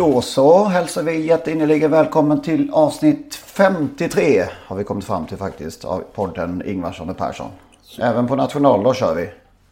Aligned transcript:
Då 0.00 0.20
så 0.20 0.64
hälsar 0.64 1.02
vi 1.02 1.26
jätteinnerligen 1.26 1.90
välkommen 1.90 2.40
till 2.40 2.70
avsnitt 2.72 3.34
53 3.34 4.44
har 4.66 4.76
vi 4.76 4.84
kommit 4.84 5.04
fram 5.04 5.26
till 5.26 5.36
faktiskt 5.36 5.84
av 5.84 6.04
podden 6.14 6.62
Ingvarsson 6.66 7.10
och 7.10 7.16
Persson. 7.16 7.50
Även 7.98 8.26
på 8.26 8.36
nationaldag 8.36 8.96
kör 8.96 9.14
vi. 9.14 9.30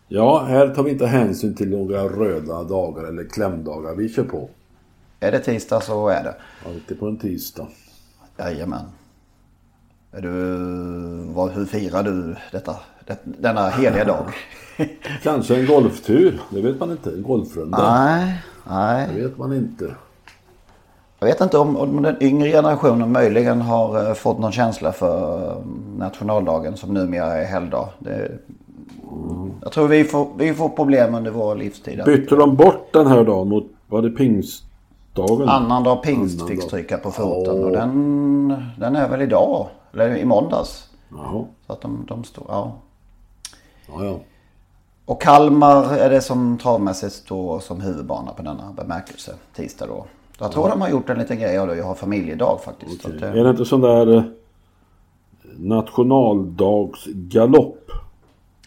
Ja, 0.09 0.45
här 0.48 0.69
tar 0.69 0.83
vi 0.83 0.91
inte 0.91 1.06
hänsyn 1.06 1.55
till 1.55 1.70
några 1.70 2.05
röda 2.05 2.62
dagar 2.62 3.05
eller 3.05 3.24
klämdagar. 3.24 3.94
Vi 3.94 4.08
kör 4.08 4.25
på. 4.25 4.48
Är 5.20 5.33
det 5.33 5.39
tisdag 5.39 5.80
så 5.80 6.08
är 6.08 6.25
det. 6.25 6.34
Alltid 6.67 7.00
på 7.00 7.06
en 7.06 7.19
tisdag. 7.19 7.67
Jajamän. 8.39 8.84
Är 10.12 10.20
du, 10.20 10.33
vad, 11.33 11.50
hur 11.50 11.64
firar 11.64 12.02
du 12.02 12.36
detta, 12.52 12.77
det, 13.06 13.19
denna 13.24 13.69
heliga 13.69 14.05
dag? 14.05 14.27
Kanske 15.22 15.56
en 15.56 15.67
golftur. 15.67 16.41
Det 16.50 16.61
vet 16.61 16.80
man 16.80 16.91
inte. 16.91 17.11
En 17.11 17.22
golfrunda. 17.22 17.92
nej, 17.92 18.42
nej. 18.70 19.08
Det 19.14 19.22
vet 19.22 19.39
man 19.39 19.52
inte. 19.52 19.95
Jag 21.20 21.27
vet 21.28 21.41
inte 21.41 21.58
om, 21.58 21.77
om 21.77 22.02
den 22.02 22.22
yngre 22.22 22.50
generationen 22.50 23.12
möjligen 23.12 23.61
har 23.61 24.08
eh, 24.08 24.14
fått 24.14 24.38
någon 24.38 24.52
känsla 24.52 24.92
för 24.92 25.47
eh, 25.50 25.56
nationaldagen 25.98 26.77
som 26.77 26.94
numera 26.94 27.27
är 27.36 27.44
helgdag. 27.44 27.88
Det, 27.98 28.38
Jag 29.62 29.72
tror 29.72 29.89
vi 29.89 30.05
får, 30.05 30.28
vi 30.36 30.55
får 30.55 30.69
problem 30.69 31.14
under 31.14 31.30
vår 31.30 31.55
livstid. 31.55 32.02
Bytte 32.05 32.36
de 32.36 32.56
bort 32.56 32.92
den 32.92 33.06
här 33.06 33.24
dagen 33.24 33.48
mot, 33.48 33.66
var 33.86 34.02
det 34.02 34.11
pingstdagen? 34.11 35.48
Annandag 35.48 35.96
pingst 36.02 36.34
Annandag. 36.34 36.55
fick 36.55 36.62
stryka 36.62 36.98
på 36.98 37.11
foten 37.11 37.61
Ja. 37.61 37.66
och 37.66 37.72
den, 37.72 38.62
den 38.78 38.96
är 38.96 39.08
väl 39.08 39.22
idag. 39.22 39.66
Eller 39.92 40.16
i 40.16 40.24
måndags. 40.24 40.89
Jaha. 41.11 41.44
Så 41.66 41.72
att 41.72 41.80
de, 41.80 42.05
de 42.08 42.24
står, 42.24 42.44
ja. 42.48 42.72
Ja, 43.89 44.05
ja. 44.05 44.19
Och 45.05 45.22
Kalmar 45.22 45.94
är 45.94 46.11
det 46.11 46.20
som 46.20 46.58
travmässigt 46.58 47.12
står 47.14 47.61
som 47.61 47.80
huvudbana 47.80 48.33
på 48.33 48.42
denna 48.42 48.72
bemärkelse. 48.77 49.34
Tisdag 49.56 49.86
då. 49.86 50.05
Jag 50.39 50.53
tror 50.53 50.69
de 50.69 50.81
har 50.81 50.89
gjort 50.89 51.11
en 51.11 51.19
liten 51.19 51.39
grej 51.39 51.58
av 51.58 51.67
det. 51.69 51.77
Jag 51.77 51.84
har 51.84 51.94
familjedag 51.94 52.61
faktiskt. 52.64 53.03
Så 53.03 53.08
att, 53.08 53.22
eh, 53.22 53.28
Är 53.31 53.44
det 53.44 53.50
inte 53.50 53.64
sån 53.64 53.81
där 53.81 54.17
eh, 54.17 54.22
nationaldagsgalopp? 55.56 57.91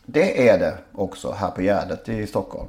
det 0.06 0.50
är 0.50 0.60
det 0.60 0.78
också 0.94 1.32
här 1.32 1.52
på 1.52 1.62
Gärdet 1.62 2.10
i 2.10 2.28
Stockholm. 2.28 2.68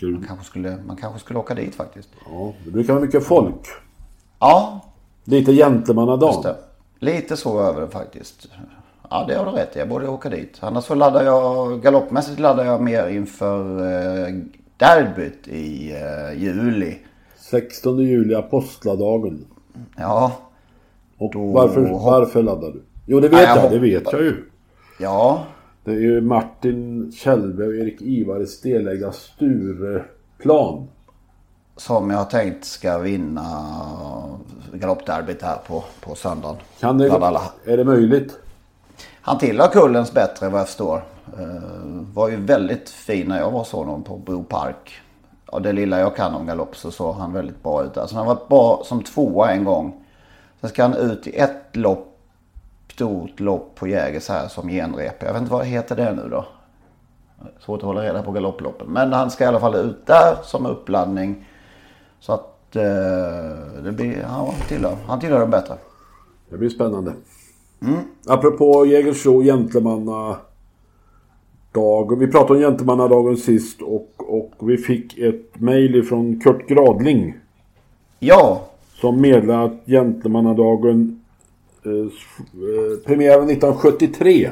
Du- 0.00 0.10
Man 0.12 0.24
kanske 0.26 0.44
skulle, 0.44 0.76
man 0.86 0.96
kanske 0.96 1.20
skulle 1.20 1.38
åka 1.38 1.54
dit 1.54 1.74
faktiskt. 1.74 2.08
Ja, 2.30 2.52
det 2.64 2.70
brukar 2.70 2.92
vara 2.92 3.04
mycket 3.04 3.24
folk. 3.26 3.66
Ja, 4.38 4.80
Lite 5.24 5.52
gentlemannadag. 5.52 6.54
Lite 6.98 7.36
så 7.36 7.60
över 7.60 7.80
det 7.80 7.88
faktiskt. 7.88 8.48
Ja, 9.10 9.24
det 9.28 9.34
har 9.34 9.44
du 9.46 9.50
rätt 9.50 9.76
i. 9.76 9.78
Jag 9.78 9.88
borde 9.88 10.08
åka 10.08 10.28
dit. 10.28 10.56
Annars 10.60 10.84
så 10.84 10.94
laddar 10.94 11.24
jag, 11.24 11.82
galoppmässigt 11.82 12.38
laddar 12.40 12.64
jag 12.64 12.80
mer 12.82 13.08
inför 13.08 13.80
eh, 13.80 14.28
derbyt 14.76 15.48
i 15.48 15.92
eh, 15.92 16.32
juli. 16.42 16.98
16 17.50 17.98
juli, 17.98 18.34
apostladagen. 18.34 19.46
Ja, 19.96 20.32
Och 21.18 21.32
Då- 21.32 21.52
varför, 21.52 21.80
varför 21.80 22.42
laddar 22.42 22.70
du? 22.70 22.82
Jo, 23.06 23.20
det 23.20 23.28
vet 23.28 23.32
Nej, 23.32 23.46
jag 23.46 23.64
jag. 23.64 23.70
Det 23.70 23.78
vet 23.78 24.12
jag 24.12 24.22
ju. 24.22 24.44
ja, 25.00 25.44
Det 25.84 25.90
är 25.90 26.00
ju 26.00 26.20
Martin 26.20 27.12
Kjellberg 27.12 27.68
och 27.68 27.74
Erik 27.74 28.02
Ivares 28.02 28.60
delägda 28.60 29.12
Stureplan. 29.12 30.88
som 31.76 32.10
jag 32.10 32.18
har 32.18 32.24
tänkt 32.24 32.64
ska 32.64 32.98
vinna 32.98 33.46
galoppderbyt 34.72 35.42
här 35.42 35.56
på, 35.66 35.84
på 36.00 36.14
söndagen. 36.14 36.56
Kan 36.80 36.98
det, 36.98 37.06
är 37.64 37.76
det 37.76 37.84
möjligt? 37.84 38.38
Han 39.20 39.38
tillhör 39.38 39.68
kullens 39.68 40.12
bättre 40.12 40.48
vad 40.48 40.60
jag 40.60 40.66
förstår. 40.66 41.02
Uh, 41.40 42.02
var 42.14 42.28
ju 42.28 42.36
väldigt 42.36 42.88
fin 42.90 43.28
när 43.28 43.38
jag 43.38 43.50
var 43.50 43.64
så 43.64 43.76
honom 43.76 44.02
på 44.02 44.16
Bro 44.18 44.44
Park. 44.44 45.00
Och 45.54 45.62
det 45.62 45.72
lilla 45.72 46.00
jag 46.00 46.16
kan 46.16 46.34
om 46.34 46.46
galopp 46.46 46.76
så 46.76 46.90
såg 46.90 47.14
han 47.14 47.32
väldigt 47.32 47.62
bra 47.62 47.84
ut. 47.84 47.96
Alltså 47.96 48.16
han 48.16 48.26
har 48.26 48.34
varit 48.34 48.48
bra 48.48 48.82
som 48.84 49.02
tvåa 49.02 49.52
en 49.52 49.64
gång. 49.64 50.04
Sen 50.60 50.70
ska 50.70 50.82
han 50.82 50.94
ut 50.94 51.26
i 51.26 51.36
ett 51.36 51.76
lopp, 51.76 52.18
stort 52.92 53.40
lopp 53.40 53.74
på 53.74 53.86
Jägers 53.86 54.28
här 54.28 54.48
som 54.48 54.68
genrep. 54.68 55.22
Jag 55.22 55.32
vet 55.32 55.40
inte 55.40 55.52
vad 55.52 55.66
heter 55.66 55.96
det 55.96 56.12
nu 56.12 56.28
då. 56.30 56.46
Svårt 57.60 57.78
att 57.78 57.86
hålla 57.86 58.02
reda 58.02 58.22
på 58.22 58.32
galopploppen. 58.32 58.86
Men 58.88 59.12
han 59.12 59.30
ska 59.30 59.44
i 59.44 59.46
alla 59.46 59.60
fall 59.60 59.74
ut 59.74 60.06
där 60.06 60.36
som 60.42 60.66
uppladdning. 60.66 61.48
Så 62.20 62.32
att 62.32 62.76
eh, 62.76 63.82
det 63.84 63.92
blir, 63.92 64.18
ja, 64.22 64.28
han 64.28 64.68
tillhör, 64.68 64.96
han 65.06 65.20
tillhör 65.20 65.40
de 65.40 65.50
bättre. 65.50 65.74
Det 66.50 66.56
blir 66.56 66.68
spännande. 66.70 67.12
Apropå 68.26 68.86
Jägersro 68.86 69.42
gentlemanna 69.42 70.36
dag. 71.74 72.18
Vi 72.18 72.26
pratade 72.26 72.54
om 72.54 72.60
gentlemannadagen 72.60 73.36
sist 73.36 73.82
och, 73.82 74.13
och 74.26 74.52
vi 74.60 74.76
fick 74.76 75.18
ett 75.18 75.60
mejl 75.60 76.02
från 76.02 76.40
Kurt 76.40 76.68
Gradling. 76.68 77.34
Ja, 78.18 78.66
Som 78.94 79.20
meddelade 79.20 79.64
att 79.64 79.86
gentlemannadagen 79.86 81.20
eh, 81.84 81.90
eh, 81.92 82.98
premiärade 83.06 83.52
1973. 83.52 84.50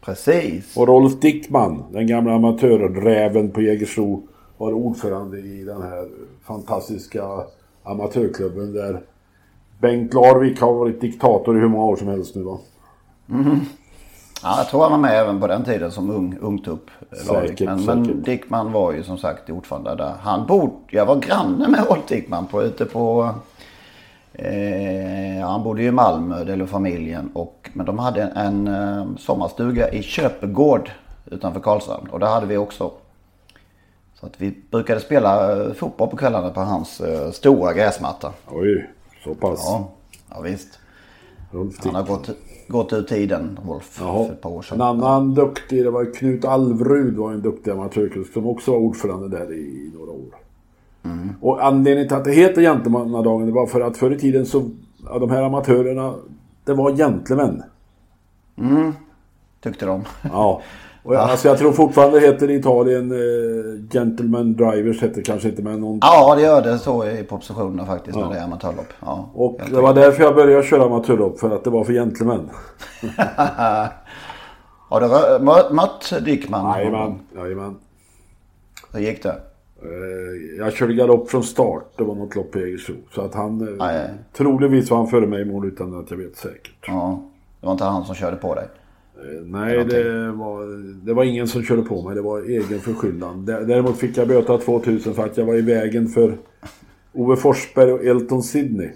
precis. 0.00 0.76
Och 0.76 0.88
Rolf 0.88 1.20
Dickman, 1.20 1.82
den 1.92 2.06
gamla 2.06 2.32
amatörräven 2.34 3.50
på 3.50 3.62
Jägersro, 3.62 4.22
var 4.58 4.72
ordförande 4.72 5.38
i 5.38 5.64
den 5.64 5.82
här 5.82 6.08
fantastiska 6.42 7.24
amatörklubben 7.82 8.72
där 8.72 9.00
Bengt 9.80 10.14
Larvik 10.14 10.60
har 10.60 10.74
varit 10.74 11.00
diktator 11.00 11.56
i 11.56 11.60
hur 11.60 11.68
många 11.68 11.84
år 11.84 11.96
som 11.96 12.08
helst 12.08 12.34
nu 12.34 12.42
va? 12.42 12.58
Ja, 14.44 14.58
jag 14.58 14.68
tror 14.68 14.82
han 14.82 14.90
var 14.90 14.98
med 14.98 15.20
även 15.20 15.40
på 15.40 15.46
den 15.46 15.64
tiden 15.64 15.92
som 15.92 16.10
ung, 16.10 16.38
ungtupp. 16.40 16.90
eh, 17.10 17.32
Larvik. 17.32 17.50
Säkert, 17.50 17.66
men, 17.66 17.78
säkert. 17.78 17.94
men 17.96 18.22
Dickman 18.22 18.72
var 18.72 18.92
ju 18.92 19.02
som 19.04 19.18
sagt 19.18 19.50
ordförande 19.50 19.94
där. 19.94 20.14
Han 20.20 20.46
bor, 20.46 20.70
jag 20.88 21.06
var 21.06 21.16
granne 21.16 21.68
med 21.68 21.86
Rolf 21.88 22.06
Dickman 22.08 22.46
på, 22.46 22.62
ute 22.62 22.84
på... 22.84 23.34
Eh, 24.32 25.46
han 25.48 25.62
bodde 25.62 25.82
ju 25.82 25.88
i 25.88 25.92
Malmö, 25.92 26.44
det 26.44 26.56
låg 26.56 26.68
familjen. 26.68 27.30
Och, 27.34 27.70
men 27.72 27.86
de 27.86 27.98
hade 27.98 28.22
en, 28.22 28.66
en 28.66 28.68
eh, 28.98 29.16
sommarstuga 29.18 29.88
i 29.90 30.02
Köpegård 30.02 30.90
utanför 31.26 31.60
Karlshamn. 31.60 32.08
Och 32.10 32.20
där 32.20 32.26
hade 32.26 32.46
vi 32.46 32.56
också. 32.56 32.90
Så 34.20 34.26
att 34.26 34.32
vi 34.36 34.54
brukade 34.70 35.00
spela 35.00 35.62
eh, 35.62 35.72
fotboll 35.72 36.08
på 36.08 36.16
kvällarna 36.16 36.50
på 36.50 36.60
hans 36.60 37.00
eh, 37.00 37.30
stora 37.30 37.72
gräsmatta. 37.72 38.32
Oj, 38.50 38.90
så 39.24 39.34
pass. 39.34 39.60
Ja, 39.64 39.88
ja 40.30 40.40
visst. 40.40 40.78
Han 41.84 41.94
har 41.94 42.02
gått, 42.02 42.30
gått 42.68 42.92
ur 42.92 43.02
tiden, 43.02 43.58
Rolf, 43.66 43.98
Jaha. 44.00 44.26
för 44.26 44.32
ett 44.32 44.40
par 44.40 44.50
år 44.50 44.62
sedan. 44.62 44.80
En 44.80 44.86
annan 44.86 45.34
duktig, 45.34 45.84
det 45.84 45.90
var 45.90 46.14
Knut 46.14 46.44
Alvrud 46.44 47.16
var 47.16 47.32
en 47.32 47.42
duktig 47.42 47.70
amatörklubb 47.70 48.26
som 48.34 48.46
också 48.46 48.70
var 48.70 48.78
ordförande 48.78 49.28
där 49.38 49.52
i 49.52 49.90
några 49.94 50.10
år. 50.10 50.34
Och 51.40 51.64
anledningen 51.66 52.08
till 52.08 52.16
att 52.16 52.24
det 52.24 52.32
heter 52.32 52.62
Gentlemannadagen 52.62 53.46
det 53.46 53.52
var 53.52 53.66
för 53.66 53.80
att 53.80 53.96
förr 53.96 54.10
i 54.10 54.18
tiden 54.18 54.46
så, 54.46 54.70
ja, 55.04 55.18
de 55.18 55.30
här 55.30 55.42
amatörerna, 55.42 56.14
det 56.64 56.74
var 56.74 56.92
gentlemän. 56.96 57.62
Tyckte 59.60 59.86
de. 59.86 60.04
Ja. 60.22 60.62
Och 61.04 61.14
jag, 61.14 61.20
alltså 61.30 61.48
jag 61.48 61.58
tror 61.58 61.72
fortfarande 61.72 62.20
heter 62.20 62.50
i 62.50 62.54
Italien 62.54 63.10
eh, 63.12 63.88
Gentleman 63.92 64.52
Drivers 64.54 65.02
heter 65.02 65.14
det 65.16 65.22
kanske 65.22 65.48
inte 65.48 65.62
men 65.62 65.80
någon... 65.80 65.98
Ja, 66.02 66.34
det 66.34 66.42
gör 66.42 66.62
det 66.62 66.78
så 66.78 67.06
i 67.08 67.24
propositionen 67.24 67.86
faktiskt 67.86 68.16
när 68.18 68.30
det 68.30 68.38
är 68.38 68.44
amatörlopp. 68.44 68.86
Ja. 69.00 69.30
Och 69.34 69.60
det 69.70 69.80
var 69.80 69.94
därför 69.94 70.22
jag 70.22 70.34
började 70.34 70.62
köra 70.62 70.84
amatörlopp 70.84 71.38
för 71.40 71.50
att 71.50 71.64
det 71.64 71.70
var 71.70 71.84
för 71.84 71.92
gentlemän. 71.92 72.50
Har 74.88 75.00
du 75.00 75.08
mött 75.74 76.24
Dickman? 76.24 76.78
Jajamän, 76.78 77.18
jajamän. 77.36 77.76
Hur 78.92 79.00
gick 79.00 79.22
det? 79.22 79.36
Eh, 79.82 80.58
Jag 80.58 80.72
körde 80.72 80.94
galopp 80.94 81.30
från 81.30 81.42
start. 81.42 81.84
Det 81.96 82.04
var 82.04 82.14
något 82.14 82.36
lopp 82.36 82.56
i 82.56 82.60
Jägersro. 82.60 82.94
Så 83.14 83.20
att 83.20 83.34
han... 83.34 83.60
eh, 83.68 83.74
Nej. 83.78 84.10
Troligtvis 84.36 84.90
var 84.90 84.98
han 84.98 85.06
före 85.06 85.26
mig 85.26 85.42
i 85.42 85.44
mål 85.44 85.66
utan 85.66 85.98
att 86.00 86.10
jag 86.10 86.18
vet 86.18 86.36
säkert. 86.36 86.74
Ja. 86.86 87.20
Det 87.60 87.66
var 87.66 87.72
inte 87.72 87.84
han 87.84 88.04
som 88.04 88.14
körde 88.14 88.36
på 88.36 88.54
dig? 88.54 88.64
Eh, 89.16 89.42
Nej, 89.46 89.84
det 89.84 90.32
var, 90.32 90.66
det 91.06 91.14
var 91.14 91.24
ingen 91.24 91.48
som 91.48 91.62
körde 91.62 91.82
på 91.82 92.02
mig. 92.02 92.14
Det 92.14 92.22
var 92.22 92.42
egen 92.42 92.80
förskyllan. 92.80 93.44
Dä- 93.46 93.64
Däremot 93.64 93.96
fick 93.98 94.16
jag 94.16 94.28
böta 94.28 94.58
2000 94.58 95.14
för 95.14 95.24
att 95.24 95.36
jag 95.36 95.44
var 95.46 95.54
i 95.54 95.60
vägen 95.62 96.08
för 96.08 96.36
Ove 97.12 97.36
Forsberg 97.36 97.92
och 97.92 98.04
Elton 98.04 98.42
Sidney. 98.42 98.90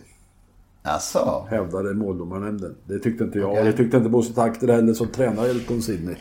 Alltså, 0.82 1.46
Hävdade 1.50 1.94
måldomarnämnden. 1.94 2.74
Det 2.84 2.98
tyckte 2.98 3.24
inte 3.24 3.38
jag. 3.38 3.50
Okej. 3.50 3.64
Det 3.64 3.72
tyckte 3.72 3.96
inte 3.96 4.08
Bosse 4.08 4.32
Takter 4.34 4.68
heller 4.68 4.94
som 4.94 5.06
tränar 5.06 5.44
Elton 5.48 5.82
Sidney. 5.82 6.14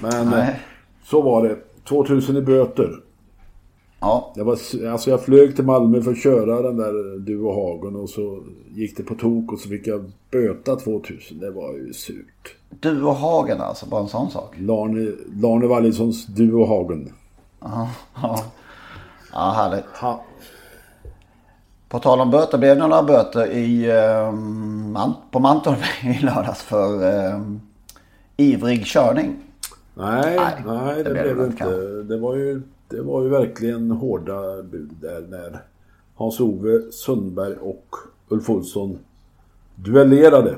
Men 0.00 0.30
Nej. 0.30 0.40
eh, 0.48 0.54
så 1.04 1.22
var 1.22 1.48
det. 1.48 1.56
2000 1.88 2.36
i 2.36 2.42
böter. 2.42 2.90
Ja. 4.04 4.32
Det 4.34 4.42
var, 4.42 4.52
alltså 4.92 5.10
jag 5.10 5.24
flög 5.24 5.56
till 5.56 5.64
Malmö 5.64 6.02
för 6.02 6.10
att 6.10 6.22
köra 6.22 6.62
den 6.62 6.76
där 6.76 7.18
Du 7.18 7.40
och 7.40 7.54
Hagen 7.54 7.96
och 7.96 8.10
så 8.10 8.42
gick 8.74 8.96
det 8.96 9.02
på 9.02 9.14
tok 9.14 9.52
och 9.52 9.58
så 9.58 9.68
fick 9.68 9.86
jag 9.86 10.12
böta 10.30 10.76
2000. 10.76 11.38
Det 11.40 11.50
var 11.50 11.72
ju 11.72 11.92
surt. 11.92 12.56
Du 12.70 13.02
och 13.02 13.14
Hagen 13.14 13.60
alltså, 13.60 13.86
bara 13.86 14.00
en 14.00 14.08
sån 14.08 14.30
sak. 14.30 14.54
Larne, 14.58 15.12
Larne 15.42 15.66
Wallissons 15.66 16.26
Du 16.26 16.52
och 16.52 16.68
Hagen. 16.68 17.12
Ja, 17.60 17.90
ja. 18.22 18.44
ja 19.32 19.52
härligt. 19.56 19.84
Ha. 20.00 20.24
På 21.88 21.98
tal 21.98 22.20
om 22.20 22.30
böter, 22.30 22.58
blev 22.58 22.76
det 22.76 22.86
några 22.86 23.02
böter 23.02 23.46
i, 23.46 23.90
eh, 23.90 25.12
på 25.30 25.38
Mantorp 25.38 25.78
i 26.04 26.24
lördags 26.24 26.62
för 26.62 27.08
eh, 27.08 27.40
ivrig 28.36 28.86
körning? 28.86 29.36
Nej, 29.94 30.36
Nej, 30.36 30.62
nej, 30.66 30.96
det, 30.96 31.02
det 31.02 31.10
blev 31.10 31.36
det 31.36 31.44
inte, 31.44 31.64
inte. 31.64 32.02
Det 32.02 32.18
var, 32.18 32.36
ju, 32.36 32.62
det 32.94 33.02
var 33.02 33.22
ju 33.22 33.28
verkligen 33.28 33.90
hårda 33.90 34.62
bud 34.62 34.90
där 35.00 35.20
när 35.20 35.62
Hans-Ove 36.14 36.92
Sundberg 36.92 37.56
och 37.56 37.86
Ulf 38.28 38.50
Olsson 38.50 38.98
duellerade. 39.74 40.56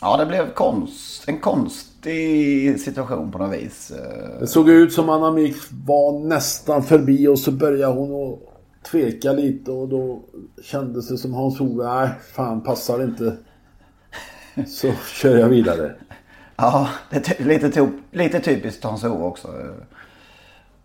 Ja, 0.00 0.16
det 0.16 0.26
blev 0.26 0.54
konst, 0.54 1.28
en 1.28 1.40
konstig 1.40 2.80
situation 2.80 3.32
på 3.32 3.38
något 3.38 3.56
vis. 3.56 3.92
Det 4.40 4.46
såg 4.46 4.68
ut 4.68 4.92
som 4.92 5.08
Anna 5.08 5.32
Mik 5.32 5.56
var 5.86 6.28
nästan 6.28 6.82
förbi 6.82 7.28
och 7.28 7.38
så 7.38 7.52
började 7.52 7.94
hon 7.94 8.32
att 8.32 8.38
tveka 8.82 9.32
lite 9.32 9.70
och 9.70 9.88
då 9.88 10.20
kändes 10.62 11.08
det 11.08 11.18
som 11.18 11.34
Hans-Ove, 11.34 11.84
nej 11.84 12.10
fan 12.32 12.60
passar 12.60 13.02
inte. 13.02 13.36
Så 14.66 14.92
kör 14.92 15.38
jag 15.38 15.48
vidare. 15.48 15.94
Ja, 16.56 16.88
det 17.10 17.40
är 17.40 17.44
lite, 17.44 17.90
lite 18.10 18.40
typiskt 18.40 18.84
Hans-Ove 18.84 19.24
också. 19.24 19.48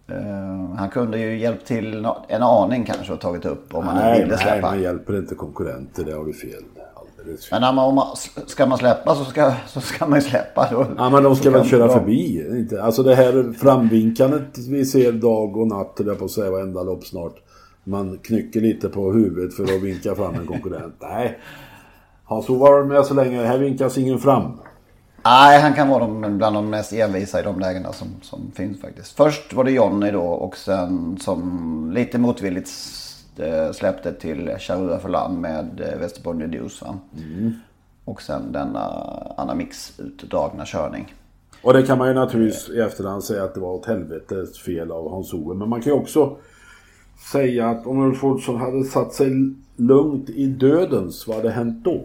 Eh, 0.07 0.75
han 0.78 0.90
kunde 0.90 1.19
ju 1.19 1.38
hjälpt 1.38 1.68
till 1.68 2.07
en 2.28 2.44
aning 2.44 2.86
kanske 2.86 3.13
och 3.13 3.19
tagit 3.22 3.46
upp 3.46 3.75
om 3.75 3.88
han 3.88 3.96
Nej, 3.96 4.19
ville 4.22 4.36
nej, 4.36 4.44
släppa. 4.44 4.69
man 4.69 4.81
hjälper 4.81 5.18
inte 5.18 5.36
konkurrenter, 5.36 6.04
det 6.04 6.13
har 6.13 6.25
du 6.25 6.34
fel. 6.34 6.63
Alldeles 6.96 7.46
fel. 7.46 7.62
Men 7.62 7.80
om 7.80 7.96
man, 7.96 8.16
ska 8.46 8.66
man 8.66 8.78
släppa 8.78 9.16
så 9.16 9.25
ska, 9.25 9.54
så 9.68 9.81
ska 9.81 10.07
man 10.07 10.19
ju 10.19 10.25
släppa. 10.25 10.68
Då, 10.72 10.86
Ja 10.98 11.10
men 11.10 11.24
de 11.24 11.36
ska 11.36 11.50
väl 11.50 11.66
köra 11.66 11.86
ja. 11.86 12.00
förbi. 12.00 12.48
Inte, 12.50 12.84
alltså 12.84 13.04
det 13.04 13.16
här 13.16 13.54
framvinkandet 13.54 14.57
vi 14.69 14.86
ser 14.86 15.12
dag 15.12 15.57
och 15.57 15.68
natt, 15.68 16.02
jag 16.06 16.19
på 16.19 16.25
att 16.25 16.31
säga, 16.31 16.51
varenda 16.51 16.84
lopp 16.84 17.04
snart. 17.04 17.36
Man 17.84 18.18
knycker 18.18 18.62
lite 18.62 18.90
på 18.90 19.12
huvudet 19.12 19.54
för 19.54 19.63
att 19.63 19.84
vinka 19.84 20.16
fram 20.16 20.36
en 20.36 20.48
konkurrent. 20.48 20.96
Nej. 21.01 21.40
Hans-Ove 22.24 22.60
har 22.66 22.72
varit 22.72 22.88
med 22.88 23.06
så 23.06 23.13
länge, 23.13 23.44
här 23.44 23.58
vinkas 23.58 23.98
ingen 23.98 24.19
fram. 24.19 24.60
Nej, 25.25 25.62
han 25.62 25.74
kan 25.74 25.89
vara 25.89 26.00
de, 26.00 26.38
bland 26.38 26.56
de 26.56 26.69
mest 26.69 26.94
envisa 26.94 27.39
i 27.39 27.44
de 27.44 27.60
lägena 27.60 27.94
som, 27.94 28.07
som 28.22 28.51
finns 28.56 28.81
faktiskt. 28.81 29.18
Först 29.18 29.54
var 29.54 29.63
det 29.63 29.72
Johnny 29.72 30.12
då 30.12 30.22
och 30.24 30.57
sen 30.57 31.18
som 31.18 31.92
lite 31.94 32.18
motvilligt 32.18 32.69
eh, 33.38 33.72
släppte 33.72 34.13
till 34.13 34.56
Charua 34.60 35.00
Förland 35.00 35.42
med 35.42 35.81
eh, 35.81 36.00
Västerbotten 36.00 36.42
Reduce. 36.42 36.81
va? 36.81 36.98
Och 38.06 38.22
sen 38.22 38.51
denna 38.51 38.89
Anna 39.38 39.56
Mix 39.56 40.00
utdragna 40.00 40.63
körning. 40.66 41.13
Och 41.62 41.74
det 41.74 41.83
kan 41.83 41.98
man 41.98 42.07
ju 42.07 42.13
naturligtvis 42.13 42.69
i 42.69 42.80
efterhand 42.80 43.24
säga 43.24 43.44
att 43.44 43.54
det 43.54 43.60
var 43.60 43.74
åt 43.74 43.86
helvetes 43.86 44.60
fel 44.60 44.92
av 44.92 45.12
Hans-Ove. 45.12 45.56
Men 45.56 45.69
man 45.69 45.81
kan 45.81 45.94
ju 45.94 46.00
också 46.00 46.38
säga 47.31 47.69
att 47.69 47.88
om 47.88 48.00
Ulf 48.00 48.24
Olsson 48.24 48.56
hade 48.60 48.83
satt 48.83 49.13
sig 49.13 49.31
lugnt 49.75 50.30
i 50.30 50.45
dödens, 50.45 51.27
vad 51.27 51.36
hade 51.36 51.51
hänt 51.51 51.83
då? 51.83 52.01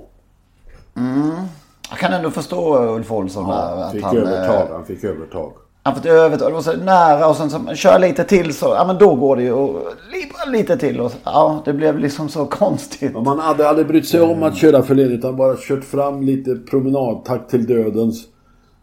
Jag 1.90 1.98
kan 1.98 2.12
ändå 2.12 2.31
förstå 2.31 2.84
Ulf 2.96 3.12
Olsson 3.12 3.48
där. 3.48 3.52
Han 3.54 3.78
att 3.82 3.92
fick 3.92 4.02
han, 4.02 4.16
eh, 4.16 4.22
övertag, 4.22 4.66
han 4.72 4.84
fick 4.87 5.04
övertag. 5.04 5.52
Han 5.82 5.94
fick 5.94 6.06
övertag. 6.06 6.48
Det 6.50 6.54
var 6.54 6.62
så 6.62 6.76
nära 6.76 7.28
och 7.28 7.37
sen 7.37 7.50
så 7.50 7.75
kör 7.75 7.98
lite 7.98 8.25
till 8.25 8.54
så. 8.54 8.66
Ja 8.66 8.84
men 8.87 8.98
då 8.98 9.14
går 9.14 9.37
det 9.37 9.42
ju. 9.42 9.52
Och 9.52 9.87
li- 10.12 10.52
lite 10.58 10.76
till 10.76 11.00
och 11.00 11.12
ja 11.25 11.62
det 11.64 11.72
blev 11.72 11.98
liksom 11.98 12.28
så 12.28 12.46
konstigt. 12.50 13.12
Men 13.14 13.25
man 13.25 13.38
hade 13.38 13.69
aldrig 13.69 13.87
brytt 13.87 14.08
sig 14.08 14.20
om 14.20 14.42
att 14.42 14.56
köra 14.56 14.82
för 14.82 14.94
ledigt 14.94 15.19
utan 15.19 15.37
bara 15.37 15.56
kört 15.56 15.84
fram 15.84 16.22
lite 16.22 16.54
promenadtakt 16.56 17.50
till 17.50 17.66
dödens. 17.66 18.25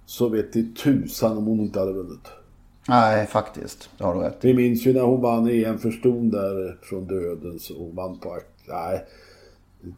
Så 0.06 0.30
vet 0.30 0.56
i 0.56 0.74
tusan 0.84 1.38
om 1.38 1.46
hon 1.46 1.60
inte 1.60 1.80
hade 1.80 1.94
vunnit. 1.94 2.28
Nej 2.88 3.26
faktiskt. 3.26 3.90
Det 3.98 4.04
har 4.04 4.16
du 4.16 4.20
rätt. 4.22 4.38
Vi 4.42 4.54
minns 4.54 4.86
ju 4.86 4.94
när 4.94 5.02
hon 5.02 5.22
vann 5.22 5.48
EM 5.50 5.78
för 5.80 5.92
ston 5.92 6.30
där 6.30 6.78
från 6.90 7.08
dödens 7.08 7.70
och 7.70 7.96
vann 7.96 8.20
på... 8.20 8.38
Nej. 8.68 9.06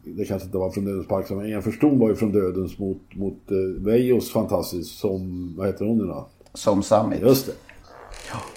Det 0.04 0.24
kanske 0.24 0.46
inte 0.46 0.58
var 0.58 0.70
från 0.70 0.84
dödens 0.84 1.10
axeln 1.10 1.40
men 1.40 1.52
EM 1.52 1.62
för 1.62 1.70
ston 1.70 1.98
var 1.98 2.08
ju 2.08 2.14
från 2.14 2.32
dödens 2.32 2.78
mot, 2.78 3.14
mot 3.14 3.38
uh, 3.50 3.82
Vejos 3.84 4.30
fantastiskt 4.32 4.98
som... 4.98 5.52
Vad 5.56 5.66
heter 5.66 5.84
hon 5.84 5.98
nu 5.98 6.04
då? 6.04 6.26
Som 6.54 6.82
Summit. 6.82 7.20
Just 7.20 7.46
det. 7.46 7.52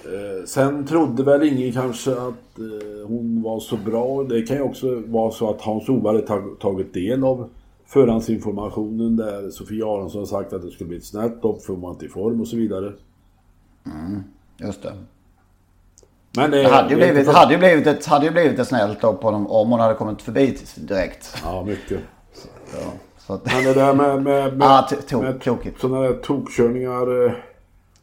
Eh, 0.05 0.45
sen 0.45 0.85
trodde 0.85 1.23
väl 1.23 1.43
ingen 1.43 1.71
kanske 1.73 2.11
att 2.11 2.59
eh, 2.59 3.07
hon 3.07 3.41
var 3.41 3.59
så 3.59 3.77
bra. 3.77 4.23
Det 4.23 4.41
kan 4.41 4.57
ju 4.57 4.63
också 4.63 5.03
vara 5.07 5.31
så 5.31 5.49
att 5.49 5.61
Hans-Ove 5.61 6.07
hade 6.07 6.21
tag- 6.21 6.59
tagit 6.59 6.93
del 6.93 7.23
av 7.23 7.49
förhandsinformationen 7.85 9.15
där 9.15 9.49
Sofia 9.49 9.85
Aronsson 9.85 10.19
har 10.21 10.25
sagt 10.25 10.53
att 10.53 10.61
det 10.61 10.71
skulle 10.71 10.87
bli 10.87 10.97
ett 10.97 11.05
snett 11.05 11.43
lopp 11.43 11.61
för 11.61 11.73
hon 11.73 11.81
var 11.81 11.91
inte 11.91 12.05
i 12.05 12.09
form 12.09 12.41
och 12.41 12.47
så 12.47 12.55
vidare. 12.55 12.93
Just 14.59 14.81
det. 14.83 14.93
Men 16.37 16.51
det, 16.51 16.61
Det 16.63 16.69
hade 16.69 16.89
ju 16.89 16.95
det 16.99 17.05
blivit, 17.05 17.27
inte- 17.27 17.39
hade 17.39 17.53
ju 17.53 17.59
blivit, 17.59 17.87
ett, 17.87 18.05
hade 18.05 18.25
ju 18.25 18.31
blivit 18.31 18.59
ett 18.59 18.67
snällt 18.67 19.01
då 19.01 19.13
på 19.13 19.31
dem 19.31 19.47
om 19.47 19.69
hon 19.71 19.79
hade 19.79 19.93
kommit 19.93 20.21
förbi 20.21 20.57
direkt. 20.75 21.37
Ja, 21.43 21.63
mycket. 21.65 21.99
Så 23.17 23.33
att, 23.33 23.45
Men 23.45 23.63
det 23.63 23.73
där 23.73 23.93
med, 23.93 24.23
med, 24.23 24.57
med, 24.57 24.67
Ah, 24.67 24.87
med 25.21 25.73
sådana 25.79 26.01
där 26.01 26.13
tokkörningar. 26.13 27.25
eh, 27.25 27.31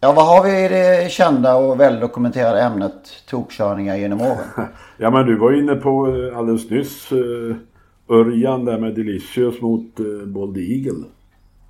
ja 0.01 0.13
vad 0.13 0.27
har 0.27 0.45
vi 0.45 0.65
i 0.65 0.69
det 0.69 1.11
kända 1.13 1.57
och 1.57 1.81
väldokumenterade 1.81 2.61
ämnet 2.63 2.93
tokkörningar 3.31 3.97
genom 3.97 4.21
åren? 4.21 4.39
Ja 4.99 5.11
men 5.11 5.27
du 5.27 5.37
var 5.39 5.53
inne 5.53 5.75
på 5.75 6.07
eh, 6.07 6.39
alldeles 6.39 6.71
nyss 6.71 7.13
uh, 7.13 7.57
Örjan 8.11 8.65
där 8.65 8.79
med 8.79 8.95
Delicious 8.95 9.61
mot 9.61 10.01
uh, 10.01 10.27
Bold 10.27 10.57
Eagle. 10.59 11.05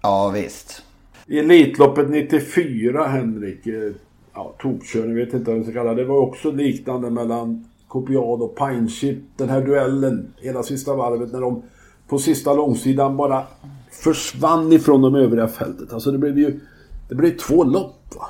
Ja 0.03 0.29
visst. 0.35 0.83
Elitloppet 1.29 2.11
94 2.11 3.07
Henrik, 3.07 3.67
eh, 3.67 3.93
ja 4.41 4.55
tokkörning 4.59 5.15
vet 5.15 5.35
inte 5.35 5.51
vad 5.51 5.59
vi 5.59 5.65
ska 5.65 5.73
kalla 5.73 5.95
det. 5.95 6.03
Det 6.03 6.09
var 6.09 6.19
också 6.19 6.51
liknande 6.51 7.11
mellan 7.11 7.65
Copiad 7.89 8.43
och 8.43 8.57
Pine 8.57 8.89
Chip. 8.89 9.19
Den 9.37 9.49
här 9.49 9.61
duellen, 9.61 10.33
hela 10.37 10.63
sista 10.63 10.97
varvet 10.97 11.33
när 11.33 11.41
de 11.41 11.63
på 12.09 12.19
sista 12.19 12.53
långsidan 12.53 13.17
bara 13.17 13.47
försvann 13.91 14.73
ifrån 14.73 15.03
de 15.03 15.15
övriga 15.15 15.49
fältet. 15.49 15.93
Alltså 15.93 16.11
det 16.11 16.19
blev 16.19 16.39
ju, 16.39 16.61
det 17.09 17.15
blev 17.15 17.37
två 17.37 17.65
lopp 17.65 18.15
va? 18.17 18.27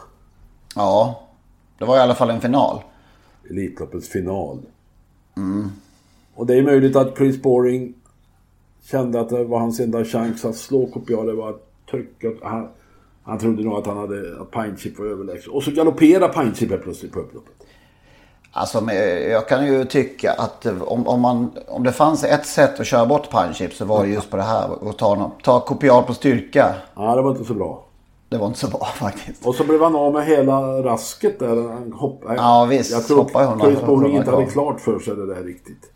Ja. 0.74 1.26
Det 1.78 1.84
var 1.84 1.96
i 1.96 2.00
alla 2.00 2.14
fall 2.14 2.30
en 2.30 2.40
final. 2.40 2.82
Elitloppets 3.50 4.08
final. 4.08 4.58
Och 6.34 6.46
det 6.46 6.54
är 6.54 6.62
möjligt 6.62 6.96
att 6.96 7.16
Chris 7.16 7.42
Boring 7.42 7.94
kände 8.82 9.20
att 9.20 9.28
det 9.28 9.44
var 9.44 9.58
hans 9.58 9.80
enda 9.80 10.04
chans 10.04 10.44
att 10.44 10.56
slå 10.56 10.86
Copiad. 10.86 11.26
Det 11.26 11.32
var 11.32 11.50
att 11.50 11.86
trycka. 11.90 12.28
Han, 12.42 12.68
han 13.30 13.38
trodde 13.38 13.62
nog 13.64 13.74
att 13.78 13.86
han 13.86 13.96
hade, 13.96 14.40
att 14.40 14.50
Pine 14.50 14.76
Chip 14.78 14.98
var 14.98 15.06
överlägsen. 15.06 15.52
Och 15.52 15.62
så 15.62 15.70
galopperade 15.70 16.28
Pine 16.32 16.54
Chip 16.54 16.70
helt 16.70 16.82
plötsligt 16.82 17.12
på 17.12 17.20
upploppet. 17.20 17.52
Alltså 18.52 18.80
men 18.80 18.96
jag 19.30 19.48
kan 19.48 19.66
ju 19.66 19.84
tycka 19.84 20.32
att 20.32 20.66
om, 20.66 21.08
om, 21.08 21.20
man, 21.20 21.50
om 21.68 21.82
det 21.84 21.92
fanns 21.92 22.24
ett 22.24 22.46
sätt 22.46 22.80
att 22.80 22.86
köra 22.86 23.06
bort 23.06 23.30
punch 23.30 23.56
chip 23.56 23.74
så 23.74 23.84
var 23.84 24.04
det 24.04 24.10
just 24.10 24.30
på 24.30 24.36
det 24.36 24.42
här. 24.42 24.88
Att 24.90 24.98
ta, 24.98 25.14
någon- 25.14 25.30
ta 25.42 25.60
kopial 25.60 26.02
på 26.04 26.14
styrka. 26.14 26.74
Ja, 26.94 27.14
det 27.16 27.22
var 27.22 27.30
inte 27.30 27.44
så 27.44 27.54
bra. 27.54 27.84
Det 28.28 28.38
var 28.38 28.46
inte 28.46 28.58
så 28.58 28.68
bra 28.70 28.84
faktiskt. 28.94 29.46
Och 29.46 29.54
så 29.54 29.64
blev 29.64 29.82
han 29.82 29.96
av 29.96 30.12
med 30.12 30.26
hela 30.26 30.82
rasket 30.82 31.38
där. 31.38 31.68
Han 31.68 31.92
hopp, 31.92 32.22
Ja, 32.36 32.66
visst. 32.70 32.90
Jag 32.92 33.06
tror 33.06 33.16
Hoppar 33.16 33.44
hundra- 33.46 33.66
Chris 33.66 33.80
hundra 33.80 34.08
inte 34.08 34.30
hade 34.30 34.46
klart 34.46 34.80
för 34.80 34.98
sig 34.98 35.16
det 35.16 35.34
där 35.34 35.42
riktigt. 35.42 35.90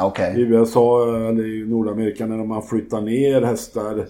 Okej. 0.00 0.34
I 0.36 0.40
USA 0.40 1.02
eller 1.08 1.46
i 1.46 1.64
Nordamerika 1.68 2.26
när 2.26 2.36
man 2.44 2.62
flyttar 2.62 3.00
ner 3.00 3.42
hästar 3.42 3.98
eh, 3.98 4.04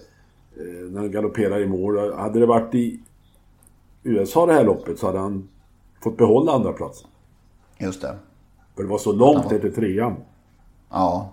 när 0.64 1.02
de 1.02 1.08
galopperar 1.08 1.60
i 1.60 1.66
mål. 1.66 2.12
Hade 2.12 2.40
det 2.40 2.46
varit 2.46 2.74
i 2.74 3.00
USA 4.02 4.46
det 4.46 4.52
här 4.52 4.64
loppet 4.64 4.98
så 4.98 5.06
hade 5.06 5.18
han 5.18 5.48
fått 6.02 6.16
behålla 6.16 6.52
andra 6.52 6.72
platsen. 6.72 7.08
Just 7.78 8.02
det. 8.02 8.16
För 8.74 8.82
det 8.82 8.88
var 8.88 8.98
så 8.98 9.12
långt 9.12 9.50
ner 9.50 9.58
till 9.58 9.74
trean. 9.74 10.16
Ja. 10.90 11.32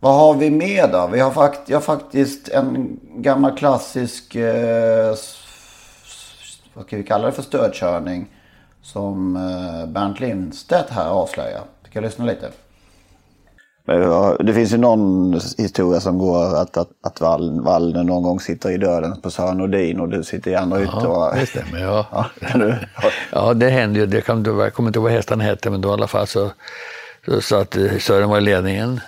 Vad 0.00 0.14
har 0.14 0.34
vi 0.34 0.50
mer 0.50 0.92
då? 0.92 1.08
Vi 1.12 1.20
har, 1.20 1.30
fakt 1.30 1.68
jag 1.68 1.76
har 1.76 1.82
faktiskt 1.82 2.48
en 2.48 3.00
gammal 3.16 3.56
klassisk, 3.56 4.34
eh, 4.34 5.14
vad 6.74 6.86
ska 6.86 6.96
vi 6.96 7.02
kalla 7.02 7.26
det 7.26 7.32
för 7.32 7.42
stödkörning. 7.42 8.26
Som 8.80 9.36
eh, 9.36 9.92
Bernt 9.92 10.20
Lindstedt 10.20 10.90
här 10.90 11.10
avslöjar. 11.10 11.62
Ska 11.82 11.98
jag 11.98 12.04
lyssna 12.04 12.24
lite? 12.24 12.50
Det 14.38 14.54
finns 14.54 14.72
ju 14.72 14.78
någon 14.78 15.40
historia 15.58 16.00
som 16.00 16.18
går 16.18 16.56
att, 16.56 16.76
att, 16.76 16.88
att 17.02 17.20
Wallner 17.20 18.04
någon 18.04 18.22
gång 18.22 18.40
sitter 18.40 18.70
i 18.70 18.76
döden 18.76 19.20
på 19.20 19.30
Sören 19.30 19.58
Nordin 19.58 20.00
och 20.00 20.08
du 20.08 20.22
sitter 20.22 20.50
i 20.50 20.54
andra. 20.54 20.80
Ja, 20.80 21.32
det 21.34 21.46
stämmer. 21.46 21.80
Ja, 21.80 22.06
ja, 22.40 22.48
du, 22.54 22.74
ja. 23.02 23.10
ja 23.32 23.54
det 23.54 23.70
händer 23.70 24.00
ju. 24.00 24.06
Det 24.06 24.20
kan, 24.20 24.44
jag 24.44 24.74
kommer 24.74 24.88
inte 24.88 24.98
ihåg 24.98 25.04
vad 25.04 25.12
hästarna 25.12 25.44
hette, 25.44 25.70
men 25.70 25.80
då 25.80 25.88
i 25.88 25.92
alla 25.92 26.06
fall 26.06 26.26
så, 26.26 26.50
så, 27.26 27.40
så 27.40 27.56
att 27.56 27.76
eh, 27.76 27.98
Sören 27.98 28.28
var 28.28 28.38
i 28.38 28.40
ledningen 28.40 29.00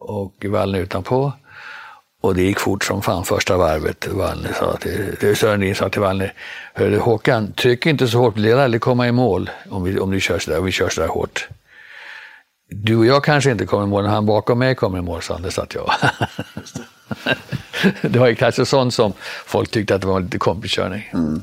och 0.00 0.44
Wallner 0.48 0.78
utanpå. 0.78 1.32
Och 2.20 2.34
det 2.34 2.42
gick 2.42 2.58
fort 2.58 2.84
som 2.84 3.02
fan 3.02 3.24
första 3.24 3.56
varvet. 3.56 4.08
Wallner 4.08 4.52
sa 4.52 4.76
till, 4.76 5.36
Sören 5.36 5.60
Nordin 5.60 5.74
sa 5.74 5.88
till 5.88 6.00
Wallner, 6.00 6.32
Hörru 6.74 6.98
Håkan, 6.98 7.52
tryck 7.52 7.86
inte 7.86 8.08
så 8.08 8.18
hårt, 8.18 8.36
vi 8.36 8.40
lär 8.40 8.56
aldrig 8.56 8.80
komma 8.80 9.08
i 9.08 9.12
mål 9.12 9.50
om 9.70 9.84
vi, 9.84 9.98
om 9.98 10.10
du 10.10 10.20
kör 10.20 10.38
sådär, 10.38 10.58
om 10.58 10.64
vi 10.64 10.72
kör 10.72 10.88
sådär 10.88 11.08
hårt 11.08 11.48
du 12.68 12.96
och 12.96 13.06
jag 13.06 13.24
kanske 13.24 13.50
inte 13.50 13.66
kommer 13.66 13.84
i 13.84 13.86
mål, 13.86 14.02
men 14.02 14.12
han 14.12 14.26
bakom 14.26 14.58
mig 14.58 14.74
kommer 14.74 14.98
i 14.98 15.02
mål, 15.02 15.22
sa 15.22 15.34
han. 15.34 15.42
Det 15.42 15.50
satt 15.50 15.74
jag. 15.74 15.90
det 18.12 18.18
var 18.18 18.28
ju 18.28 18.34
kanske 18.34 18.66
sånt 18.66 18.94
som 18.94 19.12
folk 19.46 19.70
tyckte 19.70 19.94
att 19.94 20.00
det 20.00 20.06
var 20.06 20.20
lite 20.20 20.38
kompiskörning. 20.38 21.10
Mm. 21.12 21.42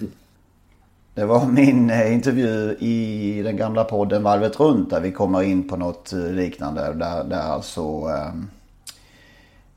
Det 1.14 1.26
var 1.26 1.46
min 1.46 1.90
eh, 1.90 2.14
intervju 2.14 2.76
i 2.80 3.42
den 3.44 3.58
gamla 3.58 3.84
podden 3.84 4.24
Varvet 4.24 4.60
runt 4.60 4.90
där 4.90 5.00
vi 5.00 5.12
kommer 5.12 5.44
in 5.44 5.70
på 5.70 5.78
något 5.78 6.14
eh, 6.14 6.20
liknande. 6.20 6.94
Där, 6.94 7.24
där 7.24 7.42
alltså 7.42 7.82
eh, 7.82 8.34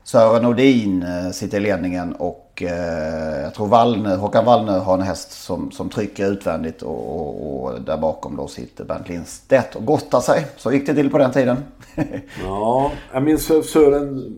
Sören 0.03 0.43
Nordin 0.43 1.03
eh, 1.03 1.31
sitter 1.31 1.57
i 1.57 1.61
ledningen 1.61 2.13
och 2.13 2.44
eh, 2.63 3.41
jag 3.43 3.53
tror 3.53 3.67
Wallner, 3.67 4.17
Håkan 4.17 4.45
Wallner 4.45 4.79
har 4.79 4.93
en 4.93 5.01
häst 5.01 5.31
som, 5.31 5.71
som 5.71 5.89
trycker 5.89 6.31
utvändigt 6.31 6.81
och, 6.81 7.15
och, 7.15 7.63
och 7.63 7.81
där 7.81 7.97
bakom 7.97 8.35
då 8.35 8.47
sitter 8.47 8.85
Bernt 8.85 9.09
Lindstedt 9.09 9.75
och 9.75 9.85
gottar 9.85 10.19
sig. 10.19 10.47
Så 10.57 10.71
gick 10.71 10.87
det 10.87 10.95
till 10.95 11.09
på 11.09 11.17
den 11.17 11.31
tiden. 11.31 11.57
ja, 12.43 12.91
jag 13.13 13.23
minns 13.23 13.51
Sören, 13.71 14.35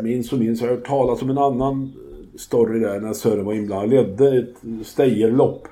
minns 0.00 0.32
och 0.32 0.38
minns, 0.38 0.60
jag 0.60 0.68
har 0.68 0.76
hört 0.76 0.86
talas 0.86 1.22
om 1.22 1.30
en 1.30 1.38
annan 1.38 1.92
story 2.38 2.78
där 2.78 3.00
när 3.00 3.12
Sören 3.12 3.44
var 3.44 3.54
inblandad. 3.54 3.90
ledde 3.90 4.38
ett 4.38 4.86
Stejerlopp. 4.86 5.68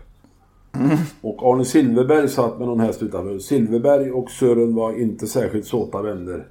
Mm. 0.73 0.97
Och 1.21 1.53
Arne 1.53 1.65
Silverberg 1.65 2.29
satt 2.29 2.59
med 2.59 2.69
någon 2.69 2.81
häst 2.81 3.03
utanför. 3.03 3.39
Silverberg 3.39 4.11
och 4.11 4.31
Sören 4.31 4.75
var 4.75 5.01
inte 5.01 5.27
särskilt 5.27 5.67
såta 5.67 6.03
vänner. 6.03 6.47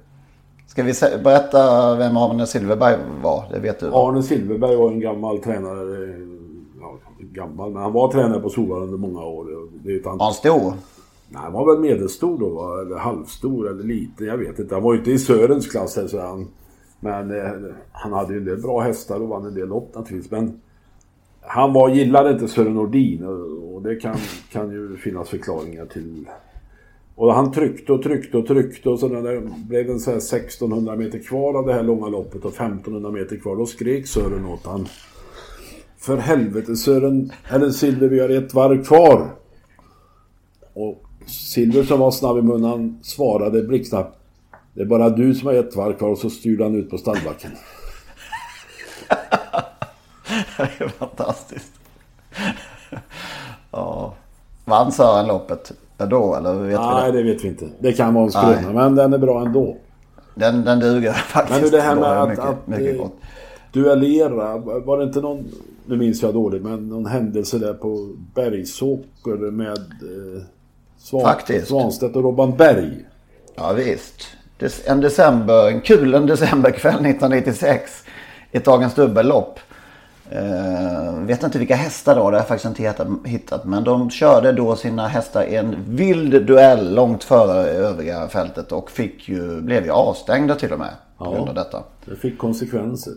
Ska 0.70 0.82
vi 0.82 0.92
berätta 1.24 1.94
vem 1.96 2.16
Arne 2.16 2.46
Silverberg 2.46 2.96
var? 3.22 3.44
Det 3.52 3.58
vet 3.58 3.80
du? 3.80 3.90
Arne 3.92 4.22
Silverberg 4.22 4.76
var 4.76 4.90
en 4.90 5.00
gammal 5.00 5.38
tränare. 5.38 6.14
Ja, 6.80 6.98
gammal, 7.18 7.70
men 7.70 7.82
han 7.82 7.92
var 7.92 8.12
tränare 8.12 8.40
på 8.40 8.48
Solvalla 8.48 8.84
under 8.84 8.98
många 8.98 9.20
år. 9.20 9.46
Det 9.84 10.04
var 10.04 10.24
han 10.24 10.34
stor? 10.34 10.72
Nej, 11.28 11.42
han 11.42 11.52
var 11.52 11.74
väl 11.74 11.80
medelstor 11.80 12.38
då, 12.38 12.80
eller 12.80 12.96
halvstor 12.96 13.70
eller 13.70 13.84
liten. 13.84 14.26
Jag 14.26 14.36
vet 14.36 14.58
inte. 14.58 14.74
Han 14.74 14.84
var 14.84 14.92
ju 14.92 14.98
inte 14.98 15.10
i 15.10 15.18
Sörens 15.18 15.66
klass 15.66 15.94
där, 15.94 16.06
så 16.06 16.20
han. 16.20 16.48
Men 17.00 17.30
eh, 17.30 17.52
han 17.92 18.12
hade 18.12 18.32
ju 18.32 18.38
en 18.38 18.44
del 18.44 18.62
bra 18.62 18.80
hästar 18.80 19.20
och 19.20 19.28
vann 19.28 19.46
en 19.46 19.54
del 19.54 19.68
lopp 19.68 19.94
naturligtvis. 19.94 20.30
Men 20.30 20.60
han 21.40 21.72
var, 21.72 21.88
gillade 21.88 22.30
inte 22.30 22.48
Sören 22.48 22.74
Nordin 22.74 23.24
och, 23.24 23.74
och 23.74 23.82
det 23.82 23.96
kan, 23.96 24.16
kan 24.52 24.70
ju 24.70 24.96
finnas 24.96 25.28
förklaringar 25.28 25.86
till 25.86 26.28
och 27.14 27.34
han 27.34 27.52
tryckte 27.52 27.92
och 27.92 28.02
tryckte 28.02 28.38
och 28.38 28.46
tryckte 28.46 28.88
och 28.88 28.98
så 28.98 29.08
när 29.08 29.22
det 29.22 29.40
blev 29.68 29.90
en 29.90 30.00
så 30.00 30.10
1600 30.10 30.96
meter 30.96 31.18
kvar 31.18 31.54
av 31.58 31.66
det 31.66 31.72
här 31.72 31.82
långa 31.82 32.08
loppet 32.08 32.44
och 32.44 32.52
1500 32.52 33.10
meter 33.10 33.36
kvar, 33.36 33.56
då 33.56 33.66
skrek 33.66 34.06
Sören 34.06 34.44
åt 34.44 34.66
han. 34.66 34.88
För 35.98 36.16
helvete 36.16 36.76
Sören, 36.76 37.32
eller 37.48 37.70
Silver, 37.70 38.08
vi 38.08 38.20
har 38.20 38.28
ett 38.28 38.54
varv 38.54 38.84
kvar. 38.84 39.30
Och 40.72 41.02
Silver 41.26 41.82
som 41.82 42.00
var 42.00 42.10
snabb 42.10 42.38
i 42.38 42.42
munnen, 42.42 42.70
han 42.70 42.98
svarade 43.02 43.62
blixtsnabbt. 43.62 44.16
Det 44.74 44.82
är 44.82 44.86
bara 44.86 45.10
du 45.10 45.34
som 45.34 45.46
har 45.46 45.54
ett 45.54 45.76
varv 45.76 45.98
kvar 45.98 46.08
och 46.08 46.18
så 46.18 46.30
styrde 46.30 46.64
han 46.64 46.74
ut 46.74 46.90
på 46.90 46.98
stallbacken. 46.98 47.50
det 50.56 50.84
är 50.84 50.88
fantastiskt. 50.88 51.72
ja. 53.70 54.14
Vann 54.64 54.92
Sören 54.92 55.26
loppet? 55.26 55.72
Då 56.06 56.34
eller 56.34 56.54
vet 56.54 56.80
Nej, 56.80 57.12
det 57.12 57.22
vet 57.22 57.44
vi 57.44 57.48
inte. 57.48 57.68
Det 57.78 57.92
kan 57.92 58.14
vara 58.14 58.24
en 58.24 58.30
skröna, 58.30 58.72
men 58.72 58.94
den 58.94 59.12
är 59.12 59.18
bra 59.18 59.46
ändå. 59.46 59.76
Den, 60.34 60.64
den 60.64 60.80
duger 60.80 61.12
faktiskt. 61.12 61.60
Men 61.62 61.70
det 61.70 61.80
här 61.80 61.94
med 61.94 62.22
att, 62.22 62.28
mycket, 62.28 62.44
att 62.44 62.66
mycket 62.66 62.98
gott. 62.98 63.12
duellera, 63.72 64.58
var 64.58 64.98
det 64.98 65.04
inte 65.04 65.20
någon, 65.20 65.44
nu 65.86 65.96
minns 65.96 66.22
jag 66.22 66.34
dåligt, 66.34 66.62
men 66.62 66.88
någon 66.88 67.06
händelse 67.06 67.58
där 67.58 67.74
på 67.74 68.14
Bergsåker 68.34 69.50
med 69.50 69.78
eh, 69.78 70.42
Svan, 70.98 71.34
Svanstedt 71.66 72.16
och 72.16 72.22
Robban 72.22 72.56
Berg? 72.56 73.06
Ja 73.54 73.72
visst. 73.72 74.26
En 74.86 75.00
december, 75.00 75.68
en 75.68 75.80
kul 75.80 76.14
en 76.14 76.26
decemberkväll 76.26 76.94
1996. 77.06 78.04
Ett 78.52 78.64
Dagens 78.64 78.94
Dubbellopp. 78.94 79.58
Uh, 80.32 81.20
vet 81.26 81.42
inte 81.42 81.58
vilka 81.58 81.76
hästar 81.76 82.14
då, 82.14 82.20
det 82.20 82.36
har 82.36 82.40
jag 82.40 82.48
faktiskt 82.48 82.80
inte 82.80 83.08
hittat. 83.24 83.64
Men 83.64 83.84
de 83.84 84.10
körde 84.10 84.52
då 84.52 84.76
sina 84.76 85.08
hästar 85.08 85.44
i 85.44 85.56
en 85.56 85.76
vild 85.88 86.46
duell 86.46 86.94
långt 86.94 87.24
före 87.24 87.68
övriga 87.68 88.28
fältet. 88.28 88.72
Och 88.72 88.90
fick 88.90 89.28
ju, 89.28 89.60
blev 89.60 89.84
ju 89.84 89.90
avstängda 89.90 90.54
till 90.54 90.72
och 90.72 90.78
med. 90.78 90.92
På 91.18 91.24
ja, 91.24 91.30
grund 91.30 91.48
av 91.48 91.54
detta. 91.54 91.82
Det 92.04 92.16
fick 92.16 92.38
konsekvenser. 92.38 93.12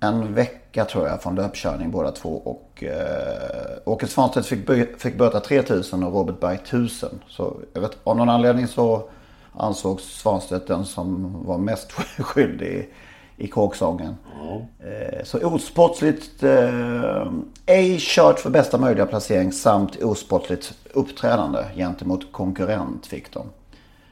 En 0.00 0.34
vecka 0.34 0.84
tror 0.84 1.08
jag 1.08 1.22
från 1.22 1.34
löpkörning 1.34 1.90
båda 1.90 2.10
två. 2.10 2.28
Och 2.28 2.84
uh, 2.86 3.92
Åke 3.92 4.06
Svanstedt 4.06 4.46
fick, 4.46 4.68
fick 4.98 5.18
böta 5.18 5.40
3000 5.40 6.04
och 6.04 6.12
Robert 6.12 6.40
Berg 6.40 6.54
1000. 6.54 7.08
Så 7.28 7.56
jag 7.72 7.80
vet, 7.80 7.96
av 8.04 8.16
någon 8.16 8.28
anledning 8.28 8.66
så 8.66 9.08
ansågs 9.52 10.04
Svanstedt 10.04 10.66
den 10.66 10.84
som 10.84 11.32
var 11.44 11.58
mest 11.58 11.92
skyldig 12.18 12.90
i 13.36 13.48
kåksången. 13.48 14.16
Ja. 14.38 14.86
Eh, 14.86 15.24
så 15.24 15.46
osportsligt, 15.46 16.42
eh, 16.42 17.32
ej 17.66 17.96
kört 18.00 18.38
för 18.38 18.50
bästa 18.50 18.78
möjliga 18.78 19.06
placering 19.06 19.52
samt 19.52 20.02
osportsligt 20.02 20.74
uppträdande 20.92 21.64
gentemot 21.76 22.32
konkurrent 22.32 23.06
fick 23.06 23.32
de. 23.32 23.46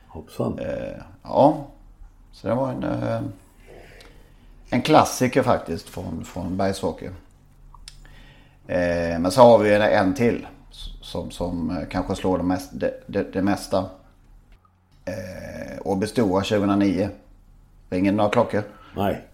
Hoppsan. 0.09 0.59
Eh, 0.59 1.03
ja, 1.23 1.67
så 2.33 2.49
det 2.49 2.55
var 2.55 2.71
en, 2.73 3.33
en 4.71 4.83
klassiker 4.83 5.43
faktiskt 5.43 5.89
från, 5.89 6.25
från 6.25 6.57
Bergsåker. 6.57 7.13
Men 9.19 9.31
så 9.31 9.41
har 9.41 9.59
vi 9.59 9.75
en 9.75 10.15
till 10.15 10.47
som, 11.01 11.31
som 11.31 11.85
kanske 11.91 12.15
slår 12.15 12.39
det, 12.39 12.45
mest, 12.45 12.71
det, 12.73 13.03
det, 13.07 13.33
det 13.33 13.43
mesta. 13.43 13.85
Och 15.81 16.09
Stora 16.09 16.43
2009. 16.43 17.09
Ringer 17.91 18.13
några 18.13 18.31
klockor? 18.31 18.63
Nej. 18.97 19.25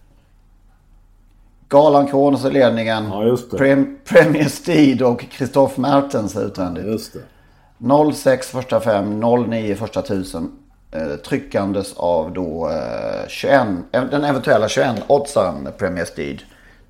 Galan 1.69 2.07
Kronos 2.07 2.45
i 2.45 2.51
ledningen. 2.51 3.05
Ja, 3.09 3.23
just 3.23 3.51
det. 3.51 3.57
Prem 3.57 3.97
Premier 4.05 4.47
Steed 4.47 5.01
och 5.01 5.25
Christoph 5.31 5.79
Mertens 5.79 6.37
utvändigt. 6.37 6.85
Just 6.85 7.13
det. 7.13 8.13
06 8.13 8.47
första 8.47 8.79
fem, 8.79 9.19
09 9.19 9.75
första 9.75 10.01
tusen. 10.01 10.51
Eh, 10.91 11.15
tryckandes 11.15 11.93
av 11.93 12.33
då 12.33 12.69
eh, 12.69 13.27
21, 13.27 13.67
den 13.91 14.23
eventuella 14.23 14.67
21-oddsaren 14.67 15.71
Premier 15.71 16.05
Steed. 16.05 16.41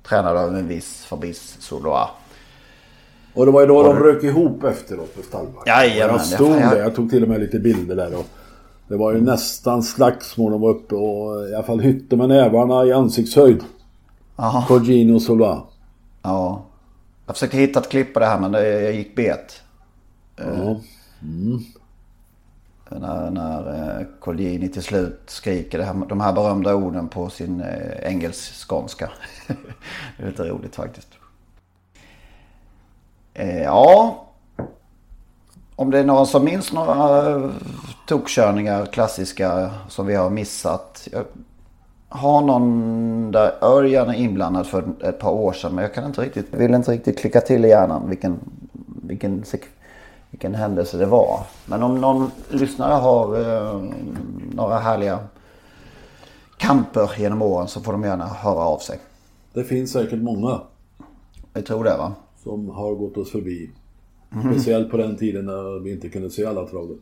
Tränad 0.08 0.36
av 0.36 0.56
en 0.56 0.68
viss 0.68 1.04
Fabrice 1.04 1.60
Soloa. 1.60 2.08
Och 3.34 3.46
det 3.46 3.52
var 3.52 3.60
ju 3.60 3.66
då 3.66 3.76
och 3.76 3.84
de 3.84 3.98
rök 3.98 4.22
ihop 4.22 4.64
efteråt 4.64 5.16
på 5.16 5.22
stallbacken. 5.22 5.74
Jajamän. 5.74 6.16
Jag 6.16 6.26
stod 6.26 6.52
där, 6.52 6.76
jag 6.76 6.94
tog 6.94 7.10
till 7.10 7.22
och 7.22 7.28
med 7.28 7.40
lite 7.40 7.58
bilder 7.58 7.96
där. 7.96 8.14
Och 8.18 8.26
det 8.90 8.96
var 8.96 9.12
ju 9.12 9.20
nästan 9.20 9.82
slagsmål. 9.82 10.52
De 10.52 10.60
var 10.60 10.70
uppe 10.70 10.94
och 10.94 11.48
i 11.48 11.54
alla 11.54 11.62
fall 11.62 11.80
hytte 11.80 12.16
med 12.16 12.28
nävarna 12.28 12.84
i 12.84 12.92
ansiktshöjd. 12.92 13.64
Aha. 14.36 14.64
På 14.68 14.78
Gino 14.78 15.20
Sola. 15.20 15.62
Ja. 16.22 16.62
Jag 17.26 17.36
försökte 17.36 17.56
hitta 17.56 17.80
ett 17.80 17.88
klipp 17.88 18.14
på 18.14 18.20
det 18.20 18.26
här 18.26 18.40
men 18.40 18.52
det 18.52 18.92
gick 18.92 19.16
bet. 19.16 19.62
Ja. 20.36 20.80
Mm. 21.22 21.58
När, 22.88 23.30
när 23.30 23.98
eh, 24.00 24.06
Colgjini 24.20 24.68
till 24.68 24.82
slut 24.82 25.20
skriker 25.26 25.80
här, 25.80 25.94
de 26.08 26.20
här 26.20 26.32
berömda 26.32 26.74
orden 26.74 27.08
på 27.08 27.30
sin 27.30 27.60
eh, 27.60 28.12
engelsk-skånska. 28.12 29.10
det 30.16 30.22
är 30.22 30.26
lite 30.26 30.44
roligt 30.44 30.76
faktiskt. 30.76 31.08
Eh, 33.34 33.62
ja, 33.62 34.26
om 35.76 35.90
det 35.90 35.98
är 35.98 36.04
någon 36.04 36.26
som 36.26 36.44
minns 36.44 36.72
några 36.72 37.28
eh, 37.30 37.50
tokkörningar, 38.10 38.86
klassiska, 38.86 39.70
som 39.88 40.06
vi 40.06 40.14
har 40.14 40.30
missat. 40.30 41.08
Jag 41.12 41.24
har 42.08 42.42
någon 42.42 43.30
där 43.32 43.64
Örjan 43.64 44.08
är 44.08 44.14
inblandad 44.14 44.66
för 44.66 44.84
ett 45.02 45.18
par 45.18 45.30
år 45.30 45.52
sedan. 45.52 45.74
Men 45.74 45.82
jag 45.82 45.94
kan 45.94 46.04
inte 46.04 46.22
riktigt, 46.22 46.54
vill 46.54 46.74
inte 46.74 46.92
riktigt 46.92 47.18
klicka 47.18 47.40
till 47.40 47.64
i 47.64 47.68
hjärnan 47.68 48.08
vilken, 48.08 48.38
vilken, 49.02 49.44
vilken 50.30 50.54
händelse 50.54 50.98
det 50.98 51.06
var. 51.06 51.40
Men 51.66 51.82
om 51.82 52.00
någon 52.00 52.30
lyssnare 52.48 52.92
har 52.92 53.40
eh, 53.40 53.82
några 54.52 54.78
härliga 54.78 55.18
kamper 56.56 57.10
genom 57.18 57.42
åren 57.42 57.68
så 57.68 57.80
får 57.80 57.92
de 57.92 58.04
gärna 58.04 58.26
höra 58.26 58.64
av 58.64 58.78
sig. 58.78 58.98
Det 59.52 59.64
finns 59.64 59.92
säkert 59.92 60.22
många. 60.22 60.60
Jag 61.52 61.66
tror 61.66 61.84
det 61.84 61.96
va? 61.96 62.12
Som 62.42 62.68
har 62.70 62.94
gått 62.94 63.16
oss 63.16 63.30
förbi. 63.30 63.70
Mm. 64.32 64.52
Speciellt 64.52 64.90
på 64.90 64.96
den 64.96 65.16
tiden 65.16 65.46
när 65.46 65.84
vi 65.84 65.92
inte 65.92 66.08
kunde 66.08 66.30
se 66.30 66.46
alla 66.46 66.66
travet. 66.66 66.98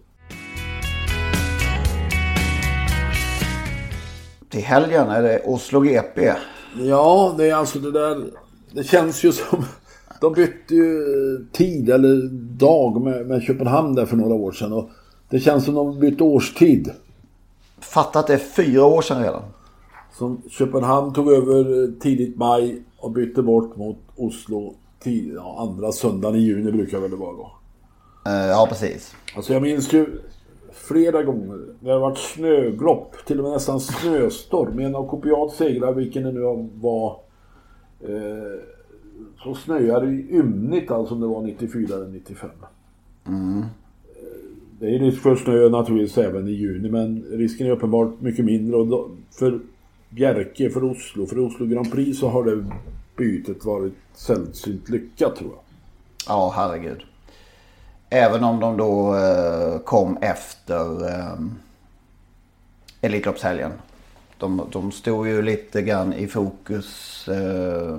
Till 4.50 4.60
helgen 4.60 5.08
är 5.08 5.22
det 5.22 5.42
Oslo 5.44 5.80
GP. 5.80 6.32
Ja, 6.78 7.34
det 7.38 7.50
är 7.50 7.54
alltså 7.54 7.78
det 7.78 7.92
där. 7.92 8.24
Det 8.72 8.84
känns 8.84 9.24
ju 9.24 9.32
som. 9.32 9.64
De 10.20 10.32
bytte 10.32 10.74
ju 10.74 11.00
tid 11.52 11.90
eller 11.90 12.28
dag 12.58 13.00
med, 13.00 13.26
med 13.26 13.42
Köpenhamn 13.42 13.94
där 13.94 14.06
för 14.06 14.16
några 14.16 14.34
år 14.34 14.52
sedan. 14.52 14.72
Och 14.72 14.90
det 15.30 15.40
känns 15.40 15.64
som 15.64 15.74
de 15.74 16.00
bytte 16.00 16.24
årstid. 16.24 16.90
Fatta 17.80 18.18
att 18.18 18.26
det 18.26 18.34
är 18.34 18.38
fyra 18.38 18.84
år 18.84 19.02
sedan 19.02 19.22
redan. 19.22 19.42
Som 20.18 20.42
Köpenhamn 20.50 21.12
tog 21.12 21.32
över 21.32 21.90
tidigt 22.00 22.36
maj 22.36 22.82
och 22.98 23.10
bytte 23.10 23.42
bort 23.42 23.76
mot 23.76 23.98
Oslo 24.16 24.74
tid, 25.00 25.32
ja, 25.36 25.68
andra 25.68 25.92
söndagen 25.92 26.36
i 26.36 26.42
juni 26.42 26.72
brukar 26.72 26.98
väl 26.98 27.10
det 27.10 27.16
vara 27.16 27.32
då. 27.32 27.52
Uh, 28.28 28.46
ja, 28.46 28.66
precis. 28.68 29.14
Alltså 29.36 29.52
jag 29.52 29.62
minns 29.62 29.92
ju 29.92 30.20
flera 30.88 31.22
gånger. 31.22 31.58
Det 31.80 31.90
har 31.90 32.00
varit 32.00 32.18
snöglopp, 32.18 33.16
till 33.26 33.38
och 33.38 33.44
med 33.44 33.52
nästan 33.52 33.80
snöstorm. 33.80 34.78
En 34.78 34.94
av 34.94 35.08
kopiat 35.08 35.52
segrar, 35.52 35.92
vilken 35.92 36.22
det 36.22 36.32
nu 36.32 36.68
var. 36.80 37.20
Eh, 38.00 38.60
så 39.44 39.54
snöade 39.54 40.06
det 40.06 40.12
ymnigt 40.12 40.90
alltså 40.90 41.14
om 41.14 41.20
det 41.20 41.26
var 41.26 41.42
94 41.42 41.96
eller 41.96 42.08
95. 42.08 42.50
Mm. 43.26 43.64
Det 44.80 44.94
är 44.94 44.98
risk 44.98 45.22
för 45.22 45.36
snö 45.36 45.68
naturligtvis 45.68 46.18
även 46.18 46.48
i 46.48 46.52
juni 46.52 46.90
men 46.90 47.24
risken 47.30 47.66
är 47.66 47.70
uppenbart 47.70 48.20
mycket 48.20 48.44
mindre. 48.44 48.76
Och 48.76 48.86
då, 48.86 49.10
för 49.30 49.60
Bjerke, 50.10 50.70
för 50.70 50.84
Oslo, 50.84 51.26
för 51.26 51.38
Oslo 51.38 51.66
Grand 51.66 51.92
Prix 51.92 52.18
så 52.18 52.28
har 52.28 52.44
det 52.44 52.64
bytet 53.16 53.64
varit 53.64 53.92
sällsynt 54.14 54.88
lyckat 54.88 55.36
tror 55.36 55.50
jag. 55.50 55.60
Ja, 56.28 56.52
herregud. 56.56 57.04
Även 58.10 58.44
om 58.44 58.60
de 58.60 58.76
då 58.76 59.16
eh, 59.16 59.78
kom 59.78 60.18
efter 60.20 61.08
eh, 61.08 61.34
Elitloppshelgen. 63.00 63.72
De, 64.38 64.62
de 64.72 64.92
stod 64.92 65.28
ju 65.28 65.42
lite 65.42 65.82
grann 65.82 66.12
i 66.12 66.26
fokus 66.26 67.28
eh, 67.28 67.98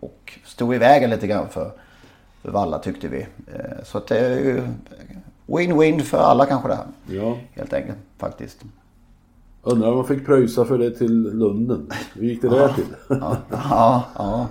och 0.00 0.38
stod 0.44 0.74
i 0.74 0.78
vägen 0.78 1.10
lite 1.10 1.26
grann 1.26 1.48
för, 1.48 1.70
för 2.42 2.50
Valla 2.50 2.78
tyckte 2.78 3.08
vi. 3.08 3.20
Eh, 3.46 3.84
så 3.84 4.00
det 4.08 4.18
är 4.18 4.38
ju 4.38 4.62
win-win 5.46 6.00
för 6.00 6.18
alla 6.18 6.46
kanske 6.46 6.68
det 6.68 6.74
här. 6.74 6.86
Ja. 7.06 7.38
Helt 7.52 7.72
enkelt 7.72 7.98
faktiskt. 8.18 8.58
Undrar 9.62 9.88
om 9.88 9.96
man 9.96 10.06
fick 10.06 10.26
pröjsa 10.26 10.64
för 10.64 10.78
det 10.78 10.90
till 10.90 11.22
Lunden. 11.22 11.90
Hur 12.14 12.22
gick 12.22 12.42
det 12.42 12.48
där 12.48 12.72
till? 12.72 12.84
ja, 13.08 13.36
ja, 13.50 14.04
ja. 14.16 14.48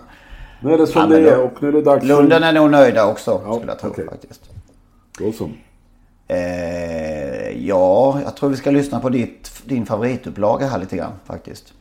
Nu 0.64 0.74
är 0.74 0.78
det 0.78 0.88
som 0.88 1.12
ja, 1.12 1.20
det 1.20 1.30
är 1.30 1.44
och 1.44 1.62
nu 1.62 1.68
är 1.68 1.72
det 1.72 1.82
dags 1.82 2.06
Lunden 2.06 2.44
är 2.44 2.54
nog 2.54 2.72
nöjda 2.72 3.06
också 3.06 3.42
ja, 3.46 3.56
skulle 3.56 3.72
jag 3.72 3.80
tro 3.80 3.90
okay. 3.90 4.06
faktiskt. 4.06 4.50
Då 5.20 5.32
så. 5.32 5.50
Eh, 6.28 7.68
ja, 7.68 8.22
jag 8.24 8.36
tror 8.36 8.50
vi 8.50 8.56
ska 8.56 8.72
lyssna 8.72 9.00
på 9.00 9.10
ditt, 9.10 9.52
din 9.66 9.86
favoritupplaga 9.86 10.68
här 10.68 10.80
lite 10.80 10.98
grann 10.98 11.14
faktiskt. 11.26 11.74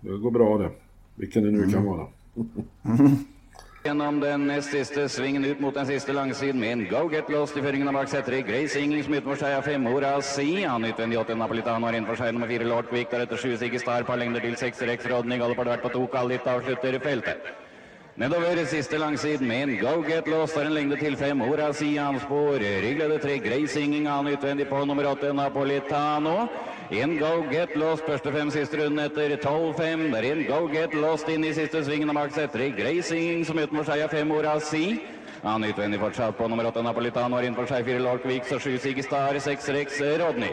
Det 0.00 0.16
går 0.18 0.30
bra 0.30 0.58
det. 0.58 0.70
Vilken 1.14 1.44
det 1.44 1.50
nu 1.50 1.58
mm. 1.58 1.72
kan 1.72 1.84
vara. 1.84 2.06
Gjennom 3.84 4.20
den 4.20 4.46
nest 4.46 4.70
siste 4.70 5.08
svingen 5.08 5.44
ut 5.44 5.60
mot 5.60 5.74
den 5.74 5.86
siste 5.86 6.12
langsiden 6.12 6.60
med 6.60 6.72
en 6.72 6.84
go 6.90 7.10
get 7.12 7.30
lost 7.30 7.56
i 7.56 7.62
føringen 7.62 7.88
av 7.88 7.94
bak 7.94 8.28
i 8.28 8.42
Grace 8.42 8.80
Ingling 8.80 9.02
som 9.02 9.14
utenfor 9.14 9.36
seg 9.36 9.56
av 9.56 9.62
femora 9.62 10.22
Si. 10.22 10.64
Han 10.64 10.84
utvendig 10.84 11.18
åtte 11.18 11.34
Napolitano 11.34 11.86
har 11.86 11.92
innenfor 11.98 12.16
seg 12.16 12.34
nummer 12.34 12.46
fire 12.46 12.64
Lord 12.64 12.88
Quick. 12.90 13.10
Deretter 13.10 13.36
sju 13.36 13.56
Sigge 13.56 13.80
Star, 13.80 14.02
par 14.02 14.16
lengder 14.16 14.40
til 14.40 14.56
seks 14.56 14.82
Rex 14.82 15.10
Rodney. 15.10 15.38
Galopp 15.38 15.56
har 15.56 15.64
det 15.64 15.76
vært 15.76 15.86
på 15.88 15.94
to 15.96 16.06
kall 16.14 16.30
litt 16.30 16.46
avslutter 16.46 17.00
feltet. 17.02 17.61
Men 18.14 18.30
då 18.30 18.38
var 18.38 18.56
det 18.56 18.66
sista 18.66 18.98
langsiden 18.98 19.48
med 19.48 19.62
en 19.62 19.80
Go 19.80 20.04
Get 20.08 20.28
Lost 20.28 20.54
där 20.54 20.64
en 20.64 20.74
lengde 20.74 20.96
till 20.96 21.16
fem. 21.16 21.42
Ora 21.42 21.66
alltså 21.66 21.84
Sian 21.84 22.20
spår. 22.20 22.58
Rygglade 22.82 23.18
tre 23.18 23.38
Grey 23.38 23.66
Singing 23.66 24.06
annen 24.06 24.32
utvendig 24.32 24.68
på 24.68 24.84
nummer 24.84 25.12
åtta 25.12 25.32
Napolitano. 25.32 26.48
En 26.90 27.18
Go 27.18 27.44
Get 27.52 27.76
Lost 27.76 28.04
första 28.04 28.32
fem 28.32 28.50
sista 28.50 28.76
runden 28.76 29.06
efter 29.06 29.36
12-5. 29.36 30.12
Där 30.12 30.22
en 30.22 30.44
Go 30.44 30.74
Get 30.74 30.94
Lost 30.94 31.28
in 31.28 31.44
i 31.44 31.54
sista 31.54 31.84
svingen 31.84 32.08
av 32.08 32.14
Max 32.14 32.38
etter 32.38 32.68
Grey 32.68 33.02
Singing 33.02 33.44
som 33.44 33.58
utmår 33.58 33.84
sig 33.84 34.04
av 34.04 34.08
fem 34.08 34.32
Ora 34.32 34.50
alltså 34.50 34.76
i. 34.76 34.98
Han 35.42 35.64
utvendig 35.64 36.00
fortsatt 36.00 36.38
på 36.38 36.48
nummer 36.48 36.66
åtta 36.66 36.82
Napolitano 36.82 37.36
har 37.36 37.54
för 37.54 37.66
sig 37.66 37.84
fyra 37.84 37.98
Larkvik 37.98 38.44
så 38.44 38.58
sju 38.58 38.78
Sigistar, 38.78 39.38
sex 39.38 39.68
Rex 39.68 40.00
Rodney. 40.00 40.50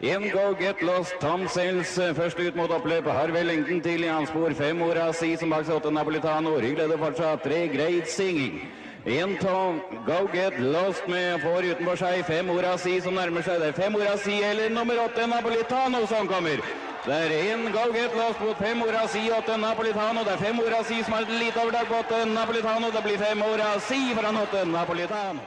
En 0.00 0.30
Go 0.30 0.54
Get 0.60 0.80
Lost, 0.82 1.14
Tom 1.20 1.48
Sales 1.48 1.98
eh, 1.98 2.14
først 2.14 2.38
ut 2.38 2.54
mot 2.54 2.70
oppløpet. 2.70 3.12
Har 3.12 3.32
vel 3.34 3.48
lengden 3.50 3.80
til 3.82 4.04
i 4.04 4.10
hans 4.12 4.30
spor. 4.30 4.52
Fem 4.54 4.82
Ora 4.82 5.08
Si 5.12 5.32
som 5.36 5.50
bak 5.50 5.64
seg 5.66 5.74
åtte 5.74 5.90
Napolitano. 5.90 6.52
Ryggleder 6.62 7.00
fortsatt. 7.00 7.42
Tre 7.42 7.64
Great 7.72 8.06
Singing. 8.06 8.60
En 9.06 9.34
Tom 9.42 9.80
Go 10.06 10.20
Get 10.30 10.60
Lost 10.62 11.08
med 11.10 11.42
får 11.42 11.66
utenfor 11.72 11.98
seg 11.98 12.22
fem 12.30 12.54
Ora 12.54 12.76
Si 12.78 12.94
som 13.02 13.18
nærmer 13.18 13.42
seg. 13.42 13.58
Det 13.58 13.72
er 13.72 13.80
fem 13.80 13.98
Ora 13.98 14.14
Si 14.22 14.38
eller 14.38 14.70
nummer 14.70 15.02
åtte 15.08 15.26
Napolitano 15.26 16.06
som 16.06 16.30
kommer. 16.30 16.62
Det 17.02 17.18
er 17.18 17.36
en 17.50 17.66
Go 17.74 17.90
Get 17.90 18.14
Lost 18.14 18.38
mot 18.46 18.56
fem 18.62 18.82
Ora 18.86 19.02
Si, 19.10 19.26
åtte 19.34 19.58
Napolitano. 19.58 20.22
Det 20.22 20.38
er 20.38 20.44
fem 20.46 20.62
Ora 20.62 20.82
Si 20.86 21.02
som 21.02 21.18
har 21.18 21.26
lite 21.26 21.58
overtak 21.58 21.90
på 21.90 21.98
åtte 22.04 22.24
Napolitano. 22.36 22.94
Det 22.94 23.02
blir 23.02 23.18
fem 23.18 23.42
Ora 23.42 23.74
Si 23.80 24.02
foran 24.14 24.44
åtte 24.46 24.64
Napolitano. 24.64 25.40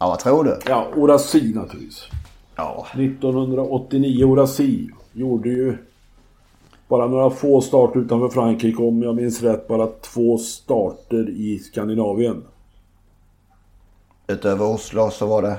Ja, 0.00 0.06
vad 0.06 0.18
tror 0.18 0.44
du? 0.44 0.56
Ja, 0.66 0.86
Ora 0.96 1.18
Si 1.18 1.52
naturligtvis. 1.54 2.08
Ja. 2.58 2.86
1989 2.92 4.24
Orasi 4.24 4.88
gjorde 5.12 5.48
ju 5.48 5.76
bara 6.88 7.06
några 7.06 7.30
få 7.30 7.60
starter 7.60 8.00
utanför 8.00 8.28
Frankrike 8.28 8.82
om 8.82 9.02
jag 9.02 9.16
minns 9.16 9.42
rätt 9.42 9.68
bara 9.68 9.86
två 9.86 10.38
starter 10.38 11.28
i 11.28 11.58
Skandinavien. 11.58 12.44
Utöver 14.26 14.66
Oslo 14.66 15.10
så 15.10 15.26
var 15.26 15.42
det? 15.42 15.56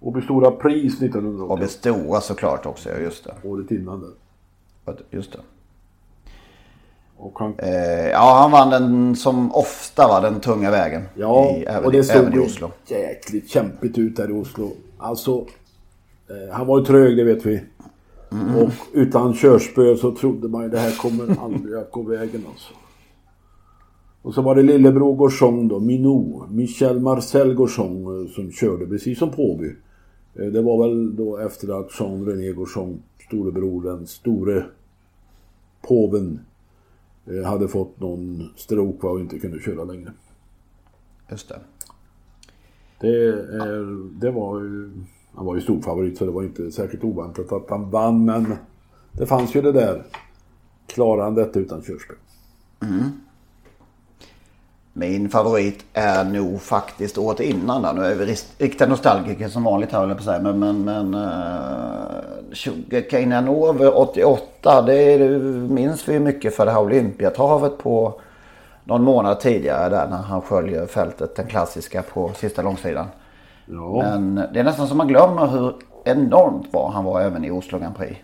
Och 0.00 0.22
Stora 0.22 0.50
Pris 0.50 1.02
1980. 1.02 1.64
Och 1.64 1.70
Stora 1.70 2.20
såklart 2.20 2.66
också, 2.66 2.90
ja 2.90 2.98
just 2.98 3.24
det. 3.24 3.48
Året 3.48 3.70
innan 3.70 4.00
det. 4.00 4.96
Just 5.10 5.32
det. 5.32 5.38
Han... 7.34 7.54
Eh, 7.58 8.08
ja, 8.08 8.38
han 8.40 8.50
vann 8.50 8.70
den 8.70 9.16
som 9.16 9.54
ofta 9.54 10.08
var 10.08 10.20
den 10.20 10.40
tunga 10.40 10.70
vägen. 10.70 11.02
Ja, 11.14 11.56
i, 11.56 11.64
även, 11.64 11.84
och 11.84 11.92
det 11.92 12.04
såg 12.04 12.36
i 12.36 12.38
Oslo. 12.38 12.70
jäkligt 12.86 13.50
kämpigt 13.50 13.98
ut 13.98 14.16
där 14.16 14.30
i 14.30 14.32
Oslo. 14.32 14.70
Alltså, 14.98 15.46
han 16.52 16.66
var 16.66 16.78
ju 16.78 16.84
trög, 16.84 17.16
det 17.16 17.24
vet 17.24 17.46
vi. 17.46 17.62
Mm. 18.32 18.56
Och 18.56 18.72
utan 18.92 19.34
körspö 19.34 19.96
så 19.96 20.14
trodde 20.14 20.48
man 20.48 20.62
ju 20.62 20.68
det 20.68 20.78
här 20.78 20.98
kommer 20.98 21.40
aldrig 21.40 21.74
att 21.74 21.90
gå 21.90 22.02
vägen 22.02 22.42
alltså. 22.50 22.74
Och 24.22 24.34
så 24.34 24.42
var 24.42 24.54
det 24.54 24.62
lillebror 24.62 25.16
Gauchon 25.16 25.68
då, 25.68 25.80
Minou, 25.80 26.46
Michel 26.50 27.00
Marcel 27.00 27.54
Gauchon 27.54 28.22
eh, 28.22 28.30
som 28.30 28.52
körde 28.52 28.86
precis 28.86 29.18
som 29.18 29.30
Påby. 29.30 29.76
Eh, 30.34 30.46
det 30.46 30.62
var 30.62 30.88
väl 30.88 31.16
då 31.16 31.38
efter 31.38 31.80
att 31.80 32.00
Jean 32.00 32.26
René 32.26 32.52
Gauchon, 32.52 33.02
storebror, 33.26 33.82
den 33.82 34.06
store 34.06 34.64
påven, 35.82 36.40
hade 37.44 37.68
fått 37.68 38.00
någon 38.00 38.48
stroke 38.56 39.06
och 39.06 39.20
inte 39.20 39.38
kunde 39.38 39.60
köra 39.60 39.84
längre. 39.84 40.12
Just 41.30 41.48
det. 41.48 41.60
Det, 43.00 43.28
är, 43.28 44.10
det 44.20 44.30
var 44.30 44.60
ju 44.60 44.90
han 45.36 45.46
var 45.46 45.54
ju 45.54 45.60
storfavorit 45.60 46.18
så 46.18 46.24
det 46.24 46.30
var 46.30 46.42
inte 46.42 46.72
särskilt 46.72 47.04
oväntat 47.04 47.52
att 47.52 47.70
han 47.70 47.90
vann 47.90 48.24
men 48.24 48.56
det 49.12 49.26
fanns 49.26 49.56
ju 49.56 49.62
det 49.62 49.72
där. 49.72 50.02
Klarar 50.86 51.24
han 51.24 51.34
detta 51.34 51.58
utan 51.58 51.82
körspel? 51.82 52.16
Mm. 52.82 53.10
Min 54.92 55.28
favorit 55.28 55.84
är 55.92 56.24
nog 56.24 56.62
faktiskt 56.62 57.18
året 57.18 57.40
innan 57.40 57.82
då. 57.82 57.92
Nu 57.92 58.06
är 58.06 58.14
vi 58.14 58.36
riktiga 58.58 58.88
nostalgiker 58.88 59.48
som 59.48 59.64
vanligt 59.64 59.92
här 59.92 60.14
på 60.14 60.22
säga. 60.22 60.40
Men, 60.40 60.58
men, 60.58 60.84
men 60.84 61.14
uh, 61.14 62.52
Sugarcane 62.52 63.50
over 63.50 63.98
88. 63.98 64.82
Det, 64.82 65.18
det 65.18 65.38
minns 65.72 66.08
vi 66.08 66.18
mycket 66.18 66.54
för 66.54 66.66
det 66.66 66.72
här 66.72 66.80
Olympiatravet 66.80 67.78
på 67.78 68.20
någon 68.84 69.02
månad 69.02 69.40
tidigare 69.40 69.88
där 69.88 70.08
när 70.08 70.16
han 70.16 70.42
sköljer 70.42 70.86
fältet. 70.86 71.36
Den 71.36 71.46
klassiska 71.46 72.02
på 72.02 72.30
sista 72.36 72.62
långsidan. 72.62 73.06
Ja. 73.66 74.02
Men 74.02 74.34
det 74.34 74.60
är 74.60 74.64
nästan 74.64 74.88
som 74.88 74.98
man 74.98 75.08
glömmer 75.08 75.46
hur 75.46 75.74
enormt 76.04 76.72
bra 76.72 76.90
han 76.94 77.04
var 77.04 77.20
även 77.20 77.44
i 77.44 77.50
Oslo 77.50 77.78
Grand 77.78 77.96
Prix. 77.96 78.20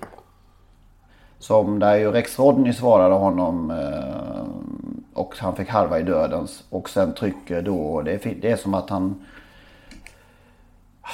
Som 1.39 1.79
där 1.79 1.97
ju 1.97 2.13
Rex 2.13 2.39
Rodney 2.39 2.73
svarade 2.73 3.15
honom 3.15 3.71
eh, 3.71 4.45
och 5.15 5.35
han 5.39 5.57
fick 5.57 5.69
halva 5.69 5.99
i 6.01 6.03
dödens. 6.03 6.65
Och 6.71 6.91
sen 6.91 7.15
trycker 7.15 7.63
då, 7.63 8.03
det 8.03 8.27
är, 8.27 8.35
det 8.41 8.51
är 8.51 8.57
som 8.57 8.75
att 8.75 8.91
han 8.91 9.27
ah, 11.03 11.09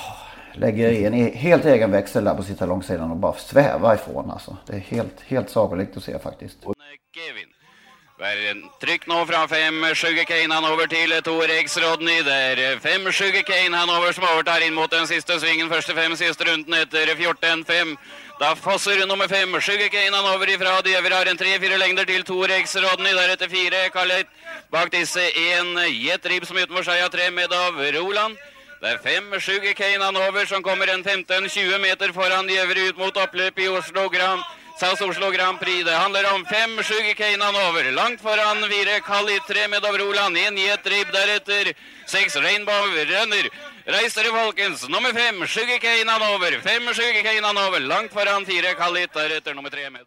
lägger 0.54 0.90
i 0.90 1.04
en 1.04 1.14
e-, 1.14 1.34
helt 1.34 1.64
egen 1.64 1.90
växel 1.90 2.24
där 2.24 2.34
på 2.34 2.42
sista 2.42 2.66
långsidan 2.66 3.10
och 3.10 3.16
bara 3.16 3.32
svävar 3.32 3.94
ifrån 3.94 4.30
alltså. 4.30 4.56
Det 4.66 4.72
är 4.72 4.80
helt, 4.80 5.20
helt 5.20 5.50
sagolikt 5.50 5.96
att 5.96 6.02
se 6.02 6.18
faktiskt. 6.18 6.58
Kevin. 8.16 8.62
Trykk 8.80 9.04
nå 9.10 9.18
fra 9.28 9.42
fem 9.48 9.82
Sugarcane 9.92 10.54
Hanover 10.54 10.88
til 10.88 11.12
Tor 11.24 11.42
Rex 11.50 11.76
Rodney. 11.82 12.22
Det 12.24 12.32
er 12.32 12.78
fem 12.80 13.04
Sugarcane 13.12 13.76
Hanover 13.76 14.14
som 14.16 14.24
overtar 14.24 14.64
inn 14.64 14.74
mot 14.74 14.90
den 14.90 15.04
siste 15.06 15.36
svingen. 15.40 15.68
Første 15.68 15.92
fem 15.92 16.16
siste 16.16 16.46
runden 16.48 16.78
etter 16.78 17.12
14-5. 17.12 17.92
Da 18.40 18.54
fosser 18.56 19.04
nummer 19.04 19.28
fem 19.28 19.52
Sugarcane 19.60 20.16
Hanover 20.16 20.48
ifra. 20.48 20.80
De 20.80 20.96
øvrige 20.96 21.14
har 21.14 21.28
en 21.28 21.36
tre-fire 21.36 21.78
lengder 21.78 22.08
til 22.08 22.24
Tor 22.24 22.48
Rex 22.48 22.76
Rodney. 22.80 23.12
Deretter 23.12 23.52
fire 23.52 23.84
Kallet. 23.92 24.32
Bak 24.72 24.92
disse 24.92 25.20
en 25.20 25.76
Jet 25.92 26.24
Rib 26.24 26.48
som 26.48 26.56
utenfor 26.56 26.88
seg 26.88 27.04
har 27.04 27.12
tre 27.12 27.30
med 27.30 27.52
av 27.52 27.76
Roland. 28.00 28.36
Det 28.80 28.94
er 28.94 29.02
fem 29.04 29.40
Sugarcane 29.40 30.04
Hanover 30.04 30.48
som 30.48 30.64
kommer 30.64 30.88
en 30.88 31.04
15-20 31.04 31.78
meter 31.84 32.16
foran 32.16 32.48
de 32.48 32.60
øvrige 32.64 32.94
ut 32.94 32.98
mot 32.98 33.16
oppløpet 33.16 33.64
i 33.64 33.68
Oslo 33.68 34.08
Grand 34.08 34.40
SAS 34.80 35.00
Oslo 35.08 35.28
Grand 35.36 35.58
Prix. 35.62 35.80
Det 35.88 35.96
handlar 36.04 36.24
om 36.34 36.40
fem 36.54 36.72
Sugarcane 36.88 37.42
Hanover. 37.46 37.84
Långt 38.00 38.20
föran 38.26 38.58
Vire 38.72 38.96
Kalitre 39.10 39.62
med 39.72 39.80
Davrolan. 39.84 40.32
En 40.46 40.56
Jet 40.64 40.84
Rib 40.92 41.08
därefter. 41.18 41.64
Sex 42.14 42.26
Rainbow 42.46 42.84
Runner. 43.12 43.44
Reistere 43.94 44.30
Folkens. 44.40 44.78
Nummer 44.94 45.12
fem 45.20 45.36
Sugarcane 45.54 46.08
Hanover. 46.14 46.52
Fem 46.68 46.84
Sugarcane 46.98 47.46
Hanover. 47.48 47.82
Långt 47.92 48.12
föran 48.16 48.42
Fire 48.50 48.70
Kalit 48.80 49.12
därefter 49.20 49.52
nummer 49.54 49.72
tre 49.76 49.84
med. 49.94 50.02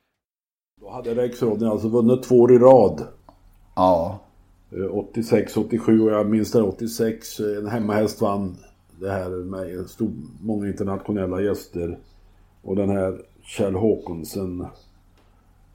Då 0.81 0.87
hade 0.95 1.09
Rex 1.21 1.33
Rodney 1.41 1.69
alltså 1.73 1.87
vunnit 1.97 2.21
två 2.27 2.37
år 2.43 2.51
i 2.57 2.59
rad. 2.69 2.97
Ja. 3.75 3.95
86, 4.91 5.57
87 5.57 6.01
och 6.01 6.11
jag 6.11 6.29
minns 6.29 6.51
det 6.51 6.61
86. 6.61 7.39
En 7.39 7.67
hemmahäst 7.67 8.21
vann 8.21 8.57
det 9.01 9.11
här 9.11 9.29
med 9.29 9.89
stor, 9.89 10.11
många 10.41 10.67
internationella 10.67 11.41
gäster. 11.41 11.97
Och 12.61 12.75
den 12.75 12.89
här 12.89 13.11
Kjell 13.49 13.75
Håkonsen 13.75 14.61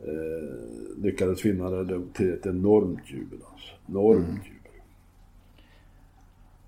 eh, 0.01 0.95
lyckades 0.97 1.45
vinna 1.45 1.71
det 1.71 2.03
till 2.15 2.35
ett 2.35 2.47
enormt 2.47 3.11
jubel. 3.11 3.39
Alltså. 3.53 3.69
Enormt 3.89 4.29
mm. 4.29 4.37
jubel. 4.45 4.73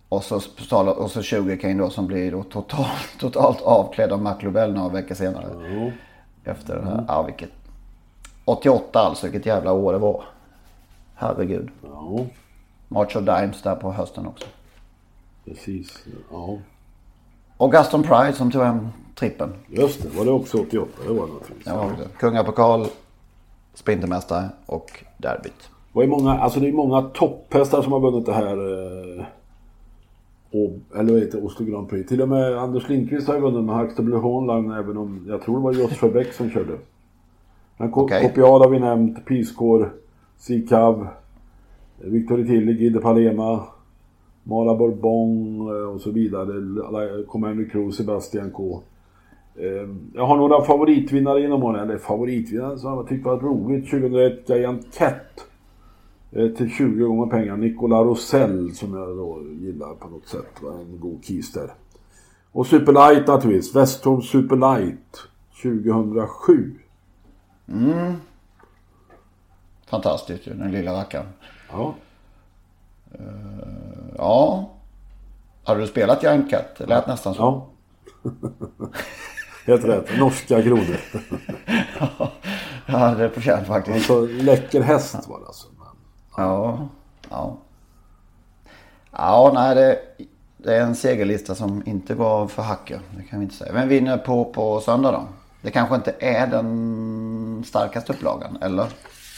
Och 0.09 0.25
så, 0.25 0.40
och 0.97 1.11
så 1.11 1.23
20 1.23 1.57
Kane 1.57 1.75
då 1.75 1.90
som 1.90 2.07
blir 2.07 2.33
då 2.33 2.42
totalt, 2.42 3.19
totalt 3.21 3.62
avklädd 3.62 4.12
av 4.12 4.23
Mark 4.23 4.42
Lobel 4.42 4.75
några 4.75 4.88
veckor 4.88 5.14
senare. 5.14 5.66
Mm. 5.66 5.92
Efter 6.45 6.77
det 6.77 6.85
här. 6.85 7.05
Ja, 7.09 7.23
vilket. 7.23 7.51
88 8.45 8.99
alltså, 8.99 9.27
vilket 9.27 9.47
jävla 9.47 9.73
år 9.73 9.92
det 9.92 9.99
var. 9.99 10.25
Herregud. 11.14 11.71
Ja. 11.83 12.27
March 12.88 13.16
of 13.16 13.25
Dimes 13.25 13.62
där 13.62 13.77
på 13.77 13.92
hösten 13.92 14.27
också. 14.27 14.47
Precis, 15.45 16.05
ja. 16.31 16.59
Och 17.57 17.73
Gaston 17.73 18.03
Pride 18.03 18.33
som 18.33 18.51
tog 18.51 18.62
hem 18.62 18.88
trippen. 19.14 19.53
Just 19.69 20.03
det, 20.03 20.19
var 20.19 20.25
det 20.25 20.31
också 20.31 20.59
88? 20.59 20.90
Det 21.07 21.12
var 21.12 21.27
naturligtvis. 21.27 21.66
Ja, 21.66 21.90
Kungapokal, 22.19 22.87
Sprintermästare 23.75 24.49
och 24.66 25.05
derbyt. 25.19 25.71
Det 25.92 26.03
är 26.03 26.07
många, 26.07 26.38
alltså 26.38 26.61
det 26.61 26.69
är 26.69 26.73
många 26.73 27.03
topphästar 27.03 27.83
som 27.83 27.92
har 27.92 28.01
vunnit 28.01 28.27
det 28.27 28.33
här. 28.33 28.57
Eh, 28.57 29.25
och, 30.51 30.99
eller 30.99 31.12
vad 31.12 31.23
heter 31.23 31.45
Oslo 31.45 31.66
Grand 31.66 31.88
Prix. 31.88 32.09
Till 32.09 32.23
och 32.23 32.29
med 32.29 32.59
Anders 32.59 32.88
Lindqvist 32.88 33.29
har 33.29 33.35
ju 33.35 33.40
vunnit 33.40 33.64
med 33.64 33.77
Huxtable 33.77 34.16
Hornline 34.16 34.73
även 34.73 34.97
om 34.97 35.27
jag 35.29 35.42
tror 35.42 35.57
det 35.57 35.64
var 35.64 35.73
Joshua 35.73 36.11
Beck 36.11 36.33
som 36.33 36.51
körde. 36.51 36.73
Men 37.77 37.95
okay. 37.95 38.23
Kopial 38.23 38.61
har 38.61 38.69
vi 38.69 38.79
nämnt, 38.79 39.25
Piscore, 39.25 39.88
Sikav, 40.38 41.09
Victor 41.99 42.37
Tilly, 42.37 42.73
Gide 42.73 43.01
Palema. 43.01 43.64
Mara 44.49 44.75
Bourbon 44.75 45.61
eh, 45.61 45.95
och 45.95 46.01
så 46.01 46.11
vidare. 46.11 47.25
Commander 47.27 47.69
Crew, 47.69 47.97
Sebastian 47.97 48.51
K. 48.51 48.83
Ehm, 49.59 50.11
jag 50.15 50.27
har 50.27 50.37
några 50.37 50.63
favoritvinnare 50.63 51.45
inom 51.45 51.63
åren, 51.63 51.89
eller 51.89 51.99
favoritvinnare 51.99 52.79
som 52.79 52.93
jag 52.93 53.09
tyckte 53.09 53.29
var 53.29 53.41
roligt. 53.41 53.91
2001 53.91 54.49
Giant 54.49 54.95
Cat. 54.95 55.47
Eh, 56.33 56.49
till 56.49 56.71
20 56.71 57.05
gånger 57.05 57.27
pengar. 57.27 57.57
Nicola 57.57 58.05
Rosell 58.05 58.75
som 58.75 58.95
jag 58.95 59.17
då 59.17 59.43
gillar 59.61 59.95
på 59.95 60.09
något 60.09 60.27
sätt. 60.27 60.63
Var 60.63 60.73
en 60.73 61.01
god 61.01 61.25
kis 61.25 61.53
där. 61.53 61.71
Och 62.53 62.67
Superlight 62.67 63.27
naturligtvis. 63.27 63.77
Westholm 63.77 64.23
Superlight 64.23 65.29
2007. 65.63 66.75
Mm. 67.69 68.13
Fantastiskt 69.91 70.47
ju, 70.47 70.55
den 70.55 70.73
lilla 70.73 70.93
rackaren. 70.93 71.27
Ja. 71.73 71.95
Uh, 73.20 74.14
ja. 74.18 74.70
Har 75.64 75.76
du 75.76 75.87
spelat 75.87 76.20
Cat? 76.20 76.76
Det 76.79 76.87
lät 76.87 77.07
nästan 77.07 77.35
så. 77.35 77.40
Ja. 77.42 77.66
Helt 79.66 79.85
rätt. 79.85 80.18
Norska 80.18 80.61
grodor. 80.61 80.96
ja, 82.87 83.14
det 83.14 83.24
är 83.24 83.29
på 83.29 83.40
känn 83.40 83.64
faktiskt. 83.64 83.96
Alltså 83.96 84.26
läcker 84.26 84.81
häst 84.81 85.29
var 85.29 85.40
det 85.40 85.46
alltså. 85.46 85.66
Ja. 86.37 86.88
Ja. 87.31 87.57
Ja, 89.11 89.50
nej 89.55 89.74
det, 89.74 89.98
det 90.57 90.76
är 90.76 90.81
en 90.81 90.94
segerlista 90.94 91.55
som 91.55 91.83
inte 91.87 92.14
var 92.14 92.46
för 92.46 92.62
hacker. 92.62 93.00
Det 93.16 93.22
kan 93.22 93.38
vi 93.38 93.44
inte 93.44 93.57
säga. 93.57 93.72
Vem 93.72 93.88
vinner 93.88 94.18
på, 94.18 94.44
på 94.44 94.81
söndag 94.81 95.12
då? 95.12 95.29
Det 95.62 95.70
kanske 95.70 95.94
inte 95.94 96.14
är 96.18 96.46
den 96.46 97.64
starkaste 97.66 98.12
upplagan, 98.12 98.59
eller? 98.61 98.87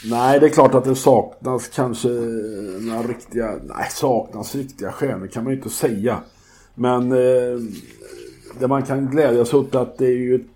Nej, 0.05 0.39
det 0.39 0.45
är 0.45 0.49
klart 0.49 0.75
att 0.75 0.83
det 0.83 0.95
saknas 0.95 1.67
kanske 1.67 2.09
eh, 2.09 2.81
några 2.81 3.03
riktiga... 3.03 3.59
Nej, 3.63 3.87
saknas 3.91 4.55
riktiga 4.55 4.91
stjärnor 4.91 5.27
kan 5.27 5.43
man 5.43 5.53
ju 5.53 5.57
inte 5.57 5.69
säga. 5.69 6.19
Men 6.75 7.11
eh, 7.11 7.59
det 8.59 8.67
man 8.67 8.83
kan 8.83 9.07
glädjas 9.07 9.53
åt 9.53 9.75
att 9.75 9.97
det 9.97 10.05
är 10.05 10.17
ju 10.17 10.35
ett 10.35 10.47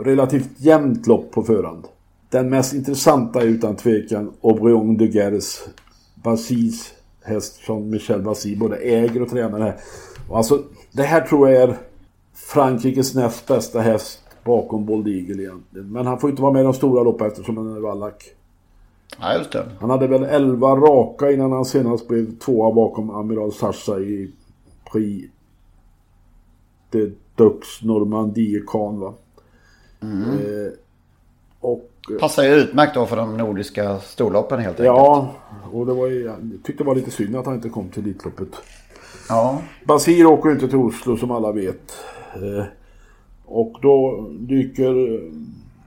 relativt 0.00 0.50
jämnt 0.56 1.06
lopp 1.06 1.32
på 1.32 1.42
förhand. 1.42 1.84
Den 2.30 2.50
mest 2.50 2.72
intressanta 2.72 3.42
är 3.42 3.46
utan 3.46 3.76
tvekan 3.76 4.32
Aubryon 4.42 4.96
de 4.96 5.06
Gers, 5.06 5.60
Basis 6.14 6.92
häst 7.22 7.64
som 7.66 7.90
Michel 7.90 8.22
Basi 8.22 8.56
både 8.56 8.76
äger 8.76 9.22
och 9.22 9.30
tränar 9.30 9.60
här. 9.60 9.76
Och 10.28 10.36
alltså, 10.36 10.62
det 10.92 11.02
här 11.02 11.20
tror 11.20 11.50
jag 11.50 11.62
är 11.62 11.76
Frankrikes 12.34 13.14
näst 13.14 13.46
bästa 13.46 13.80
häst 13.80 14.20
bakom 14.44 14.86
Bold 14.86 15.08
Eagle 15.08 15.42
egentligen. 15.42 15.92
Men 15.92 16.06
han 16.06 16.20
får 16.20 16.30
inte 16.30 16.42
vara 16.42 16.52
med 16.52 16.60
i 16.60 16.64
de 16.64 16.74
stora 16.74 17.02
loppen 17.02 17.26
eftersom 17.26 17.56
han 17.56 17.76
är 17.76 17.80
vallack. 17.80 18.34
Ja, 19.20 19.38
just 19.38 19.52
det. 19.52 19.66
Han 19.80 19.90
hade 19.90 20.06
väl 20.06 20.22
11 20.22 20.68
raka 20.68 21.30
innan 21.30 21.52
han 21.52 21.64
senast 21.64 22.08
blev 22.08 22.38
tvåa 22.38 22.74
bakom 22.74 23.10
Amiral 23.10 23.52
Sasha 23.52 23.98
i 23.98 24.30
Prix 24.92 25.30
de 26.90 27.12
Dux 27.36 27.82
Normandie 27.82 28.62
Khan 28.66 29.00
va. 29.00 29.14
Mm. 30.02 30.22
Eh, 30.22 30.72
och, 31.60 31.90
Passar 32.20 32.42
ju 32.42 32.54
utmärkt 32.54 32.94
då 32.94 33.06
för 33.06 33.16
de 33.16 33.36
nordiska 33.36 33.98
storloppen 34.00 34.60
helt 34.60 34.80
enkelt. 34.80 34.86
Ja, 34.86 35.34
och 35.72 35.86
det 35.86 35.94
var 35.94 36.06
ju, 36.06 36.24
jag 36.24 36.36
tyckte 36.64 36.84
det 36.84 36.86
var 36.86 36.94
lite 36.94 37.10
synd 37.10 37.36
att 37.36 37.46
han 37.46 37.54
inte 37.54 37.68
kom 37.68 37.88
till 37.88 38.02
Elitloppet. 38.02 38.48
Ja. 39.28 39.62
Basir 39.84 40.26
åker 40.26 40.48
ju 40.48 40.54
inte 40.54 40.68
till 40.68 40.78
Oslo 40.78 41.16
som 41.16 41.30
alla 41.30 41.52
vet. 41.52 41.92
Eh, 42.34 42.64
och 43.44 43.78
då 43.82 44.28
dyker 44.38 45.20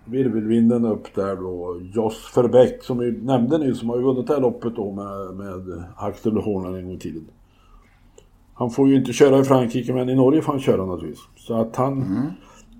virvelvinden 0.09 0.85
upp 0.85 1.15
där 1.15 1.35
då. 1.35 1.81
Joss 1.93 2.37
Verbeck 2.37 2.83
som 2.83 2.97
vi 2.97 3.11
nämnde 3.11 3.57
nyss 3.57 3.79
som 3.79 3.89
har 3.89 3.97
ju 3.97 4.03
vunnit 4.03 4.27
det 4.27 4.33
här 4.33 4.41
loppet 4.41 4.75
då 4.75 4.91
med, 4.91 5.35
med 5.35 5.83
Axel 5.97 6.37
Hornan 6.37 6.75
en 6.75 6.85
gång 6.85 6.95
i 6.95 6.99
tiden. 6.99 7.27
Han 8.53 8.69
får 8.69 8.89
ju 8.89 8.95
inte 8.95 9.13
köra 9.13 9.39
i 9.39 9.43
Frankrike 9.43 9.93
men 9.93 10.09
i 10.09 10.15
Norge 10.15 10.41
får 10.41 10.51
han 10.51 10.61
köra 10.61 10.85
naturligtvis. 10.85 11.25
Så 11.35 11.61
att 11.61 11.75
han... 11.75 11.93
Mm. 11.93 12.27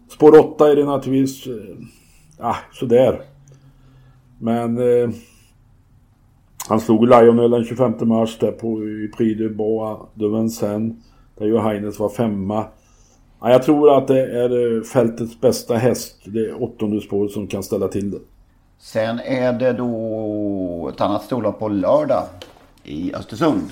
Spår 0.10 0.40
8 0.40 0.72
är 0.72 0.76
det 0.76 0.86
naturligtvis... 0.86 1.48
Eh, 1.48 1.78
ah, 2.40 2.56
sådär. 2.72 3.22
Men... 4.40 4.78
Eh, 4.78 5.10
han 6.70 6.80
slog 6.80 7.08
Lionel 7.08 7.52
den 7.52 7.64
25 7.64 7.94
mars 8.02 8.38
där 8.40 8.52
på 8.52 8.84
i 8.84 9.12
Prix 9.18 9.40
de 9.40 9.50
Bois 9.50 9.98
de 10.14 10.36
Vincennes. 10.36 10.94
Där 11.38 11.46
Johannes 11.46 12.00
var 12.00 12.10
femma. 12.10 12.66
Ja, 13.42 13.52
jag 13.52 13.64
tror 13.64 13.98
att 13.98 14.08
det 14.08 14.22
är 14.22 14.78
eh, 14.78 14.84
fältets 14.84 15.42
bästa 15.42 15.76
häst. 15.76 16.16
Det 16.24 16.40
är 16.40 16.64
åttonde 16.64 17.02
spåret 17.02 17.32
som 17.32 17.48
kan 17.48 17.64
ställa 17.64 17.88
till 17.88 18.12
det. 18.12 18.20
Sen 18.80 19.20
är 19.20 19.54
det 19.54 19.74
då 19.74 20.92
ett 20.94 21.02
annat 21.02 21.24
storlopp 21.24 21.60
på 21.60 21.68
lördag 21.68 22.24
i 22.84 23.14
Östersund. 23.14 23.64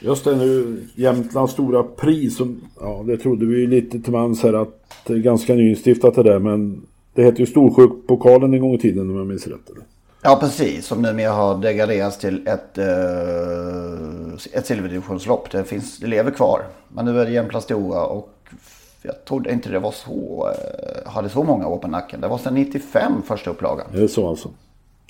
Just 0.00 0.24
det 0.24 0.36
nu, 0.36 0.82
Jämtlands 0.94 1.52
stora 1.52 1.82
pris. 1.82 2.36
Som, 2.36 2.60
ja, 2.80 3.04
det 3.06 3.16
trodde 3.16 3.46
vi 3.46 3.66
lite 3.66 4.00
till 4.00 4.12
mans 4.12 4.42
här 4.42 4.52
att 4.52 4.82
det 5.06 5.12
är 5.12 5.18
ganska 5.18 5.54
nyinstiftat 5.54 6.14
det 6.14 6.22
där. 6.22 6.38
Men 6.38 6.86
det 7.14 7.22
heter 7.22 7.40
ju 7.40 7.46
Storsjukpokalen 7.46 8.54
en 8.54 8.60
gång 8.60 8.74
i 8.74 8.78
tiden 8.78 9.10
om 9.10 9.16
jag 9.16 9.26
minns 9.26 9.46
rätt. 9.46 9.70
Eller? 9.70 9.84
Ja 10.22 10.38
precis, 10.40 10.86
som 10.86 11.02
numera 11.02 11.32
har 11.32 11.58
degraderats 11.58 12.18
till 12.18 12.48
ett, 12.48 12.78
uh, 12.78 12.84
ett 14.52 14.66
silverdivisionslopp. 14.66 15.50
Det, 15.50 15.64
finns, 15.64 15.98
det 15.98 16.06
lever 16.06 16.30
kvar. 16.30 16.62
Men 16.88 17.04
nu 17.04 17.20
är 17.20 17.24
det 17.24 17.32
Jämtlands 17.32 17.64
stora 17.64 18.06
och 18.06 18.34
jag 19.02 19.24
trodde 19.24 19.52
inte 19.52 19.70
det 19.70 19.78
var 19.78 19.92
så, 19.92 20.48
uh, 20.48 21.10
hade 21.10 21.28
så 21.28 21.42
många 21.42 21.66
år 21.68 21.78
på 21.78 21.88
nacken. 21.88 22.20
Det 22.20 22.28
var 22.28 22.38
sedan 22.38 22.54
95 22.54 23.22
första 23.22 23.50
upplagan. 23.50 23.86
Det 23.92 24.02
är 24.02 24.06
så 24.06 24.28
alltså? 24.28 24.48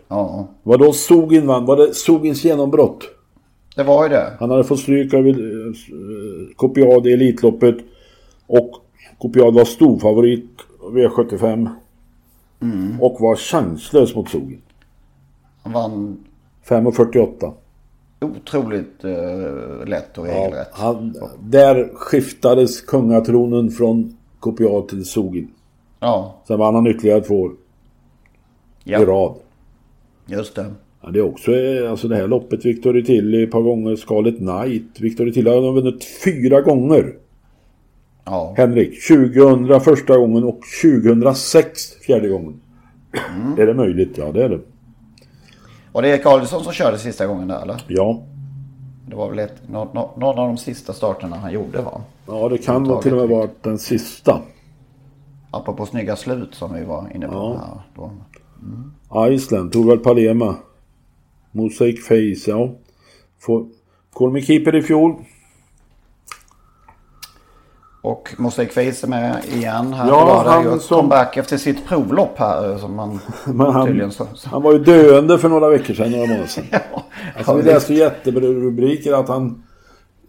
Ja. 0.09 0.47
Var 0.62 0.79
då 0.79 0.93
Sogin 0.93 1.47
vann? 1.47 1.64
Var 1.64 1.77
det 1.77 1.95
Sogins 1.95 2.45
genombrott? 2.45 3.05
Det 3.77 3.83
var 3.83 4.03
ju 4.03 4.09
det. 4.09 4.33
Han 4.41 4.51
hade 4.51 4.64
fått 4.64 4.81
stryk 4.81 5.14
av 5.14 5.27
uh, 5.27 5.35
Kopiad 6.57 7.07
i 7.07 7.12
Elitloppet. 7.12 7.77
Och 8.47 8.71
Kopiad 9.19 9.55
var 9.55 9.64
storfavorit 9.64 10.51
V75. 10.81 11.69
Mm. 12.62 13.01
Och 13.01 13.21
var 13.21 13.37
chanslös 13.37 14.14
mot 14.14 14.29
Sogin. 14.29 14.62
Han 15.62 15.73
vann... 15.73 16.25
5.48. 16.69 17.53
Otroligt 18.20 19.04
uh, 19.04 19.87
lätt 19.87 20.18
och 20.18 20.24
regelrätt. 20.24 20.68
Ja, 20.72 20.83
han, 20.83 21.14
där 21.40 21.90
skiftades 21.94 22.81
kungatronen 22.81 23.70
från 23.70 24.16
Kopiat 24.40 24.88
till 24.88 25.04
Sogin. 25.04 25.50
Ja. 26.00 26.42
Sen 26.48 26.59
vann 26.59 26.74
han 26.74 26.87
ytterligare 26.87 27.20
två 27.20 27.40
år. 27.40 27.52
Ja. 28.85 29.02
I 29.02 29.04
rad. 29.04 29.35
Just 30.26 30.54
det. 30.54 30.66
Ja, 31.02 31.11
det 31.11 31.18
är 31.18 31.22
också 31.22 31.57
eh, 31.57 31.90
alltså 31.90 32.09
det 32.09 32.16
här 32.16 32.26
loppet. 32.26 32.64
Victory 32.64 33.04
Tilly 33.04 33.44
ett 33.44 33.50
par 33.50 33.62
gånger. 33.62 33.96
Scarlet 33.96 34.37
Knight. 34.37 35.00
Victory 35.00 35.33
Tilly 35.33 35.50
har 35.50 35.72
vunnit 35.72 36.04
fyra 36.24 36.61
gånger. 36.61 37.14
Ja. 38.24 38.54
Henrik, 38.57 39.09
2000 39.09 39.81
första 39.81 40.16
gången 40.16 40.44
och 40.44 40.61
2006 40.83 41.92
fjärde 42.07 42.28
gången. 42.28 42.61
Är 43.59 43.66
det 43.66 43.74
möjligt? 43.74 44.18
Ja, 44.18 44.33
det 44.33 44.44
är 44.44 44.48
det. 44.48 44.61
Och 45.92 46.03
det 46.03 46.09
är 46.09 46.12
Erik 46.12 46.27
Adielsson 46.27 46.64
som 46.64 46.72
körde 46.72 46.98
sista 46.98 47.27
gången 47.27 47.48
där 47.48 47.62
eller? 47.62 47.83
Ja. 47.88 48.22
Det 49.07 49.16
var 49.16 49.29
väl 49.29 49.38
ett, 49.38 49.68
någon, 49.68 49.88
någon 49.94 50.38
av 50.38 50.46
de 50.48 50.57
sista 50.57 50.92
starterna 50.92 51.37
han 51.37 51.53
gjorde 51.53 51.83
va? 51.83 52.01
Ja, 52.27 52.48
det 52.48 52.59
kan 52.59 52.83
nog 52.83 53.03
till 53.03 53.12
och 53.12 53.18
med 53.18 53.29
vara 53.29 53.48
den 53.62 53.79
sista. 53.79 54.40
Apropå 55.51 55.87
snygga 55.87 56.16
slut 56.16 56.55
som 56.55 56.74
vi 56.74 56.85
var 56.85 57.11
inne 57.14 57.29
på. 57.29 57.35
Ja. 57.35 57.59
Här, 57.59 57.81
då. 57.94 58.11
Iceland, 59.29 59.72
Torvald 59.72 60.03
Palema. 60.03 60.55
Mosaic 61.51 62.07
Face, 62.07 62.51
ja. 62.51 62.70
Får... 63.38 63.66
Kolmi 64.12 64.42
Keeper 64.42 64.74
i 64.74 64.83
fjol. 64.83 65.14
Och 68.09 68.35
Mosaic 68.38 68.71
Face 68.75 69.07
är 69.07 69.09
med 69.09 69.37
igen 69.53 69.92
här. 69.92 70.09
Ja, 70.09 70.42
han 70.47 70.64
ju 70.73 70.79
som- 70.79 70.99
comeback 70.99 71.37
efter 71.37 71.57
sitt 71.57 71.87
provlopp 71.87 72.38
här. 72.38 72.77
Som 72.77 72.97
man 72.97 73.18
Men 73.47 73.66
han, 73.66 73.87
tydligen 73.87 74.11
så, 74.11 74.27
så. 74.35 74.49
han 74.49 74.62
var 74.62 74.73
ju 74.73 74.79
döende 74.79 75.38
för 75.38 75.49
några 75.49 75.68
veckor 75.68 75.94
sedan, 75.94 76.11
några 76.11 76.27
månader 76.27 76.47
sedan. 76.47 76.64
Ja, 76.73 77.03
Alltså, 77.37 77.57
vi 77.57 77.62
läste 77.62 77.94
jättebra 77.94 78.47
rubriker 78.47 79.12
att 79.12 79.29
han 79.29 79.62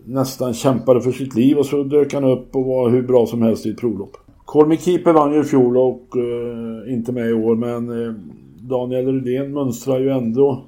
nästan 0.05 0.53
kämpade 0.53 1.01
för 1.01 1.11
sitt 1.11 1.35
liv 1.35 1.57
och 1.57 1.65
så 1.65 1.83
dök 1.83 2.13
han 2.13 2.23
upp 2.23 2.55
och 2.55 2.65
var 2.65 2.89
hur 2.89 3.01
bra 3.01 3.25
som 3.25 3.41
helst 3.41 3.65
i 3.65 3.69
ett 3.69 3.77
provlopp. 3.79 4.17
Kolmi 4.45 4.77
Keeper 4.77 5.13
vann 5.13 5.33
ju 5.33 5.39
i 5.39 5.43
fjol 5.43 5.77
och 5.77 6.07
eh, 6.17 6.93
inte 6.93 7.11
med 7.11 7.29
i 7.29 7.33
år 7.33 7.55
men 7.55 8.05
eh, 8.07 8.13
Daniel 8.59 9.05
Rydén 9.05 9.53
mönstrar 9.53 9.99
ju 9.99 10.09
ändå 10.09 10.63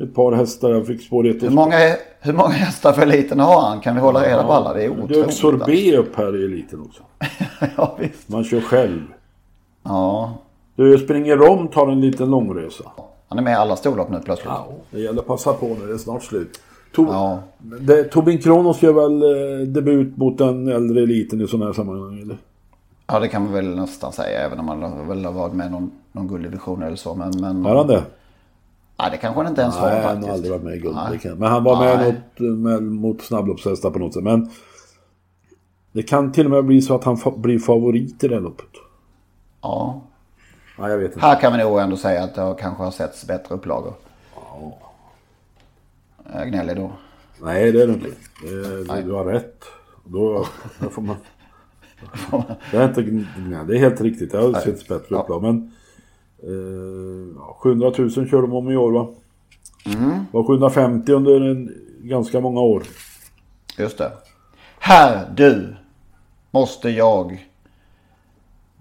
ett 0.00 0.14
par 0.14 0.32
hästar. 0.32 0.70
Jag 0.70 0.86
fick 0.86 1.00
ett 1.00 1.42
hur, 1.42 1.50
många, 1.50 1.76
hur 2.20 2.32
många 2.32 2.48
hästar 2.48 2.92
för 2.92 3.02
eliten 3.02 3.40
har 3.40 3.60
han? 3.60 3.80
Kan 3.80 3.94
vi 3.94 4.00
hålla 4.00 4.22
reda 4.22 4.42
på 4.44 4.52
alla? 4.52 4.74
Det 4.74 4.84
är 4.84 4.90
otroligt. 4.90 5.34
Sorbet 5.34 5.94
upp 5.94 6.16
här 6.16 6.40
i 6.42 6.44
eliten 6.44 6.80
också. 6.80 7.02
ja, 7.76 7.96
visst. 8.00 8.28
Man 8.28 8.44
kör 8.44 8.60
själv. 8.60 9.00
Ja, 9.82 10.32
Du 10.76 10.98
springer 10.98 11.36
Rom 11.36 11.68
tar 11.68 11.88
en 11.88 12.00
liten 12.00 12.30
långresa. 12.30 12.84
han 13.28 13.38
är 13.38 13.42
med 13.42 13.52
i 13.52 13.54
alla 13.56 13.76
storlopp 13.76 14.10
nu 14.10 14.20
plötsligt. 14.24 14.52
Det 14.90 15.00
gäller 15.00 15.20
att 15.20 15.26
passa 15.26 15.52
på 15.52 15.66
nu, 15.80 15.86
det 15.86 15.92
är 15.94 15.98
snart 15.98 16.22
slut. 16.22 16.60
To- 16.96 17.06
Ja. 17.12 17.38
det, 17.80 18.04
Tobin 18.04 18.38
Kronos 18.38 18.82
gör 18.82 18.92
väl 18.92 19.22
eh, 19.22 19.66
debut 19.66 20.16
mot 20.16 20.38
den 20.38 20.68
äldre 20.68 21.02
eliten 21.02 21.40
i 21.40 21.46
sådana 21.46 21.66
här 21.66 21.72
sammanhang 21.72 22.20
eller? 22.22 22.36
Ja, 23.06 23.18
det 23.20 23.28
kan 23.28 23.42
man 23.44 23.52
väl 23.52 23.76
nästan 23.76 24.12
säga. 24.12 24.40
Även 24.46 24.58
om 24.60 24.68
han 24.68 25.08
väl 25.08 25.24
har 25.24 25.32
varit 25.32 25.52
med 25.54 25.70
någon, 25.70 25.90
någon 26.12 26.28
gulddivision 26.28 26.82
eller 26.82 26.96
så. 26.96 27.14
Men, 27.14 27.32
men 27.40 27.64
Har 27.64 27.76
han 27.76 27.86
det? 27.86 28.02
Nej, 29.00 29.10
det 29.10 29.16
kanske 29.16 29.40
han 29.40 29.50
inte 29.50 29.62
ens 29.62 29.76
har 29.76 29.88
Nej, 29.90 30.02
han 30.02 30.22
har 30.24 30.30
aldrig 30.30 30.52
varit 30.52 30.62
med 30.64 30.74
i 30.74 30.78
guld. 30.78 30.94
Nej. 30.96 31.06
det 31.12 31.18
kan- 31.18 31.38
Men 31.38 31.50
han 31.52 31.64
var 31.64 31.80
med, 31.84 32.14
något, 32.38 32.58
med 32.58 32.82
mot 32.82 33.22
snabbloppshästar 33.22 33.90
på 33.90 33.98
något 33.98 34.14
sätt. 34.14 34.22
Men 34.24 34.50
det 35.92 36.02
kan 36.02 36.32
till 36.32 36.44
och 36.44 36.50
med 36.50 36.64
bli 36.64 36.82
så 36.82 36.94
att 36.94 37.04
han 37.04 37.18
blir 37.36 37.58
favorit 37.58 38.24
i 38.24 38.28
det 38.28 38.40
loppet. 38.40 38.66
Ja. 39.62 40.00
Nej, 40.78 40.90
jag 40.90 40.98
vet 40.98 41.12
inte. 41.12 41.26
Här 41.26 41.40
kan 41.40 41.52
vi 41.52 41.58
nog 41.64 41.78
ändå 41.80 41.96
säga 41.96 42.24
att 42.24 42.34
det 42.34 42.40
har- 42.40 42.54
kanske 42.54 42.82
har 42.82 42.90
setts 42.90 43.26
bättre 43.26 43.54
upplagor. 43.54 43.92
Jag 46.34 46.48
gnäller 46.48 46.74
då. 46.74 46.90
Nej, 47.42 47.72
det 47.72 47.82
är 47.82 47.86
det 47.86 47.92
inte. 47.92 48.08
Det, 48.94 49.02
du 49.02 49.12
har 49.12 49.24
rätt. 49.24 49.64
Då, 50.04 50.46
då 50.78 50.88
får 50.90 51.02
man... 51.02 51.16
Det 52.70 52.76
är, 52.76 52.88
inte, 52.88 53.26
nej, 53.38 53.58
det 53.66 53.74
är 53.74 53.78
helt 53.78 54.00
riktigt. 54.00 54.32
Det 54.32 54.38
har 54.38 54.52
sett 54.54 54.88
bättre 54.88 55.04
Ja. 55.08 55.16
upplag. 55.22 55.42
Men 55.42 55.72
eh, 56.42 57.36
ja, 57.36 57.56
700 57.58 57.92
000 57.98 58.10
kör 58.10 58.42
de 58.42 58.52
om 58.52 58.70
i 58.70 58.76
år 58.76 58.92
va? 58.92 59.08
Mm. 59.86 60.10
Det 60.10 60.36
var 60.36 60.44
750 60.44 61.12
under 61.12 61.40
en, 61.40 61.74
ganska 62.02 62.40
många 62.40 62.60
år. 62.60 62.82
Just 63.78 63.98
det. 63.98 64.12
Här, 64.78 65.28
du. 65.34 65.76
Måste 66.50 66.90
jag. 66.90 67.46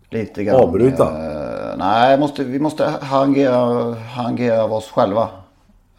Lite 0.09 0.43
grann. 0.43 0.55
Avbryta? 0.55 1.03
Eh, 1.03 1.77
nej, 1.77 2.19
måste, 2.19 2.43
vi 2.43 2.59
måste 2.59 2.85
harangera, 3.01 3.93
harangera 3.93 4.63
oss 4.63 4.91
själva. 4.91 5.29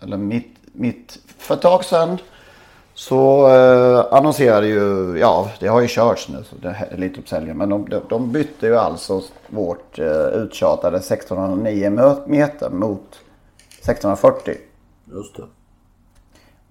Eller 0.01 0.17
mitt, 0.17 0.57
mitt. 0.73 1.19
För 1.39 1.55
ett 1.55 1.63
tag 1.63 1.85
sedan. 1.85 2.19
Så 3.01 3.49
eh, 3.49 4.07
annonserade 4.19 4.67
ju, 4.67 5.17
ja 5.19 5.51
det 5.61 5.67
har 5.69 5.81
ju 5.81 5.87
körts 5.89 6.29
nu, 6.29 6.45
så 6.45 6.57
det 6.57 6.69
är 6.91 6.97
lite 6.97 7.21
uppsäljning. 7.21 7.57
Men 7.57 7.69
de, 7.69 7.89
de, 7.89 8.01
de 8.09 8.33
bytte 8.33 8.67
ju 8.67 8.77
alltså 8.77 9.23
vårt 9.49 9.99
eh, 9.99 10.07
uttjatade 10.27 10.97
1609 10.97 11.91
mö- 11.91 12.29
meter 12.29 12.71
mot 12.71 13.21
1640. 13.69 14.55
Just 15.13 15.37
det. 15.37 15.43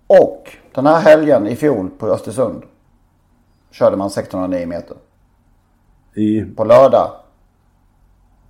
Och 0.08 0.58
den 0.74 0.86
här 0.86 1.00
helgen 1.00 1.48
i 1.48 1.56
fjol 1.56 1.90
på 1.98 2.08
Östersund 2.08 2.64
körde 3.72 3.98
man 3.98 4.08
1609 4.08 4.66
meter. 4.68 4.98
I, 6.16 6.42
På 6.42 6.64
lördag 6.64 7.12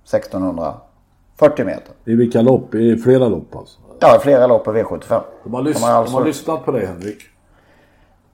1640 0.04 1.64
meter. 1.66 1.94
I 2.04 2.14
vilka 2.14 2.42
lopp? 2.42 2.74
I 2.74 2.96
flera 2.96 3.28
lopp 3.28 3.56
alltså? 3.56 3.78
Ja, 4.00 4.18
flera 4.22 4.46
lopp 4.46 4.64
på 4.64 4.72
V75. 4.72 5.20
De 5.44 5.54
har, 5.54 5.62
lys- 5.62 5.74
De 5.74 5.82
har 5.82 5.90
alltså- 5.92 6.12
de 6.16 6.18
har 6.18 6.24
lyssnat 6.26 6.64
på 6.64 6.72
dig 6.72 6.86
Henrik. 6.86 7.18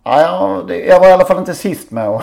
Ja, 0.06 0.64
jag 0.68 1.00
var 1.00 1.08
i 1.08 1.12
alla 1.12 1.24
fall 1.24 1.38
inte 1.38 1.54
sist 1.54 1.90
med 1.90 2.08
att 2.08 2.22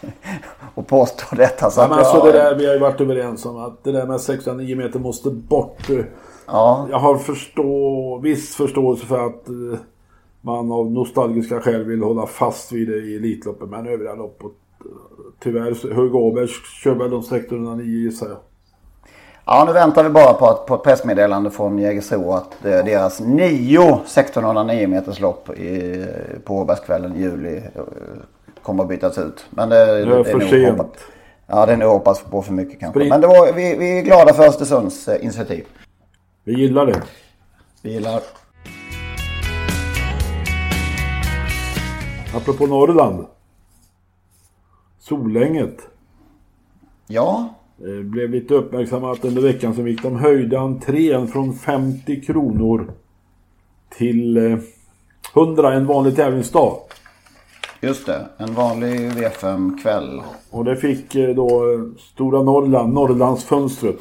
och 0.74 0.86
påstå 0.86 1.36
detta. 1.36 1.70
Så 1.70 1.80
men 1.80 1.90
jag, 1.90 1.98
alltså 1.98 2.26
det 2.26 2.32
där, 2.32 2.54
vi 2.54 2.66
har 2.66 2.74
ju 2.74 2.80
varit 2.80 3.00
överens 3.00 3.46
om 3.46 3.56
att 3.56 3.84
det 3.84 3.92
där 3.92 4.06
med 4.06 4.20
609 4.20 4.76
meter 4.76 4.98
måste 4.98 5.30
bort. 5.30 5.88
Ja, 6.46 6.86
Jag 6.90 6.98
har 6.98 7.18
förstå, 7.18 8.18
viss 8.22 8.56
förståelse 8.56 9.06
för 9.06 9.26
att 9.26 9.48
eh, 9.48 9.78
man 10.40 10.72
av 10.72 10.90
nostalgiska 10.90 11.60
skäl 11.60 11.84
vill 11.84 12.02
hålla 12.02 12.26
fast 12.26 12.72
vid 12.72 12.88
det 12.88 12.96
i 12.96 13.16
Elitloppet. 13.16 13.68
Men 13.68 13.86
övriga 13.86 14.14
loppet, 14.14 14.46
eh, 14.80 14.86
tyvärr, 15.42 15.94
Hugo 15.94 16.18
Åberg 16.18 16.48
kör 16.84 16.94
väl 16.94 17.10
de 17.10 17.20
1609 17.20 17.84
gissar 17.84 18.28
jag. 18.28 18.38
Ja, 19.46 19.64
nu 19.66 19.72
väntar 19.72 20.04
vi 20.04 20.10
bara 20.10 20.32
på, 20.32 20.46
att, 20.46 20.66
på 20.66 20.74
ett 20.74 20.82
pressmeddelande 20.82 21.50
från 21.50 21.78
Jägersro 21.78 22.32
att 22.32 22.64
eh, 22.64 22.70
deras 22.84 23.20
nio 23.20 23.94
1609 23.94 24.86
meters 24.88 25.20
lopp 25.20 25.50
i, 25.50 26.06
på 26.44 26.56
Åbergskvällen 26.56 27.16
i 27.16 27.20
juli 27.20 27.56
eh, 27.56 27.82
kommer 28.62 28.82
att 28.82 28.88
bytas 28.88 29.18
ut. 29.18 29.44
Men 29.50 29.68
det, 29.68 29.76
Det 30.04 30.18
är 30.18 30.24
för 30.24 30.40
sent. 30.40 30.70
hoppat- 30.78 30.96
Ja, 31.46 31.66
det 31.66 31.72
är 31.72 31.76
nog 31.76 31.90
hoppas 31.92 32.22
på 32.22 32.42
för 32.42 32.52
mycket 32.52 32.80
kanske. 32.80 32.98
Spring. 32.98 33.08
Men 33.08 33.20
det 33.20 33.26
var, 33.26 33.52
vi, 33.52 33.76
vi 33.76 33.98
är 33.98 34.02
glada 34.02 34.34
för 34.34 34.42
Östersunds 34.48 35.08
eh, 35.08 35.24
initiativ. 35.24 35.64
Vi 36.44 36.52
gillar 36.60 36.86
det. 36.86 37.02
Vi 37.82 37.92
gillar... 37.92 38.20
Apropå 42.36 42.66
Norrland. 42.66 43.26
Solänget. 44.98 45.76
Ja, 47.06 47.54
Blev 48.04 48.30
lite 48.30 48.54
uppmärksammat 48.54 49.24
under 49.24 49.42
veckan 49.42 49.74
som 49.74 49.88
gick. 49.88 50.02
De 50.02 50.16
höjde 50.16 50.58
entrén 50.58 51.28
från 51.28 51.54
50 51.54 52.20
kronor 52.20 52.92
till 53.98 54.36
eh, 54.36 54.58
100 55.34 55.72
en 55.72 55.86
vanlig 55.86 56.16
tävlingsdag. 56.16 56.76
just 57.80 58.06
det. 58.06 58.26
En 58.36 58.54
vanlig 58.54 58.88
V5-kväll. 59.10 60.22
Och 60.50 60.64
det 60.64 60.76
fick 60.76 61.14
eh, 61.14 61.34
då 61.34 61.72
eh, 61.72 61.80
Stora 61.98 62.42
Norrland, 62.42 62.92
Norrlandsfönstret. 62.94 63.98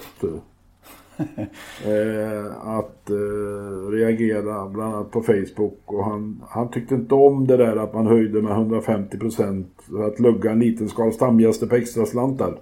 eh, 1.86 2.68
att 2.68 3.10
eh, 3.10 3.90
reagera 3.92 4.66
bland 4.68 4.96
annat 4.96 5.12
på 5.12 5.22
Facebook. 5.22 5.80
Och 5.86 6.06
han, 6.06 6.44
han 6.50 6.72
tyckte 6.72 6.96
inte 6.96 7.16
om 7.16 7.48
det 7.48 7.58
där 7.58 7.76
att 7.76 7.94
man 7.94 8.08
höjde 8.08 8.42
med 8.42 8.52
150 8.52 9.18
procent 9.18 9.68
för 9.90 10.08
att 10.08 10.20
lugga 10.20 10.52
en 10.52 10.60
liten 10.60 10.90
skal 10.90 11.14
stamgäster 11.14 11.68
på 11.68 11.76
extra 11.76 12.06
slantar. 12.06 12.58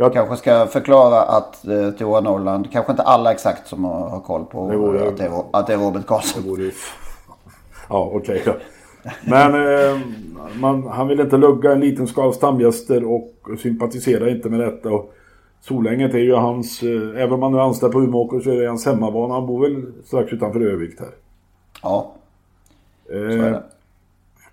Jag 0.00 0.12
kanske 0.12 0.36
ska 0.36 0.66
förklara 0.66 1.22
att 1.22 1.66
eh, 1.68 1.90
Tora 1.90 2.20
Norrland, 2.20 2.72
kanske 2.72 2.92
inte 2.92 3.02
alla 3.02 3.32
exakt 3.32 3.66
som 3.68 3.84
har, 3.84 4.08
har 4.08 4.20
koll 4.20 4.44
på 4.44 4.70
Det 4.70 4.76
vore- 4.76 5.08
att, 5.08 5.16
det 5.16 5.24
är, 5.24 5.42
att 5.52 5.66
det 5.66 5.72
är 5.72 5.78
Robert 5.78 6.06
Karlsson. 6.06 6.42
Det 6.42 6.48
vore. 6.48 6.70
Ja, 7.88 8.10
okej 8.14 8.42
då. 8.46 8.54
Men 9.24 9.54
eh, 9.54 10.00
man, 10.60 10.86
han 10.86 11.08
vill 11.08 11.20
inte 11.20 11.36
lugga 11.36 11.72
en 11.72 11.80
liten 11.80 12.06
skala 12.06 12.32
stamgäster 12.32 13.04
och 13.04 13.32
sympatiserar 13.62 14.28
inte 14.28 14.48
med 14.48 14.60
detta. 14.60 14.90
Och 14.90 15.14
Solänget 15.60 16.14
är 16.14 16.18
ju 16.18 16.34
hans, 16.34 16.82
eh, 16.82 17.22
även 17.22 17.32
om 17.32 17.42
han 17.42 17.52
nu 17.52 17.58
är 17.58 17.62
anställd 17.62 17.92
på 17.92 18.00
Umeåker 18.02 18.40
så 18.40 18.50
är 18.50 18.60
det 18.60 18.68
hans 18.68 18.86
hemmabana. 18.86 19.34
Han 19.34 19.46
bor 19.46 19.60
väl 19.60 19.92
strax 20.04 20.32
utanför 20.32 20.60
Övik 20.60 21.00
här. 21.00 21.08
Ja, 21.82 22.12
Eh, 23.12 23.16
är 23.20 23.50
det. 23.50 23.62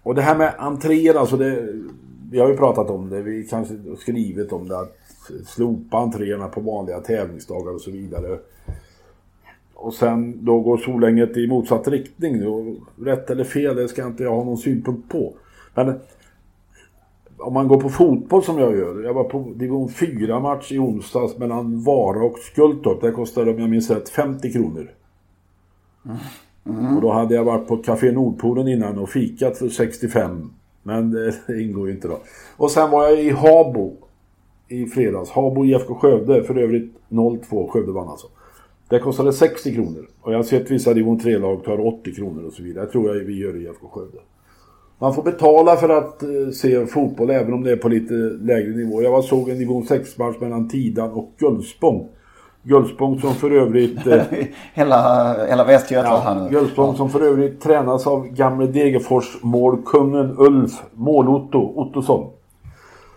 och 0.04 0.16
det 0.16 0.22
här 0.22 0.38
med 0.38 0.54
entréer, 0.58 1.16
alltså 1.16 1.38
det, 1.38 1.68
vi 2.32 2.40
har 2.40 2.48
ju 2.50 2.58
pratat 2.58 2.90
om 2.90 3.10
det, 3.10 3.22
vi 3.22 3.44
kanske 3.48 3.76
skrivit 4.00 4.52
om 4.54 4.68
det, 4.68 4.80
att 4.80 4.98
slopa 5.46 5.98
entréerna 5.98 6.48
på 6.48 6.62
vanliga 6.62 7.00
tävlingsdagar 7.00 7.74
och 7.74 7.82
så 7.82 7.92
vidare. 7.92 8.40
Och 9.74 9.94
sen 9.94 10.46
då 10.46 10.60
går 10.60 10.78
Solänget 10.78 11.38
i 11.38 11.48
motsatt 11.48 11.88
riktning. 11.88 12.48
Och 12.48 12.66
rätt 13.06 13.30
eller 13.30 13.44
fel, 13.44 13.76
det 13.76 13.88
ska 13.88 14.08
inte 14.08 14.24
jag 14.24 14.36
ha 14.36 14.44
någon 14.44 14.58
synpunkt 14.58 15.10
på. 15.10 15.34
Men 15.74 16.00
om 17.38 17.54
man 17.54 17.68
går 17.68 17.82
på 17.82 17.90
fotboll 17.90 18.44
som 18.44 18.58
jag 18.58 18.78
gör. 18.78 19.04
Jag 19.04 19.14
var 19.14 19.24
på 19.24 19.54
division 19.56 19.90
4 19.90 20.40
match 20.40 20.72
i 20.72 20.80
onsdags 20.80 21.38
mellan 21.38 21.84
Vara 21.84 22.24
och 22.24 22.40
Skultorp. 22.40 23.02
Det 23.02 23.12
kostade 23.12 23.52
om 23.52 23.60
jag 23.60 23.70
minns 23.70 23.90
rätt 23.90 24.10
50 24.10 24.52
kronor. 24.52 24.92
Och 26.96 27.02
då 27.02 27.12
hade 27.12 27.36
jag 27.36 27.44
varit 27.44 27.68
på 27.68 27.78
Café 27.78 28.12
Nordpolen 28.12 28.68
innan 28.68 29.00
och 29.00 29.10
fikat 29.10 29.58
för 29.58 29.70
65. 29.70 30.52
Men 30.84 31.12
det 31.12 31.62
ingår 31.62 31.88
ju 31.88 31.94
inte 31.94 32.08
då. 32.08 32.20
Och 32.58 32.72
sen 32.72 32.92
var 32.92 33.08
jag 33.08 33.24
i 33.24 33.30
Habo 33.30 33.94
i 34.68 34.86
fredags. 34.86 35.30
Habo 35.30 35.66
IFK 35.66 35.96
Skövde. 35.96 36.44
För 36.44 36.58
övrigt 36.58 36.94
0-2. 37.10 37.68
Skövde 37.68 37.92
vann 37.92 38.10
alltså. 38.10 38.28
Det 38.90 39.00
kostade 39.00 39.34
60 39.34 39.74
kronor. 39.74 40.08
Och 40.22 40.34
jag 40.34 40.38
har 40.38 40.44
sett 40.44 40.72
vissa 40.72 40.94
division 40.94 41.20
3-lag 41.20 41.64
tar 41.64 41.88
80 41.88 42.16
kronor 42.16 42.46
och 42.46 42.54
så 42.54 42.64
vidare. 42.64 42.86
Det 42.86 42.92
tror 42.92 43.16
jag 43.16 43.24
vi 43.24 43.40
gör 43.40 43.56
i 43.56 43.64
IFK 43.64 43.88
Skövde. 43.88 44.18
Man 45.00 45.14
får 45.14 45.24
betala 45.24 45.76
för 45.76 45.90
att 45.90 46.24
uh, 46.24 46.50
se 46.50 46.86
fotboll 46.86 47.30
även 47.30 47.54
om 47.54 47.64
det 47.64 47.72
är 47.72 47.76
på 47.76 47.90
lite 47.90 48.14
lägre 48.42 48.76
nivå. 48.76 49.02
Jag 49.02 49.12
var 49.12 49.22
såg 49.22 49.50
en 49.50 49.60
division 49.60 49.84
6-match 49.84 50.36
mellan 50.40 50.70
Tidan 50.70 51.12
och 51.12 51.32
Gullspång. 51.38 52.10
Gullspång 52.64 53.20
som 53.20 53.34
för 53.34 53.52
övrigt... 53.52 54.08
Uh, 54.08 54.22
hela, 54.74 55.34
hela 55.50 55.64
Västgötland. 55.64 56.46
Ja, 56.46 56.60
Gullspång 56.60 56.90
ja. 56.90 56.96
som 56.96 57.10
för 57.10 57.22
övrigt 57.22 57.62
tränas 57.62 58.08
av 58.08 58.28
gamle 58.28 58.68
Degerfors 58.68 59.38
målkungen 59.42 60.36
Ulf 60.38 60.72
Mål-Otto 60.94 61.74
Ottosson. 61.76 62.32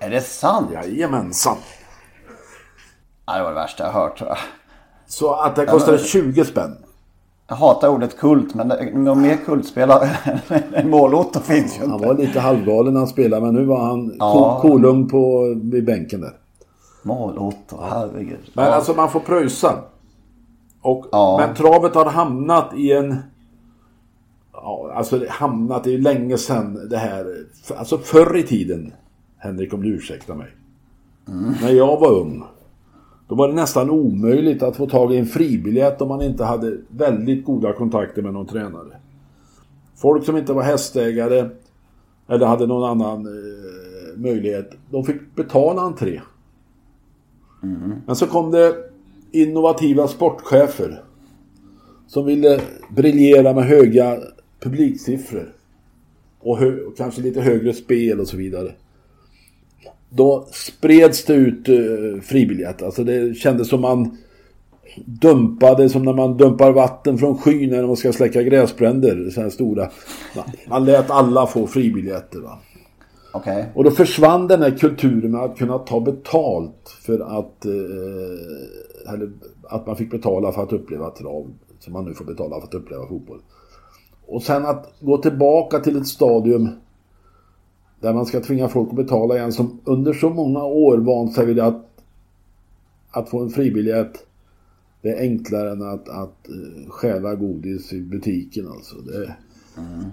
Är 0.01 0.11
det 0.11 0.21
sant? 0.21 0.71
Jajamensan. 0.73 1.57
Ja, 3.27 3.37
det 3.37 3.43
var 3.43 3.51
det 3.51 3.55
värsta 3.55 3.85
jag 3.85 3.93
hört 3.93 4.19
tror 4.19 4.29
jag. 4.29 4.39
Så 5.07 5.35
att 5.35 5.57
det 5.57 5.67
kostade 5.67 5.99
20 5.99 6.45
spänn. 6.45 6.77
Jag 7.49 7.57
hatar 7.57 7.89
ordet 7.89 8.19
kult 8.19 8.55
men 8.55 8.69
någon 8.95 9.23
mer 9.23 9.37
kultspelare 9.37 10.09
än 10.75 10.91
Mål-Otto 10.91 11.41
finns 11.41 11.79
ju 11.79 11.85
inte. 11.85 11.91
Han 11.91 12.01
var 12.01 12.15
lite 12.15 12.41
halvgalen 12.41 12.93
när 12.93 13.01
han 13.01 13.09
spelade 13.09 13.43
men 13.43 13.55
nu 13.55 13.65
var 13.65 13.81
han 13.81 14.17
ja. 14.19 14.59
kolugn 14.63 15.09
på 15.09 15.55
vid 15.63 15.85
bänken 15.85 16.21
där. 16.21 16.33
Mål-Otto, 17.03 17.77
herregud. 17.91 18.51
Men 18.53 18.65
ja. 18.65 18.71
alltså 18.71 18.95
man 18.95 19.11
får 19.11 19.21
pröjsa. 19.21 19.73
Och, 20.83 21.07
ja. 21.13 21.37
Men 21.41 21.55
travet 21.55 21.95
har 21.95 22.07
hamnat 22.07 22.75
i 22.75 22.93
en... 22.93 23.17
Ja, 24.53 24.93
alltså 24.95 25.21
hamnat 25.29 25.87
i 25.87 25.99
länge 25.99 26.39
sedan 26.39 26.89
det 26.91 26.97
här. 26.97 27.47
Alltså 27.77 27.99
förr 27.99 28.37
i 28.37 28.43
tiden. 28.43 28.93
Henrik 29.41 29.75
om 29.75 29.83
du 29.83 29.89
ursäktar 29.89 30.35
mig. 30.35 30.49
Mm. 31.29 31.55
När 31.63 31.71
jag 31.71 32.01
var 32.01 32.13
ung. 32.13 32.45
Då 33.29 33.35
var 33.35 33.49
det 33.49 33.55
nästan 33.55 33.91
omöjligt 33.91 34.63
att 34.63 34.77
få 34.77 34.87
tag 34.87 35.15
i 35.15 35.17
en 35.17 35.27
fribiljett 35.27 36.01
om 36.01 36.09
man 36.09 36.23
inte 36.23 36.45
hade 36.45 36.77
väldigt 36.89 37.45
goda 37.45 37.73
kontakter 37.73 38.23
med 38.23 38.33
någon 38.33 38.47
tränare. 38.47 38.97
Folk 39.97 40.25
som 40.25 40.37
inte 40.37 40.53
var 40.53 40.63
hästägare 40.63 41.51
eller 42.29 42.47
hade 42.47 42.67
någon 42.67 42.91
annan 42.91 43.27
eh, 43.27 44.21
möjlighet, 44.21 44.71
de 44.91 45.05
fick 45.05 45.35
betala 45.35 45.83
entré. 45.83 46.21
Mm. 47.63 47.93
Men 48.07 48.17
så 48.17 48.27
kom 48.27 48.51
det 48.51 48.75
innovativa 49.33 50.09
sportchefer 50.09 51.03
som 52.07 52.27
ville 52.27 52.61
briljera 52.91 53.55
med 53.55 53.65
höga 53.65 54.19
publiksiffror. 54.61 55.53
Och, 56.41 56.59
hö 56.59 56.81
och 56.81 56.97
kanske 56.97 57.21
lite 57.21 57.41
högre 57.41 57.73
spel 57.73 58.21
och 58.21 58.29
så 58.29 58.37
vidare. 58.37 58.73
Då 60.11 60.49
spreds 60.53 61.25
det 61.25 61.35
ut 61.35 61.69
uh, 61.69 62.21
fribiljett. 62.21 62.83
Alltså 62.83 63.05
det 63.05 63.37
kändes 63.37 63.69
som 63.69 63.81
man 63.81 64.19
dumpade 65.05 65.89
som 65.89 66.03
när 66.03 66.13
man 66.13 66.37
dumpar 66.37 66.73
vatten 66.73 67.19
från 67.19 67.39
skyn 67.39 67.71
när 67.71 67.87
man 67.87 67.97
ska 67.97 68.13
släcka 68.13 68.43
gräsbränder. 68.43 69.31
Så 69.31 69.41
här 69.41 69.51
stora. 69.51 69.91
Man 70.69 70.85
lät 70.85 71.11
alla 71.11 71.47
få 71.47 71.67
fribiljetter. 71.67 72.39
Va? 72.39 72.59
Okay. 73.33 73.65
Och 73.75 73.85
då 73.85 73.91
försvann 73.91 74.47
den 74.47 74.63
här 74.63 74.71
kulturen 74.71 75.31
med 75.31 75.41
att 75.41 75.59
kunna 75.59 75.79
ta 75.79 76.01
betalt 76.01 76.97
för 77.03 77.21
att... 77.39 77.65
Eh, 77.65 79.13
eller 79.15 79.31
att 79.63 79.87
man 79.87 79.97
fick 79.97 80.11
betala 80.11 80.53
för 80.53 80.63
att 80.63 80.73
uppleva 80.73 81.11
trav. 81.11 81.47
Som 81.79 81.93
man 81.93 82.05
nu 82.05 82.15
får 82.15 82.25
betala 82.25 82.61
för 82.61 82.67
att 82.67 82.75
uppleva 82.75 83.07
fotboll. 83.07 83.41
Och 84.27 84.43
sen 84.43 84.67
att 84.67 84.93
gå 85.01 85.19
tillbaka 85.19 85.79
till 85.79 85.97
ett 85.97 86.07
stadium 86.07 86.69
där 88.01 88.15
man 88.15 88.27
ska 88.27 88.41
tvinga 88.41 88.69
folk 88.69 88.89
att 88.91 88.97
betala 88.97 89.37
igen 89.37 89.53
som 89.53 89.81
under 89.85 90.13
så 90.13 90.31
många 90.31 90.65
år 90.65 90.99
vant 90.99 91.35
sig 91.35 91.47
vid 91.47 91.61
att, 91.61 91.87
att 93.11 93.31
få 93.31 93.43
en 93.43 93.51
fribiljett. 93.51 94.27
Det 95.03 95.09
är 95.09 95.21
enklare 95.21 95.73
än 95.73 95.83
att, 95.83 96.09
att 96.09 96.49
eh, 96.49 96.91
stjäla 96.91 97.35
godis 97.35 97.93
i 97.93 98.01
butiken 98.01 98.67
alltså. 98.69 98.97
Det, 98.97 99.35
mm. 99.79 100.05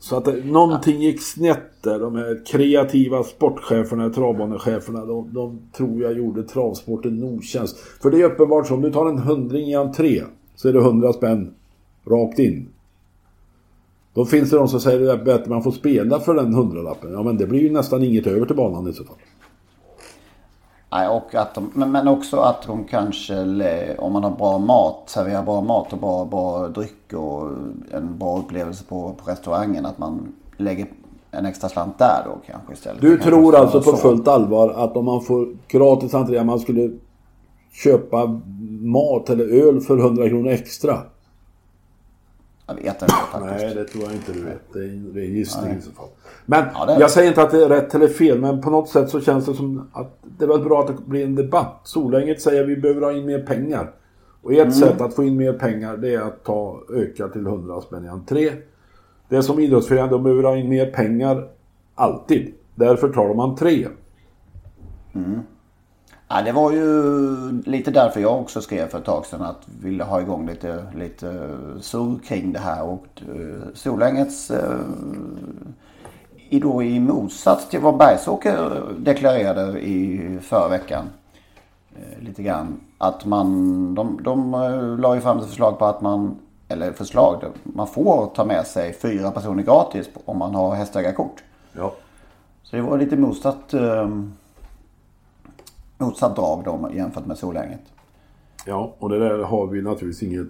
Så 0.00 0.16
att 0.16 0.24
det, 0.24 0.44
någonting 0.44 1.00
gick 1.00 1.22
snett 1.22 1.82
där. 1.82 1.98
De 1.98 2.16
här 2.16 2.46
kreativa 2.46 3.22
sportcheferna, 3.22 4.10
travbanecheferna, 4.10 5.04
de, 5.04 5.34
de 5.34 5.58
tror 5.72 6.02
jag 6.02 6.12
gjorde 6.12 6.42
travsporten 6.42 7.12
en 7.12 7.24
otjänst. 7.24 7.78
För 7.78 8.10
det 8.10 8.20
är 8.20 8.24
uppenbart 8.24 8.66
så, 8.66 8.74
om 8.74 8.82
du 8.82 8.92
tar 8.92 9.08
en 9.08 9.18
hundring 9.18 9.66
i 9.66 9.74
entré 9.74 10.22
så 10.54 10.68
är 10.68 10.72
det 10.72 10.80
hundra 10.80 11.12
spänn 11.12 11.54
rakt 12.06 12.38
in. 12.38 12.68
Då 14.14 14.24
finns 14.24 14.50
det 14.50 14.56
de 14.56 14.68
som 14.68 14.80
säger 14.80 15.14
att 15.14 15.24
bättre 15.24 15.50
man 15.50 15.62
får 15.62 15.72
spela 15.72 16.20
för 16.20 16.34
den 16.34 16.54
hundralappen. 16.54 17.12
Ja 17.12 17.22
men 17.22 17.36
det 17.36 17.46
blir 17.46 17.60
ju 17.60 17.72
nästan 17.72 18.04
inget 18.04 18.26
över 18.26 18.46
till 18.46 18.56
banan 18.56 18.88
i 18.88 18.92
så 18.92 19.04
fall. 19.04 19.16
Nej, 20.92 21.08
och 21.08 21.34
att 21.34 21.54
de, 21.54 21.70
men 21.74 22.08
också 22.08 22.36
att 22.36 22.62
de 22.66 22.84
kanske, 22.84 23.34
om 23.98 24.12
man 24.12 24.24
har 24.24 24.30
bra 24.30 24.58
mat, 24.58 25.02
serverar 25.06 25.42
bra 25.42 25.60
mat 25.60 25.92
och 25.92 25.98
bra, 25.98 26.24
bra 26.24 26.68
dryck 26.68 27.12
och 27.12 27.48
en 27.90 28.18
bra 28.18 28.38
upplevelse 28.38 28.84
på, 28.84 29.14
på 29.24 29.30
restaurangen. 29.30 29.86
Att 29.86 29.98
man 29.98 30.32
lägger 30.56 30.86
en 31.30 31.46
extra 31.46 31.68
slant 31.68 31.98
där 31.98 32.22
då 32.24 32.52
kanske 32.52 32.72
istället. 32.72 33.00
Du 33.00 33.18
tror 33.18 33.56
alltså 33.56 33.82
på 33.82 33.96
fullt 33.96 34.28
allvar 34.28 34.70
att 34.70 34.96
om 34.96 35.04
man 35.04 35.20
får 35.20 35.48
gratis 35.68 36.14
entré, 36.14 36.44
man 36.44 36.60
skulle 36.60 36.90
köpa 37.72 38.40
mat 38.80 39.30
eller 39.30 39.68
öl 39.68 39.80
för 39.80 39.98
100 39.98 40.28
kronor 40.28 40.50
extra? 40.50 40.98
Jag 42.76 42.84
vet 42.84 43.02
inte 43.02 43.14
faktiskt. 43.32 43.64
Nej, 43.64 43.74
det 43.74 43.84
tror 43.84 44.04
jag 44.04 44.12
inte 44.12 44.32
du 44.32 44.44
vet. 44.44 44.72
Det 44.72 44.78
är, 44.78 45.14
det 45.14 45.20
är 45.20 45.24
gissning 45.24 45.76
i 45.78 45.80
så 45.80 45.90
fall. 45.90 46.08
Men 46.46 46.64
ja, 46.74 46.96
jag 47.00 47.10
säger 47.10 47.28
inte 47.28 47.42
att 47.42 47.50
det 47.50 47.64
är 47.64 47.68
rätt 47.68 47.94
eller 47.94 48.08
fel, 48.08 48.40
men 48.40 48.60
på 48.60 48.70
något 48.70 48.88
sätt 48.88 49.10
så 49.10 49.20
känns 49.20 49.46
det 49.46 49.54
som 49.54 49.90
att 49.92 50.18
det 50.38 50.46
väl 50.46 50.60
bra 50.60 50.80
att 50.80 50.86
det 50.86 50.96
blir 51.06 51.24
en 51.24 51.34
debatt. 51.34 51.80
Solänget 51.84 52.42
säger 52.42 52.62
att 52.62 52.68
vi 52.68 52.76
behöver 52.76 53.00
ha 53.00 53.12
in 53.12 53.26
mer 53.26 53.42
pengar. 53.42 53.90
Och 54.42 54.52
ett 54.52 54.58
mm. 54.58 54.72
sätt 54.72 55.00
att 55.00 55.14
få 55.14 55.24
in 55.24 55.36
mer 55.36 55.52
pengar 55.52 55.96
det 55.96 56.14
är 56.14 56.20
att 56.20 56.44
ta, 56.44 56.80
öka 56.94 57.28
till 57.28 57.46
100 57.46 57.80
spänn 57.80 58.04
i 58.04 58.08
entré. 58.08 58.52
Det 59.28 59.36
är 59.36 59.42
som 59.42 59.60
idrottsföreningar, 59.60 60.10
de 60.10 60.22
behöver 60.22 60.42
ha 60.42 60.56
in 60.56 60.68
mer 60.68 60.90
pengar 60.90 61.48
alltid. 61.94 62.54
Därför 62.74 63.08
tar 63.08 63.28
de 63.28 63.40
entré. 63.40 63.86
Mm. 65.12 65.40
Ja, 66.32 66.42
det 66.42 66.52
var 66.52 66.72
ju 66.72 67.62
lite 67.62 67.90
därför 67.90 68.20
jag 68.20 68.40
också 68.40 68.60
skrev 68.60 68.88
för 68.88 68.98
ett 68.98 69.04
tag 69.04 69.26
sedan 69.26 69.42
att 69.42 69.68
ville 69.82 70.04
ha 70.04 70.20
igång 70.20 70.46
lite, 70.46 70.84
lite 70.94 71.56
surr 71.80 72.18
kring 72.24 72.52
det 72.52 72.58
här. 72.58 72.82
Och 72.82 73.22
uh, 73.36 73.62
Solängets 73.74 74.52
i, 76.48 76.60
då 76.60 76.82
i 76.82 77.00
motsats 77.00 77.68
till 77.68 77.80
vad 77.80 77.96
Bergsåker 77.96 78.82
deklarerade 78.98 79.80
i 79.80 80.38
förra 80.42 80.68
veckan. 80.68 81.04
Lite 82.20 82.42
grann. 82.42 82.80
Att 82.98 83.24
man, 83.24 83.94
de, 83.94 84.22
de 84.22 84.50
la 85.00 85.14
ju 85.14 85.20
fram 85.20 85.38
ett 85.38 85.46
förslag 85.46 85.78
på 85.78 85.84
att 85.84 86.00
man, 86.00 86.38
eller 86.68 86.92
förslag, 86.92 87.44
man 87.62 87.86
får 87.86 88.26
ta 88.26 88.44
med 88.44 88.66
sig 88.66 88.92
fyra 88.92 89.30
personer 89.30 89.62
gratis 89.62 90.08
om 90.24 90.38
man 90.38 90.54
har 90.54 90.74
hästägarkort. 90.74 91.42
Ja. 91.72 91.92
Så 92.62 92.76
det 92.76 92.82
var 92.82 92.98
lite 92.98 93.16
motsatt 93.16 93.74
motsatt 96.00 96.36
drag 96.36 96.64
då 96.64 96.90
jämfört 96.94 97.26
med 97.26 97.38
Solänget. 97.38 97.82
Ja, 98.66 98.94
och 98.98 99.08
det 99.08 99.18
där 99.18 99.38
har 99.38 99.66
vi 99.66 99.82
naturligtvis 99.82 100.22
inget 100.22 100.46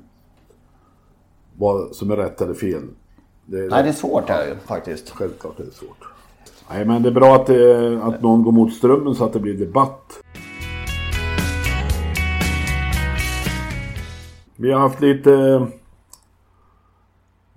vad 1.59 1.95
som 1.97 2.11
är 2.11 2.17
rätt 2.17 2.41
eller 2.41 2.55
fel. 2.55 2.83
Det 3.47 3.59
är 3.59 3.71
Nej, 3.71 3.83
det 3.83 3.89
är 3.89 3.93
svårt 3.93 4.29
här 4.29 4.57
faktiskt. 4.65 5.11
Självklart 5.11 5.61
är 5.61 5.65
det 5.65 5.71
svårt. 5.71 6.05
Nej, 6.71 6.85
men 6.85 7.03
det 7.03 7.09
är 7.09 7.13
bra 7.13 7.35
att, 7.35 7.47
det, 7.47 8.03
att 8.03 8.23
någon 8.23 8.43
går 8.43 8.53
mot 8.53 8.73
strömmen 8.73 9.15
så 9.15 9.25
att 9.25 9.33
det 9.33 9.41
blir 9.41 9.59
debatt. 9.59 10.23
Vi 14.57 14.73
har 14.73 14.81
haft 14.81 15.01
lite 15.01 15.67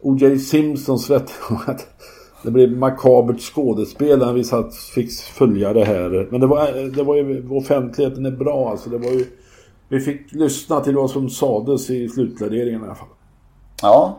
O.J. 0.00 0.38
Simpsons 0.38 1.10
rättegång. 1.10 1.76
Det 2.44 2.50
blev 2.50 2.72
makabert 2.72 3.40
skådespel 3.40 4.18
när 4.18 4.32
vi 4.32 4.44
satt, 4.44 4.74
fick 4.74 5.12
följa 5.12 5.72
det 5.72 5.84
här. 5.84 6.28
Men 6.30 6.40
det 6.40 6.46
var, 6.46 6.96
det 6.96 7.02
var 7.02 7.16
ju, 7.16 7.48
offentligheten 7.50 8.26
är 8.26 8.30
bra 8.30 8.70
alltså. 8.70 8.90
Det 8.90 8.98
var 8.98 9.10
ju 9.10 9.26
vi 9.88 10.00
fick 10.00 10.32
lyssna 10.32 10.80
till 10.80 10.96
vad 10.96 11.10
som 11.10 11.30
sades 11.30 11.90
i 11.90 12.08
slutpläderingen 12.08 12.80
i 12.80 12.84
alla 12.84 12.94
fall. 12.94 13.08
Ja. 13.82 14.16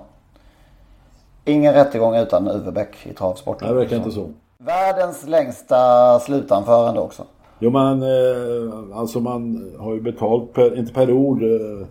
Ingen 1.46 1.74
rättegång 1.74 2.16
utan 2.16 2.48
Uvebeck 2.48 2.96
i 3.04 3.14
travsporten. 3.14 3.68
Det 3.68 3.74
verkar 3.74 3.98
inte 3.98 4.12
så. 4.12 4.30
Världens 4.58 5.28
längsta 5.28 6.20
slutanförande 6.20 7.02
också. 7.02 7.24
Jo 7.60 7.70
men 7.70 8.04
eh, 8.04 8.98
alltså 8.98 9.20
man 9.20 9.72
har 9.80 9.94
ju 9.94 10.02
betalt, 10.02 10.54
per, 10.54 10.78
inte 10.78 10.94
per 10.94 11.12
ord. 11.12 11.44
Eh, 11.44 11.88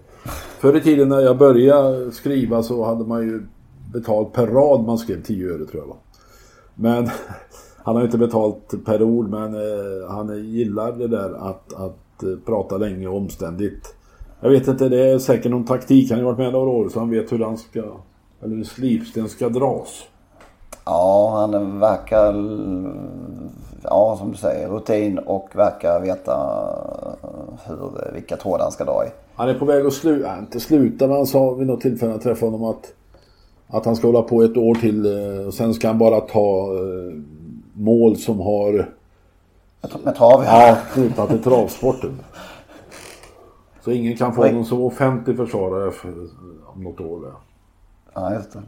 förr 0.59 0.77
i 0.77 0.81
tiden 0.81 1.09
när 1.09 1.21
jag 1.21 1.39
började 1.39 2.13
skriva 2.13 2.63
så 2.63 2.85
hade 2.85 3.05
man 3.05 3.23
ju 3.23 3.47
betalt 3.93 4.33
per 4.33 4.47
rad 4.47 4.85
man 4.85 4.99
skrev 4.99 5.23
10 5.23 5.55
öre 5.55 5.65
tror 5.65 5.83
jag 5.83 5.89
va. 5.89 5.97
Men 6.75 7.09
han 7.77 7.97
har 7.97 8.05
inte 8.05 8.19
betalt 8.19 8.85
per 8.85 9.03
ord 9.03 9.31
men 9.31 9.55
eh, 9.55 10.11
han 10.11 10.45
gillar 10.45 10.93
det 10.93 11.09
där 11.09 11.49
att, 11.51 11.75
att 11.75 11.99
Eh, 12.23 12.39
prata 12.47 12.77
länge 12.77 13.07
och 13.07 13.17
omständigt. 13.17 13.95
Jag 14.41 14.51
vet 14.51 14.69
inte, 14.69 14.89
det 14.89 15.11
är 15.11 15.19
säkert 15.19 15.51
någon 15.51 15.65
taktik. 15.65 16.11
Han 16.11 16.19
har 16.19 16.27
varit 16.27 16.39
med 16.39 16.53
några 16.53 16.71
år 16.71 16.89
så 16.89 16.99
han 16.99 17.11
vet 17.11 17.33
hur 17.33 17.45
han 17.45 17.59
ska, 17.59 17.83
eller 18.43 18.57
hur 18.57 18.65
slipsten 18.65 19.29
ska 19.29 19.49
dras. 19.49 20.03
Ja, 20.85 21.31
han 21.41 21.81
verkar, 21.81 22.35
ja 23.83 24.17
som 24.19 24.31
du 24.31 24.37
säger, 24.37 24.69
rutin 24.69 25.19
och 25.19 25.49
verkar 25.55 26.01
veta 26.01 26.37
hur, 27.67 28.13
vilka 28.15 28.37
trådar 28.37 28.63
han 28.63 28.73
ska 28.73 28.85
dra 28.85 29.05
i. 29.07 29.09
Han 29.35 29.49
är 29.49 29.55
på 29.55 29.65
väg 29.65 29.87
att 29.87 29.93
sluta, 29.93 30.39
inte 30.39 30.61
sluta 30.61 31.07
men 31.07 31.17
han 31.17 31.27
sa 31.27 31.55
vid 31.55 31.67
något 31.67 31.81
tillfälle 31.81 32.09
när 32.09 32.15
jag 32.15 32.23
träffade 32.23 32.53
honom 32.53 32.71
att, 32.71 32.93
att 33.69 33.85
han 33.85 33.97
ska 33.97 34.07
hålla 34.07 34.23
på 34.23 34.43
ett 34.43 34.57
år 34.57 34.75
till 34.75 35.07
eh, 35.07 35.47
och 35.47 35.55
sen 35.55 35.75
ska 35.75 35.89
han 35.89 35.99
bara 35.99 36.21
ta 36.21 36.75
eh, 36.75 37.15
mål 37.73 38.17
som 38.17 38.41
har 38.41 38.89
med 40.05 40.17
trav? 40.17 40.45
Ja, 40.45 40.79
knutna 40.93 41.27
till 41.27 41.43
travsporten. 41.43 42.19
Så 43.81 43.91
ingen 43.91 44.17
kan 44.17 44.35
få 44.35 44.43
Oj. 44.43 44.53
någon 44.53 44.65
som 44.65 44.81
offentlig 44.81 45.37
försvarare 45.37 45.91
för, 45.91 46.15
om 46.67 46.83
något 46.83 47.01
år. 47.01 47.21
Där. 47.21 47.33
Ja, 48.15 48.35
just 48.35 48.53
det. 48.53 48.63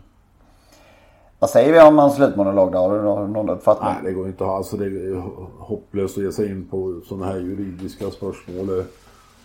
Vad 1.38 1.50
säger 1.50 1.72
vi 1.72 1.80
om 1.80 1.98
hans 1.98 2.14
slutmonolog 2.14 2.72
då? 2.72 2.78
Har 2.78 2.98
du 2.98 3.32
någon 3.32 3.50
uppfattning? 3.50 3.90
Nej, 3.92 4.02
det 4.04 4.12
går 4.12 4.26
inte 4.26 4.44
att 4.44 4.50
ha. 4.50 4.56
Alltså, 4.56 4.76
det 4.76 4.84
är 4.84 5.22
hopplöst 5.58 6.18
att 6.18 6.24
ge 6.24 6.32
sig 6.32 6.50
in 6.50 6.66
på 6.70 7.00
sådana 7.04 7.26
här 7.26 7.36
juridiska 7.36 8.10
spörsmål. 8.10 8.84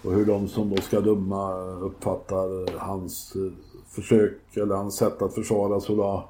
Och 0.03 0.11
hur 0.11 0.25
de 0.25 0.47
som 0.47 0.69
då 0.69 0.81
ska 0.81 0.99
döma 0.99 1.53
uppfattar 1.61 2.77
hans 2.79 3.35
eh, 3.35 3.41
försök 3.91 4.57
eller 4.57 4.75
hans 4.75 4.95
sätt 4.95 5.21
att 5.21 5.33
försvara 5.33 5.79
Sola. 5.79 6.23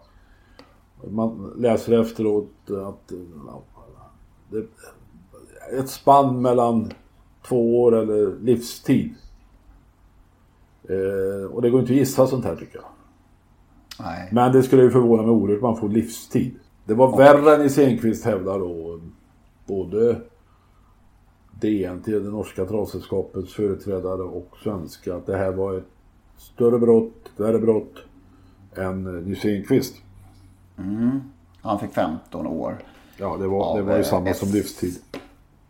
Man 1.10 1.54
läser 1.58 2.02
efteråt 2.02 2.52
att 2.70 3.12
det, 4.50 4.66
ett 5.80 5.90
spann 5.90 6.42
mellan 6.42 6.92
två 7.48 7.84
år 7.84 7.96
eller 7.96 8.40
livstid. 8.40 9.16
Eh, 10.90 11.52
och 11.52 11.62
det 11.62 11.70
går 11.70 11.80
inte 11.80 11.94
att 11.94 12.00
gissa 12.00 12.28
sånt 12.28 12.46
här 12.46 12.56
tycker 12.56 12.76
jag. 12.76 12.86
Nej. 14.00 14.30
Men 14.32 14.52
det 14.52 14.64
skulle 14.64 14.82
ju 14.82 14.92
förvåna 14.92 15.22
mig 15.22 15.32
oerhört 15.32 15.62
man 15.62 15.78
får 15.78 15.90
livstid. 15.90 16.56
Det 16.86 16.94
var 16.94 17.08
och. 17.08 17.20
värre 17.20 17.56
än 17.56 17.62
i 17.62 17.70
Senqvist 17.70 18.26
hävdar 18.26 18.60
då 18.60 19.00
både 19.66 20.22
DN 21.62 22.02
till 22.02 22.24
det 22.24 22.30
norska 22.30 22.66
travsällskapets 22.66 23.54
företrädare 23.54 24.22
och 24.22 24.58
svenska 24.64 25.16
att 25.16 25.26
det 25.26 25.38
här 25.38 25.52
var 25.52 25.78
ett 25.78 25.88
större 26.42 26.80
brott, 26.80 27.14
ett 27.26 27.40
värre 27.40 27.60
brott 27.60 27.94
än 28.76 29.04
Nisse 29.04 29.56
Enqvist. 29.56 29.96
Mm. 30.78 31.22
Han 31.62 31.80
fick 31.80 31.92
15 31.92 32.48
år. 32.48 32.78
Ja, 33.18 33.38
det 33.38 33.48
var, 33.48 33.78
det 33.78 33.84
var 33.84 33.98
ju 33.98 34.04
samma 34.04 34.34
som 34.34 34.50
livstid. 34.50 34.96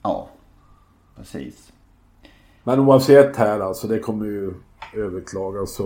Ja, 0.02 0.28
precis. 1.16 1.72
Men 2.64 2.80
oavsett 2.80 3.36
här 3.36 3.60
alltså, 3.60 3.88
det 3.88 4.00
kommer 4.00 4.26
ju 4.26 4.54
överklagas 4.96 5.76
så. 5.76 5.86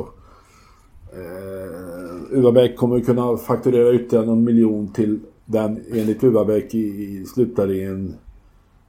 Eh, 1.13 2.37
Uvabäck 2.37 2.77
kommer 2.77 2.99
kunna 2.99 3.37
fakturera 3.37 3.93
ytterligare 3.93 4.25
någon 4.25 4.43
miljon 4.43 4.93
till 4.93 5.19
den 5.45 5.83
enligt 5.91 6.23
Uvabäck 6.23 6.73
i, 6.73 6.79
i 6.79 7.25
slutvärderingen 7.25 8.15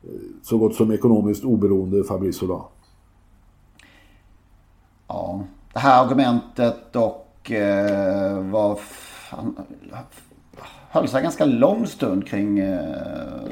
eh, 0.03 0.11
så 0.43 0.59
gott 0.59 0.75
som 0.75 0.93
ekonomiskt 0.93 1.45
oberoende 1.45 2.05
Fabrice 2.05 2.45
Ola. 2.45 2.63
Ja, 5.09 5.45
det 5.77 5.81
här 5.81 6.05
argumentet 6.05 6.93
dock 6.93 7.51
eh, 7.51 8.41
var 8.41 8.79
höll 10.89 11.09
sig 11.09 11.23
ganska 11.23 11.45
lång 11.45 11.87
stund 11.87 12.27
kring 12.27 12.59
eh, 12.59 12.81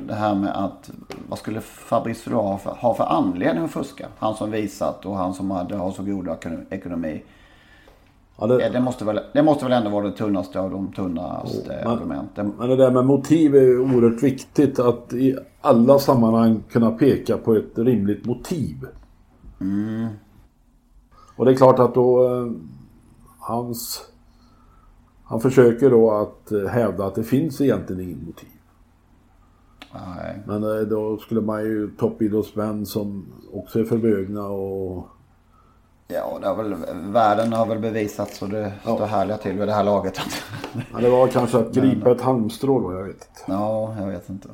det 0.07 0.15
här 0.15 0.35
med 0.35 0.65
att 0.65 0.91
vad 1.29 1.39
skulle 1.39 1.61
Fabrice 1.61 2.31
ha 2.31 2.59
för, 2.59 2.71
ha 2.71 2.95
för 2.95 3.05
anledning 3.05 3.65
att 3.65 3.71
fuska? 3.71 4.07
Han 4.19 4.35
som 4.35 4.51
visat 4.51 5.07
och 5.07 5.17
han 5.17 5.35
som 5.35 5.51
hade 5.51 5.77
har 5.77 5.91
så 5.91 6.03
god 6.03 6.29
ekonomi. 6.71 7.23
Ja, 8.39 8.47
det... 8.47 8.69
Det, 8.69 8.81
måste 8.81 9.05
väl, 9.05 9.21
det 9.33 9.43
måste 9.43 9.65
väl 9.65 9.73
ändå 9.73 9.91
vara 9.91 10.05
det 10.05 10.17
tunnaste 10.17 10.61
av 10.61 10.71
de 10.71 10.93
tunnaste 10.93 11.83
oh, 11.85 11.93
argumenten. 11.93 12.53
Men 12.59 12.69
det 12.69 12.77
där 12.77 12.91
med 12.91 13.05
motiv 13.05 13.57
är 13.57 13.81
oerhört 13.81 14.23
viktigt. 14.23 14.79
Att 14.79 15.13
i 15.13 15.37
alla 15.61 15.99
sammanhang 15.99 16.63
kunna 16.71 16.91
peka 16.91 17.37
på 17.37 17.55
ett 17.55 17.79
rimligt 17.79 18.25
motiv. 18.25 18.77
Mm. 19.61 20.07
Och 21.37 21.45
det 21.45 21.53
är 21.53 21.57
klart 21.57 21.79
att 21.79 21.95
då 21.95 22.27
eh, 22.27 22.53
hans 23.39 24.11
han 25.25 25.41
försöker 25.41 25.91
då 25.91 26.11
att 26.11 26.53
eh, 26.53 26.67
hävda 26.67 27.07
att 27.07 27.15
det 27.15 27.25
finns 27.25 27.61
egentligen 27.61 28.03
inget 28.03 28.27
motiv. 28.27 28.49
Nej. 29.93 30.43
Men 30.47 30.63
eh, 30.63 30.87
då 30.87 31.19
skulle 31.19 31.41
man 31.41 31.63
ju 31.63 31.91
toppidrottsmän 31.91 32.87
som 32.87 33.27
också 33.53 33.81
är 33.81 33.85
förmögna 33.85 34.43
och... 34.47 35.09
Ja, 36.09 36.39
det 36.41 36.47
har 36.47 36.55
väl, 36.57 36.75
världen 37.13 37.53
har 37.53 37.67
väl 37.67 37.79
bevisat 37.79 38.35
så 38.35 38.47
det 38.47 38.73
ja. 38.85 38.95
står 38.95 39.07
härliga 39.07 39.37
till 39.37 39.59
vid 39.59 39.69
det 39.69 39.73
här 39.73 39.85
laget. 39.85 40.21
ja, 40.93 41.01
det 41.01 41.11
var 41.11 41.29
kanske 41.29 41.59
att 41.59 41.75
gripa 41.75 42.05
Men... 42.05 42.17
ett 42.17 42.23
halmstrå 42.23 42.81
då, 42.81 42.93
jag 42.93 43.05
vet 43.05 43.15
inte. 43.15 43.53
Ja, 43.53 43.97
jag 44.01 44.07
vet 44.07 44.29
inte. 44.29 44.49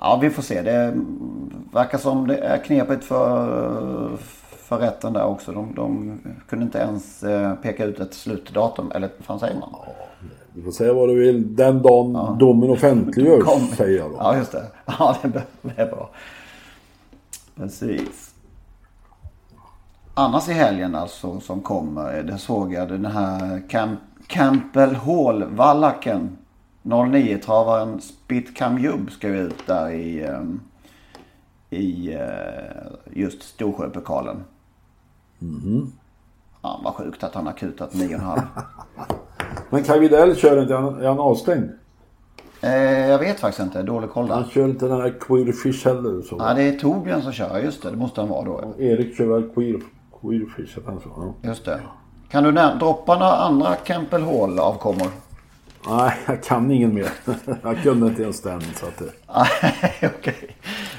Ja, 0.00 0.18
vi 0.22 0.30
får 0.30 0.42
se. 0.42 0.62
Det 0.62 0.96
verkar 1.72 1.98
som 1.98 2.26
det 2.26 2.36
är 2.36 2.58
knepigt 2.58 3.04
för 3.04 4.18
för 4.68 4.78
rätten 4.78 5.12
där 5.12 5.24
också. 5.24 5.52
De, 5.52 5.74
de 5.74 6.18
kunde 6.48 6.64
inte 6.64 6.78
ens 6.78 7.22
eh, 7.22 7.54
peka 7.54 7.84
ut 7.84 8.00
ett 8.00 8.14
slutdatum, 8.14 8.92
eller 8.94 9.10
vad 9.16 9.24
fan 9.24 9.40
säger 9.40 9.60
man? 9.60 9.68
Ja, 9.72 9.86
du 10.54 10.62
får 10.62 10.70
säga 10.70 10.92
vad 10.92 11.08
du 11.08 11.14
vill. 11.14 11.56
Den 11.56 11.82
dagen 11.82 12.14
ja. 12.14 12.36
domen 12.40 12.70
offentliggörs, 12.76 13.44
Kom. 13.44 13.60
säger 13.60 13.98
jag 13.98 14.10
då. 14.10 14.16
Ja, 14.16 14.36
just 14.36 14.52
det. 14.52 14.66
Ja, 14.98 15.16
det 15.22 15.42
är 15.76 15.86
bra. 15.86 16.10
Precis. 17.56 18.34
Annars 20.14 20.48
i 20.48 20.52
helgen 20.52 20.94
alltså 20.94 21.40
som 21.40 21.60
kommer, 21.60 22.22
det 22.22 22.38
såg 22.38 22.72
jag 22.72 22.88
den 22.88 23.06
här 23.06 23.62
Camp, 23.68 24.00
Campbell 24.26 24.94
Hall-vallacken. 24.94 26.36
09-travaren 26.82 28.00
Spitcam 28.00 28.78
Jubb 28.78 29.10
ska 29.10 29.28
ju 29.28 29.38
ut 29.38 29.66
där 29.66 29.90
i, 29.90 30.26
um, 30.26 30.60
i 31.70 32.14
uh, 32.14 32.20
just 33.12 33.42
Storsjöpokalen. 33.42 34.44
Mm. 35.42 35.92
Ja, 36.62 36.80
vad 36.84 36.94
sjukt 36.94 37.24
att 37.24 37.34
han 37.34 37.46
har 37.46 37.52
kutat 37.52 37.92
9,5. 37.92 38.42
Men 39.70 39.84
Kaj 39.84 39.98
Widell 39.98 40.36
kör 40.36 40.62
inte, 40.62 40.74
är 40.74 41.08
han 41.08 41.18
avstängd? 41.18 41.70
Eh, 42.60 43.08
jag 43.08 43.18
vet 43.18 43.40
faktiskt 43.40 43.62
inte, 43.62 43.82
dålig 43.82 44.10
koll 44.10 44.26
där. 44.28 44.34
Han 44.34 44.44
kör 44.44 44.64
inte 44.64 44.86
den 44.86 45.00
här 45.00 45.14
Queerfish 45.20 45.84
heller. 45.84 46.22
Så. 46.22 46.36
Ja, 46.38 46.54
det 46.54 46.62
är 46.62 46.72
Torbjörn 46.72 47.22
som 47.22 47.32
kör, 47.32 47.58
just 47.58 47.82
det. 47.82 47.90
Det 47.90 47.96
måste 47.96 48.20
han 48.20 48.30
vara 48.30 48.44
då. 48.44 48.74
Erik 48.78 49.16
kör 49.16 49.26
väl 49.26 49.48
Queer, 49.54 49.80
Queerfish, 50.20 50.78
han 50.86 51.00
så. 51.00 51.08
Ja. 51.16 51.48
Just 51.48 51.64
det. 51.64 51.80
Kan 52.30 52.44
du 52.44 52.52
droppa 52.52 53.14
några 53.18 53.36
andra 53.36 53.74
Campbell 53.74 54.22
Hall-avkommor? 54.22 55.08
Nej, 55.88 56.12
jag 56.26 56.42
kan 56.42 56.70
ingen 56.70 56.94
mer. 56.94 57.08
jag 57.62 57.82
kunde 57.82 58.06
inte 58.06 58.22
ens 58.22 58.42
den. 58.42 58.60
Så 58.60 58.86
att 58.86 58.98
det... 58.98 59.10
Nej, 59.72 60.12
okej. 60.18 60.56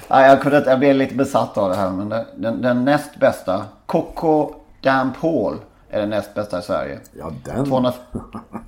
Nej, 0.09 0.29
jag, 0.29 0.41
kunde, 0.41 0.63
jag 0.65 0.79
blev 0.79 0.95
lite 0.95 1.15
besatt 1.15 1.57
av 1.57 1.69
det 1.69 1.75
här. 1.75 1.91
Men 1.91 2.09
den, 2.09 2.25
den, 2.37 2.61
den 2.61 2.85
näst 2.85 3.19
bästa, 3.19 3.65
Coco 3.85 4.53
Damp 4.81 5.17
Hall, 5.17 5.57
är 5.89 5.99
den 5.99 6.09
näst 6.09 6.33
bästa 6.33 6.59
i 6.59 6.61
Sverige. 6.61 6.99
Ja, 7.13 7.31
den. 7.45 7.65
200, 7.65 7.93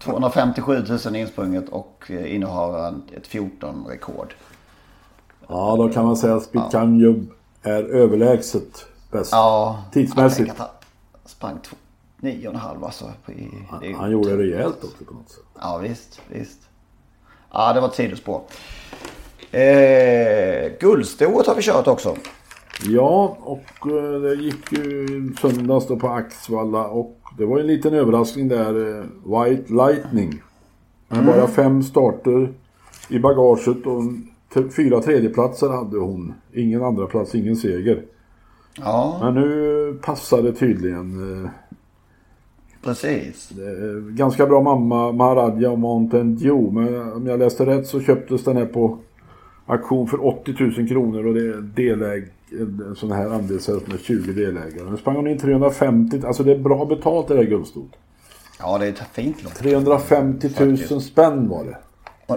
257 0.03 0.83
000 1.05 1.15
insprunget 1.15 1.69
och 1.69 2.03
eh, 2.09 2.35
innehar 2.35 2.93
ett 3.17 3.27
14-rekord. 3.27 4.33
Ja, 5.47 5.75
då 5.77 5.89
kan 5.89 6.05
man 6.05 6.17
säga 6.17 6.35
att 6.35 6.43
Spitkanjub 6.43 7.31
är 7.63 7.83
överlägset 7.83 8.85
bäst. 9.11 9.31
Ja, 9.31 9.83
Tidsmässigt. 9.91 10.53
Jag 10.57 10.67
sprang 11.25 11.59
9,5 12.21 12.85
alltså. 12.85 13.05
I, 13.27 13.49
han, 13.69 13.93
han 13.95 14.11
gjorde 14.11 14.29
det 14.29 14.43
rejält 14.43 14.83
också 14.83 15.05
på 15.05 15.13
något 15.13 15.29
sätt. 15.29 15.43
Ja, 15.59 15.77
visst, 15.77 16.21
visst. 16.27 16.59
Ja, 17.51 17.73
det 17.73 17.81
var 17.81 17.87
ett 17.87 17.95
sidospår. 17.95 18.41
Eh, 19.51 20.71
guldstoet 20.79 21.47
har 21.47 21.55
vi 21.55 21.61
kört 21.61 21.87
också. 21.87 22.15
Ja, 22.83 23.37
och 23.39 23.91
eh, 23.91 24.21
det 24.21 24.35
gick 24.35 24.71
ju 24.71 25.33
söndags 25.41 25.87
då 25.87 25.95
på 25.95 26.07
Axvalla 26.07 26.87
och 26.87 27.17
det 27.37 27.45
var 27.45 27.59
en 27.59 27.67
liten 27.67 27.93
överraskning 27.93 28.47
där. 28.47 28.99
Eh, 28.99 29.03
White 29.25 29.73
Lightning. 29.73 30.41
Med 31.07 31.19
mm. 31.19 31.25
bara 31.25 31.47
fem 31.47 31.83
starter 31.83 32.53
i 33.09 33.19
bagaget 33.19 33.85
och 33.85 34.03
fyra 34.75 35.01
tredjeplatser 35.01 35.69
hade 35.69 35.97
hon. 35.97 36.33
Ingen 36.53 36.83
andra 36.83 37.07
plats, 37.07 37.35
ingen 37.35 37.55
seger. 37.55 38.03
Ja. 38.77 39.19
Men 39.21 39.33
nu 39.33 39.99
passar 40.01 40.41
det 40.41 40.53
tydligen. 40.53 41.43
Eh, 41.43 41.49
Precis. 42.83 43.51
Ganska 44.09 44.45
bra 44.47 44.61
mamma 44.61 45.11
Maharadja 45.11 45.71
och 45.71 45.79
Mountain 45.79 46.35
Dew. 46.35 46.71
Men 46.71 47.13
om 47.13 47.27
jag 47.27 47.39
läste 47.39 47.65
rätt 47.65 47.87
så 47.87 48.01
köptes 48.01 48.43
den 48.43 48.57
här 48.57 48.65
på 48.65 48.97
auktion 49.71 50.07
för 50.07 50.25
80 50.25 50.55
000 50.59 50.87
kronor 50.87 51.25
och 51.25 51.33
det 51.33 51.39
är 51.41 51.61
deläg, 51.61 52.27
en 52.51 52.95
sån 52.95 53.11
här 53.11 53.29
andelshäst 53.29 53.87
med 53.87 53.99
20 53.99 54.33
delägare. 54.33 54.89
Nu 54.91 54.97
sprang 54.97 55.15
hon 55.15 55.27
in 55.27 55.37
350, 55.37 56.21
alltså 56.25 56.43
det 56.43 56.51
är 56.51 56.57
bra 56.57 56.85
betalt 56.85 57.27
det 57.27 57.35
här 57.35 57.43
guldstot. 57.43 57.91
Ja 58.59 58.77
det 58.77 58.85
är 58.85 58.89
ett 58.89 59.03
fint 59.13 59.43
lopp. 59.43 59.53
350 59.53 60.49
000 60.89 61.01
spänn 61.01 61.49
var 61.49 61.63
det. 61.63 61.77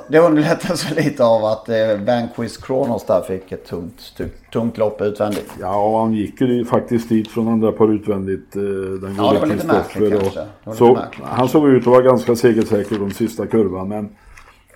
Det 0.08 0.18
underlättas 0.18 0.96
lite 0.96 1.24
av 1.24 1.44
att 1.44 1.68
eh, 1.68 1.76
Vanquish 2.06 2.62
Kronos 2.62 3.04
där 3.04 3.20
fick 3.20 3.52
ett 3.52 3.66
tungt, 3.66 4.22
tungt 4.52 4.78
lopp 4.78 5.00
utvändigt. 5.00 5.50
Ja, 5.60 5.84
och 5.84 5.98
han 5.98 6.14
gick 6.14 6.40
ju 6.40 6.64
faktiskt 6.64 7.08
dit 7.08 7.28
från 7.28 7.48
andra 7.48 7.72
par 7.72 7.92
utvändigt. 7.92 8.56
Eh, 8.56 8.62
den 8.62 9.14
ja, 9.18 9.32
det 9.32 9.38
var 9.38 9.46
lite 9.46 9.66
märkligt 9.66 10.20
kanske. 10.20 10.46
Så, 10.74 10.98
han 11.22 11.48
såg 11.48 11.68
ut 11.68 11.80
att 11.80 11.86
vara 11.86 12.02
ganska 12.02 12.36
segersäker 12.36 12.98
de 12.98 13.10
sista 13.10 13.46
kurvan. 13.46 13.88
Men 13.88 14.08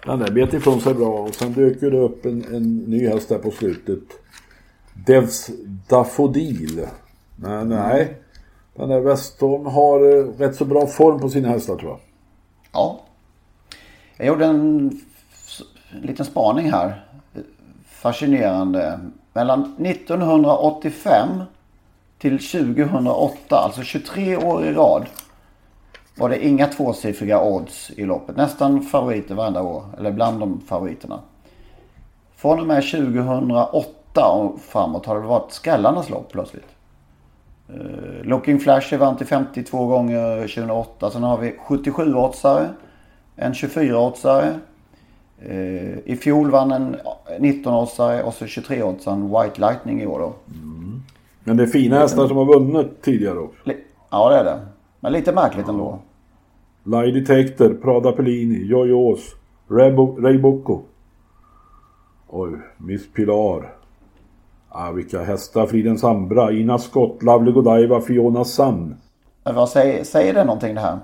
den 0.04 0.18
där 0.18 0.30
bet 0.30 0.52
ifrån 0.52 0.80
sig 0.80 0.94
bra. 0.94 1.08
Och 1.08 1.34
sen 1.34 1.52
dök 1.52 1.80
det 1.80 1.98
upp 1.98 2.26
en, 2.26 2.44
en 2.54 2.76
ny 2.76 3.08
häst 3.08 3.28
där 3.28 3.38
på 3.38 3.50
slutet. 3.50 4.02
Devs 5.06 5.50
Daffodil. 5.88 6.86
Nej, 7.36 7.64
nej. 7.64 8.18
Den 8.74 8.88
där 8.88 9.00
Westholm 9.00 9.66
har 9.66 10.00
eh, 10.00 10.24
rätt 10.24 10.56
så 10.56 10.64
bra 10.64 10.86
form 10.86 11.20
på 11.20 11.28
sina 11.28 11.48
hästar 11.48 11.76
tror 11.76 11.90
jag. 11.90 12.00
Ja. 12.72 13.00
Jag 14.16 14.26
gjorde 14.26 14.46
en 14.46 15.00
liten 16.02 16.26
spaning 16.26 16.70
här. 16.70 17.04
Fascinerande. 17.88 19.00
Mellan 19.32 19.76
1985 19.86 21.28
till 22.18 22.38
2008, 22.38 23.56
alltså 23.56 23.82
23 23.82 24.36
år 24.36 24.64
i 24.64 24.72
rad, 24.72 25.06
var 26.18 26.28
det 26.28 26.46
inga 26.46 26.66
tvåsiffriga 26.66 27.42
odds 27.42 27.90
i 27.90 28.04
loppet. 28.04 28.36
Nästan 28.36 28.82
favoriter 28.82 29.34
varenda 29.34 29.62
år, 29.62 29.84
eller 29.98 30.12
bland 30.12 30.40
de 30.40 30.60
favoriterna. 30.60 31.20
Från 32.36 32.60
och 32.60 32.66
med 32.66 32.82
2008 32.90 34.28
och 34.28 34.60
framåt 34.60 35.06
har 35.06 35.14
det 35.14 35.26
varit 35.26 35.52
skrällarnas 35.52 36.10
lopp 36.10 36.32
plötsligt. 36.32 36.68
Uh, 37.70 38.22
Looking 38.22 38.58
Flash 38.58 38.96
vann 38.96 39.16
till 39.16 39.26
52 39.26 39.86
gånger 39.86 40.40
2008. 40.40 41.10
Sen 41.10 41.22
har 41.22 41.38
vi 41.38 41.54
77-oddsare. 41.66 42.68
En 43.36 43.52
24-oddsare. 43.52 44.54
Uh, 45.50 45.98
I 46.04 46.16
fjol 46.16 46.50
vann 46.50 46.72
en 46.72 46.96
19-oddsare 47.38 48.22
och 48.22 48.34
så 48.34 48.44
23-oddsaren 48.44 49.42
White 49.42 49.60
Lightning 49.60 50.02
i 50.02 50.06
år 50.06 50.18
då. 50.18 50.32
Mm. 50.54 51.02
Men 51.44 51.56
det 51.56 51.62
är 51.62 51.66
fina 51.66 51.98
hästar 51.98 52.28
som 52.28 52.36
har 52.36 52.44
vunnit 52.44 53.02
tidigare 53.02 53.38
också. 53.38 53.70
Ja 54.10 54.28
det 54.30 54.36
är 54.36 54.44
det. 54.44 54.60
Men 55.00 55.12
lite 55.12 55.32
märkligt 55.32 55.66
ja. 55.66 55.72
ändå. 55.72 55.98
Lie 56.84 57.12
Detector, 57.12 57.74
Prada 57.74 58.12
Pellini, 58.12 58.66
Jojos, 58.66 59.36
Ray 59.68 60.38
Bocco. 60.38 60.82
Oj, 62.28 62.50
Miss 62.76 63.12
Pilar. 63.12 63.74
Ah, 64.68 64.90
vilka 64.90 65.22
hästar. 65.22 65.66
Friden 65.66 65.98
Sambra, 65.98 66.52
Ina 66.52 66.78
Scott, 66.78 67.22
Lovely 67.22 67.52
Godiva, 67.52 68.00
Fiona 68.00 68.44
Sun. 68.44 68.94
Vad 69.42 69.68
säger, 69.68 70.04
säger 70.04 70.34
det 70.34 70.44
någonting 70.44 70.74
det 70.74 70.80
här? 70.80 70.98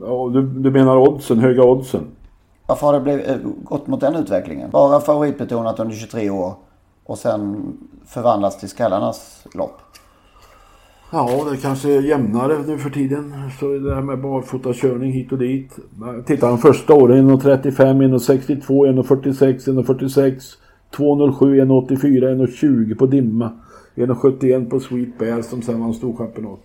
Ja, 0.00 0.30
du, 0.32 0.42
du 0.42 0.70
menar 0.70 0.96
oddsen, 0.96 1.38
höga 1.38 1.62
oddsen? 1.62 2.06
Varför 2.66 2.86
har 2.86 2.94
det 2.94 3.00
blivit, 3.00 3.28
eh, 3.28 3.36
gått 3.62 3.86
mot 3.86 4.00
den 4.00 4.16
utvecklingen? 4.16 4.70
Bara 4.70 5.00
favoritbetonat 5.00 5.80
under 5.80 5.96
23 5.96 6.30
år 6.30 6.54
och 7.04 7.18
sen 7.18 7.72
förvandlats 8.06 8.60
till 8.60 8.68
skallarnas 8.68 9.46
lopp. 9.54 9.80
Ja, 11.12 11.46
det 11.50 11.56
kanske 11.56 11.92
är 11.92 12.02
jämnare 12.02 12.58
nu 12.66 12.78
för 12.78 12.90
tiden. 12.90 13.50
Så 13.60 13.66
det 13.68 13.94
här 13.94 14.02
med 14.02 14.20
barfotakörning 14.20 15.12
hit 15.12 15.32
och 15.32 15.38
dit. 15.38 15.78
Titta 16.26 16.48
de 16.48 16.58
första 16.58 16.94
åren 16.94 17.30
1.35, 17.30 17.70
1.62, 17.70 19.02
1.46, 19.02 19.82
1.46, 19.82 20.56
2.07, 20.96 21.64
1.84, 21.64 22.46
1.20 22.46 22.98
på 22.98 23.06
dimma. 23.06 23.52
1.71 23.94 24.70
på 24.70 24.80
Sweet 24.80 25.18
Bear 25.18 25.42
som 25.42 25.62
sen 25.62 25.80
vann 25.80 25.94
storchampionat. 25.94 26.60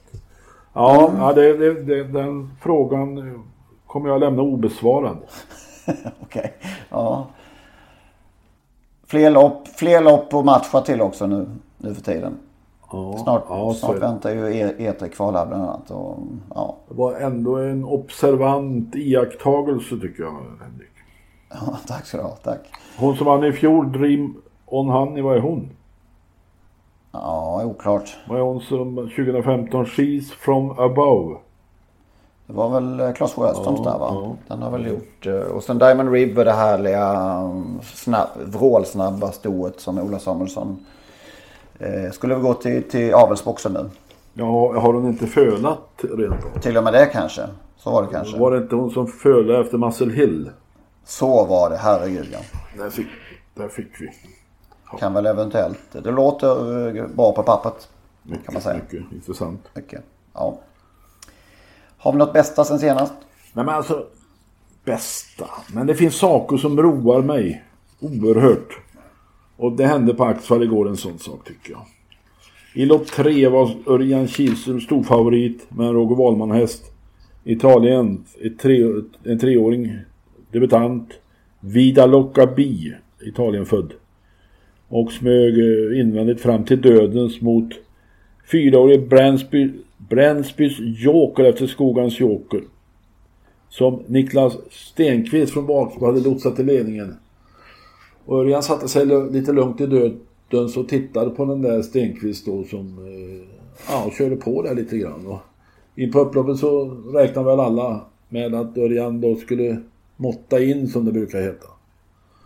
Ja, 0.73 1.07
mm. 1.09 1.21
ja 1.21 1.33
det, 1.33 1.57
det, 1.57 1.83
det, 1.83 2.03
den 2.03 2.49
frågan 2.61 3.43
kommer 3.87 4.09
jag 4.09 4.19
lämna 4.19 4.41
obesvarad. 4.41 5.17
Okej, 5.87 6.13
okay. 6.21 6.49
ja. 6.89 7.27
Fler 9.07 9.31
lopp, 9.31 9.67
fler 9.67 10.01
lopp 10.01 10.33
och 10.33 10.45
matcha 10.45 10.81
till 10.81 11.01
också 11.01 11.27
nu, 11.27 11.45
nu 11.77 11.93
för 11.93 12.01
tiden. 12.01 12.37
Ja, 12.95 13.17
snart 13.17 13.43
ja, 13.49 13.73
snart 13.73 14.01
väntar 14.01 14.29
ju 14.29 14.49
E3 14.49 15.07
kvala 15.09 15.45
bland 15.45 15.63
annat. 15.63 15.91
Och, 15.91 16.17
ja. 16.55 16.77
Det 16.89 16.95
var 16.95 17.13
ändå 17.13 17.57
en 17.57 17.85
observant 17.85 18.95
iakttagelse 18.95 19.97
tycker 20.01 20.23
jag 20.23 20.31
Henrik. 20.31 20.89
Ja, 21.49 21.77
tack 21.87 22.05
så 22.05 22.17
du 22.17 22.23
ha. 22.23 22.29
Tack. 22.29 22.59
Hon 22.97 23.17
som 23.17 23.25
vann 23.25 23.43
i 23.43 23.51
fjol, 23.51 23.91
Dream 23.91 24.35
On 24.65 24.89
Honey, 24.89 25.21
vad 25.21 25.37
är 25.37 25.41
hon? 25.41 25.69
Ja, 27.11 27.65
oklart. 27.65 28.17
Vad 28.27 28.37
är 28.37 28.43
hon 28.43 28.61
som 28.61 28.95
2015? 28.95 29.85
She's 29.85 30.31
from 30.31 30.71
above. 30.71 31.35
Det 32.47 32.53
var 32.53 32.69
väl 32.69 32.99
eh, 32.99 33.13
Claes 33.13 33.33
Sjöströms 33.33 33.79
ja, 33.83 33.91
där 33.91 33.99
va? 33.99 34.09
Ja. 34.11 34.35
Den 34.47 34.61
har 34.61 34.71
väl 34.71 34.87
gjort. 34.87 35.25
Eh, 35.25 35.55
och 35.55 35.63
sen 35.63 35.77
Diamond 35.77 36.11
River 36.11 36.45
det 36.45 36.51
härliga 36.51 37.11
mm, 37.11 37.79
snabb, 37.81 38.27
vrålsnabba 38.45 39.31
stoet 39.31 39.79
som 39.79 39.99
Ola 39.99 40.19
Samuelsson 40.19 40.85
skulle 42.11 42.35
vi 42.35 42.41
gå 42.41 42.53
till, 42.53 42.83
till 42.83 43.13
avelsboxen 43.13 43.73
nu? 43.73 43.89
Ja, 44.33 44.79
har 44.79 44.93
hon 44.93 45.07
inte 45.07 45.27
fölat 45.27 45.89
rent 46.01 46.45
av? 46.45 46.59
Till 46.59 46.77
och 46.77 46.83
med 46.83 46.93
det 46.93 47.05
kanske. 47.05 47.41
Så 47.77 47.91
var 47.91 48.03
det 48.03 48.09
kanske. 48.11 48.39
Var 48.39 48.51
det 48.51 48.57
inte 48.57 48.75
hon 48.75 48.91
som 48.91 49.07
fölade 49.07 49.61
efter 49.61 49.77
Muscle 49.77 50.13
Hill? 50.13 50.51
Så 51.05 51.45
var 51.45 51.69
det, 51.69 51.77
herregud 51.77 52.27
ja. 52.31 52.39
Där 52.77 52.89
fick, 52.89 53.07
där 53.53 53.67
fick 53.67 54.01
vi. 54.01 54.09
Ja. 54.91 54.97
Kan 54.97 55.13
väl 55.13 55.25
eventuellt. 55.25 55.79
Det 55.91 56.11
låter 56.11 56.87
eh, 56.97 57.07
bra 57.07 57.33
på 57.33 57.43
pappret. 57.43 57.89
Mycket, 58.23 58.45
kan 58.45 58.53
man 58.53 58.61
säga. 58.61 58.75
mycket 58.75 59.11
intressant. 59.11 59.61
Mycket, 59.73 60.01
ja. 60.33 60.59
Har 61.97 62.11
vi 62.11 62.17
något 62.17 62.33
bästa 62.33 62.63
sen 62.63 62.79
senast? 62.79 63.13
Nej 63.53 63.65
men 63.65 63.75
alltså, 63.75 64.05
bästa. 64.83 65.45
Men 65.73 65.87
det 65.87 65.95
finns 65.95 66.15
saker 66.15 66.57
som 66.57 66.81
roar 66.81 67.21
mig 67.21 67.63
oerhört. 67.99 68.79
Och 69.57 69.71
det 69.71 69.85
hände 69.85 70.13
på 70.13 70.23
Axfall 70.23 70.63
igår 70.63 70.89
en 70.89 70.97
sån 70.97 71.19
sak 71.19 71.47
tycker 71.47 71.71
jag. 71.71 71.85
I 72.73 72.85
lopp 72.85 73.07
tre 73.07 73.47
var 73.47 73.71
Örjan 73.87 74.27
Kihlström 74.27 74.81
storfavorit 74.81 75.67
med 75.69 75.87
en 75.87 75.93
Roger 75.93 76.15
Wahlman-häst. 76.15 76.91
Italien, 77.43 78.23
ett 78.41 78.59
tre, 78.59 78.83
en 79.23 79.39
treåring, 79.39 79.91
debutant. 80.51 81.13
Vida 81.59 82.05
Lockabi, 82.05 82.93
Italienfödd. 83.25 83.93
Och 84.87 85.11
smög 85.11 85.57
eh, 85.57 85.99
invändigt 85.99 86.41
fram 86.41 86.63
till 86.63 86.81
dödens 86.81 87.41
mot 87.41 87.73
fyraårige 88.51 88.97
Bransby, 88.99 89.71
Bransbys 89.97 90.77
Joker 90.79 91.43
efter 91.43 91.67
Skogans 91.67 92.19
Joker. 92.19 92.61
Som 93.69 94.03
Niklas 94.07 94.57
Stenqvist 94.71 95.53
från 95.53 95.65
bakspår 95.65 96.05
hade 96.05 96.19
lotsat 96.29 96.55
till 96.55 96.65
ledningen. 96.65 97.15
Och 98.25 98.39
Örjan 98.39 98.63
satte 98.63 98.87
sig 98.87 99.05
lite 99.31 99.51
lugnt 99.51 99.81
i 99.81 99.85
dödens 99.85 100.77
och 100.77 100.89
tittade 100.89 101.29
på 101.29 101.45
den 101.45 101.61
där 101.61 101.81
Stenqvist 101.81 102.45
då 102.45 102.63
som 102.63 102.79
eh, 102.79 103.47
ja, 103.89 104.11
körde 104.17 104.35
på 104.35 104.61
där 104.61 104.75
lite 104.75 104.97
grann. 104.97 105.27
Och 105.27 105.39
in 105.95 106.11
på 106.11 106.19
upploppet 106.19 106.57
så 106.57 106.85
räknade 107.13 107.47
väl 107.47 107.59
alla 107.59 108.01
med 108.29 108.55
att 108.55 108.77
Örjan 108.77 109.21
då 109.21 109.35
skulle 109.35 109.77
måtta 110.17 110.59
in 110.59 110.87
som 110.87 111.05
det 111.05 111.11
brukar 111.11 111.41
heta. 111.41 111.67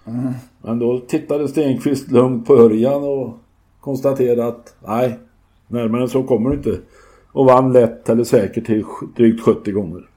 Mm. 0.06 0.34
Men 0.62 0.80
då 0.80 1.00
tittade 1.00 1.48
Stenqvist 1.48 2.12
lugnt 2.12 2.48
på 2.48 2.56
Örjan 2.56 3.04
och 3.04 3.34
konstaterade 3.80 4.48
att 4.48 4.76
nej, 4.88 5.20
närmare 5.68 6.02
än 6.02 6.10
så 6.10 6.24
kommer 6.24 6.50
du 6.50 6.56
inte. 6.56 6.80
Och 7.32 7.46
vann 7.46 7.74
lätt 7.74 8.10
eller 8.10 8.24
säkert 8.24 8.66
till 8.66 8.86
drygt 9.16 9.42
70 9.42 9.72
gånger. 9.72 10.10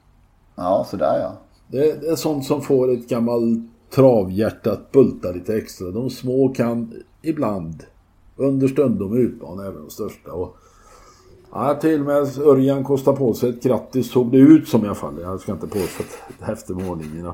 Ja, 0.56 0.86
sådär 0.90 1.18
ja. 1.20 1.32
Det, 1.68 2.00
det 2.00 2.08
är 2.08 2.16
sånt 2.16 2.44
som 2.44 2.62
får 2.62 2.92
ett 2.92 3.08
gammalt 3.08 3.71
travhjärta 3.94 4.72
att 4.72 4.92
bulta 4.92 5.30
lite 5.30 5.56
extra. 5.56 5.90
De 5.90 6.10
små 6.10 6.48
kan 6.48 6.92
ibland 7.22 7.84
understundom 8.36 9.16
utmana 9.16 9.66
även 9.66 9.80
de 9.80 9.90
största. 9.90 10.32
Och, 10.32 10.56
ja, 11.52 11.74
till 11.74 12.00
och 12.00 12.06
med 12.06 12.38
Örjan 12.38 12.84
kostar 12.84 13.12
på 13.12 13.34
sig 13.34 13.50
ett 13.50 13.62
grattis 13.62 14.10
såg 14.10 14.32
det 14.32 14.38
ut 14.38 14.68
som 14.68 14.84
i 14.84 14.86
alla 14.86 14.94
fall. 14.94 15.20
Jag 15.20 15.40
ska 15.40 15.52
inte 15.52 15.66
påstå 15.66 16.02
att 16.02 16.48
efter 16.48 16.74
målningen. 16.74 17.32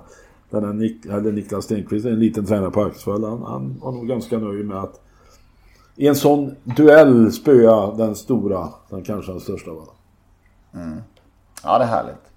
Den 0.51 0.65
här 0.65 0.73
Nik 0.73 1.07
eller 1.07 1.33
Niklas 1.33 1.65
Stenqvist, 1.65 2.07
en 2.07 2.19
liten 2.19 2.47
tränare 2.47 2.71
på 2.71 2.83
Axevall, 2.83 3.25
han, 3.25 3.43
han 3.43 3.79
var 3.81 3.93
nog 3.93 4.09
ganska 4.09 4.39
nöjd 4.39 4.67
med 4.67 4.77
att 4.77 5.01
i 5.97 6.07
en 6.07 6.17
sån 6.17 6.55
duell 6.65 7.33
spöa 7.33 7.95
den 7.95 8.15
stora, 8.15 8.69
den 8.91 9.03
kanske 9.03 9.33
den 9.33 9.41
största 9.41 9.71
var. 9.71 9.89
Mm. 10.75 10.99
Ja, 11.63 11.79
det 11.79 11.85
är 11.85 11.89
härligt. 11.89 12.33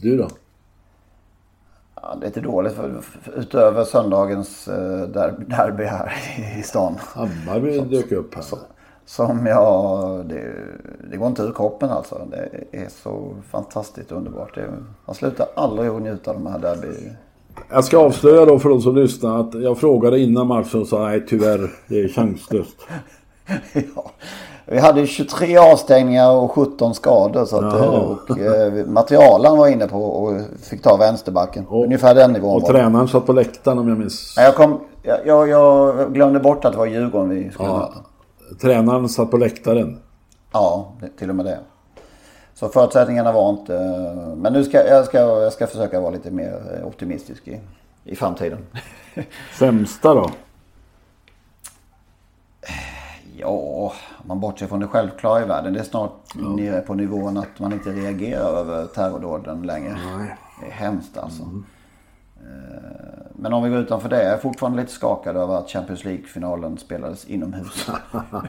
Du 0.00 0.16
då? 0.16 0.28
Ja, 2.02 2.14
det 2.20 2.26
är 2.26 2.28
lite 2.28 2.40
dåligt 2.40 2.72
för, 2.72 3.00
för, 3.00 3.32
utöver 3.38 3.84
söndagens 3.84 4.68
eh, 4.68 5.02
derby 5.08 5.84
här 5.84 6.12
i 6.58 6.62
stan. 6.62 6.94
Hammarby 7.14 7.80
dök 7.80 8.12
upp 8.12 8.34
här. 8.34 8.42
Som, 8.42 8.58
som 9.06 9.46
jag, 9.46 10.26
det, 10.26 10.54
det, 11.10 11.16
går 11.16 11.28
inte 11.28 11.42
ur 11.42 11.52
kroppen 11.52 11.90
alltså. 11.90 12.26
Det 12.30 12.78
är 12.78 12.88
så 13.02 13.34
fantastiskt 13.50 14.12
underbart. 14.12 14.54
Det, 14.54 14.70
man 15.06 15.14
slutar 15.14 15.46
aldrig 15.56 15.90
att 15.90 16.02
njuta 16.02 16.30
av 16.30 16.36
de 16.36 16.46
här 16.46 16.58
derby. 16.58 16.88
Jag 17.70 17.84
ska 17.84 17.98
avslöja 17.98 18.44
då 18.44 18.58
för 18.58 18.68
de 18.68 18.80
som 18.80 18.96
lyssnar 18.96 19.40
att 19.40 19.54
jag 19.54 19.78
frågade 19.78 20.18
innan 20.18 20.46
matchen 20.46 20.80
och 20.80 20.88
sa 20.88 21.04
nej 21.04 21.26
tyvärr, 21.26 21.70
det 21.88 22.00
är 22.00 22.08
chanslöst. 22.08 22.76
ja. 23.94 24.10
Vi 24.70 24.78
hade 24.78 25.06
23 25.06 25.56
avstängningar 25.56 26.30
och 26.30 26.52
17 26.52 26.94
skador. 26.94 27.44
Så 27.44 27.56
att, 27.56 27.74
och, 28.30 28.38
eh, 28.38 28.86
materialen 28.86 29.58
var 29.58 29.68
inne 29.68 29.88
på 29.88 30.04
och 30.04 30.40
fick 30.62 30.82
ta 30.82 30.96
vänsterbacken. 30.96 31.66
Och, 31.66 31.84
Ungefär 31.84 32.14
den 32.14 32.32
nivån 32.32 32.62
Och 32.62 32.68
tränaren 32.68 33.08
satt 33.08 33.26
på 33.26 33.32
läktaren 33.32 33.78
om 33.78 33.88
jag 33.88 33.98
minns. 33.98 34.34
Jag, 34.36 34.54
kom, 34.54 34.80
jag, 35.02 35.48
jag, 35.48 36.14
glömde 36.14 36.40
bort 36.40 36.64
att 36.64 36.72
det 36.72 36.78
var 36.78 36.86
Djurgården 36.86 37.28
vi 37.28 37.50
skulle 37.50 37.68
ja. 37.68 37.78
möta. 37.78 38.58
Tränaren 38.60 39.08
satt 39.08 39.30
på 39.30 39.36
läktaren. 39.36 39.98
Ja, 40.52 40.92
till 41.18 41.30
och 41.30 41.36
med 41.36 41.46
det. 41.46 41.58
Så 42.54 42.68
förutsättningarna 42.68 43.32
var 43.32 43.50
inte... 43.50 43.72
Men 44.36 44.52
nu 44.52 44.64
ska 44.64 44.86
jag, 44.86 45.04
ska, 45.04 45.18
jag 45.18 45.52
ska 45.52 45.66
försöka 45.66 46.00
vara 46.00 46.10
lite 46.10 46.30
mer 46.30 46.82
optimistisk 46.84 47.48
i, 47.48 47.60
i 48.04 48.16
framtiden. 48.16 48.58
Sämsta 49.58 50.14
då? 50.14 50.30
Ja, 53.40 53.92
man 54.22 54.40
bortser 54.40 54.66
från 54.66 54.80
det 54.80 54.86
självklara 54.86 55.42
i 55.42 55.44
världen. 55.44 55.72
Det 55.72 55.80
är 55.80 55.84
snart 55.84 56.12
ja. 56.34 56.48
nere 56.48 56.80
på 56.80 56.94
nivån 56.94 57.36
att 57.36 57.58
man 57.58 57.72
inte 57.72 57.90
reagerar 57.90 58.56
över 58.56 58.86
terrordåden 58.86 59.62
längre. 59.62 59.98
Nej. 60.16 60.36
Det 60.60 60.66
är 60.66 60.70
hemskt 60.70 61.18
alltså. 61.18 61.42
Mm. 61.42 61.64
Eh, 62.36 63.08
men 63.32 63.52
om 63.52 63.62
vi 63.62 63.70
går 63.70 63.78
utanför 63.78 64.08
det. 64.08 64.22
Jag 64.22 64.32
är 64.32 64.38
fortfarande 64.38 64.80
lite 64.80 64.92
skakad 64.92 65.36
över 65.36 65.54
att 65.54 65.70
Champions 65.70 66.04
League-finalen 66.04 66.78
spelades 66.78 67.24
inomhus. 67.24 67.90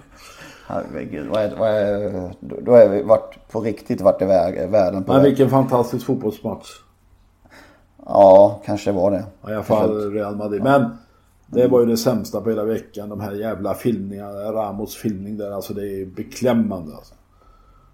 Herregud. 0.68 1.28
Vad 1.28 1.42
är, 1.42 1.56
vad 1.56 1.70
är, 1.70 2.32
då 2.40 2.74
är 2.74 2.90
vi 2.90 3.04
vart, 3.04 3.52
på 3.52 3.62
riktigt 3.62 4.02
vart 4.02 4.22
är 4.22 4.68
världen 4.68 5.04
på 5.04 5.14
Men 5.14 5.24
vilken 5.24 5.50
fantastisk 5.50 6.06
fotbollsmatch. 6.06 6.68
Ja, 8.06 8.62
kanske 8.66 8.92
var 8.92 9.12
det. 9.12 9.24
I 9.52 9.54
alla 9.54 9.64
fall 9.64 10.12
Real 10.12 10.36
Madrid. 10.36 10.64
Men 10.64 10.98
det 11.52 11.68
var 11.68 11.80
ju 11.80 11.86
det 11.86 11.98
sämsta 11.98 12.42
på 12.42 12.50
hela 12.50 12.64
veckan. 12.64 13.10
De 13.10 13.20
här 13.20 13.34
jävla 13.34 13.74
filmningarna. 13.74 14.54
Ramos 14.54 14.96
filmning 14.96 15.38
där. 15.38 15.52
Alltså 15.52 15.74
det 15.74 16.02
är 16.02 16.06
beklämmande. 16.06 16.96
Alltså. 16.96 17.14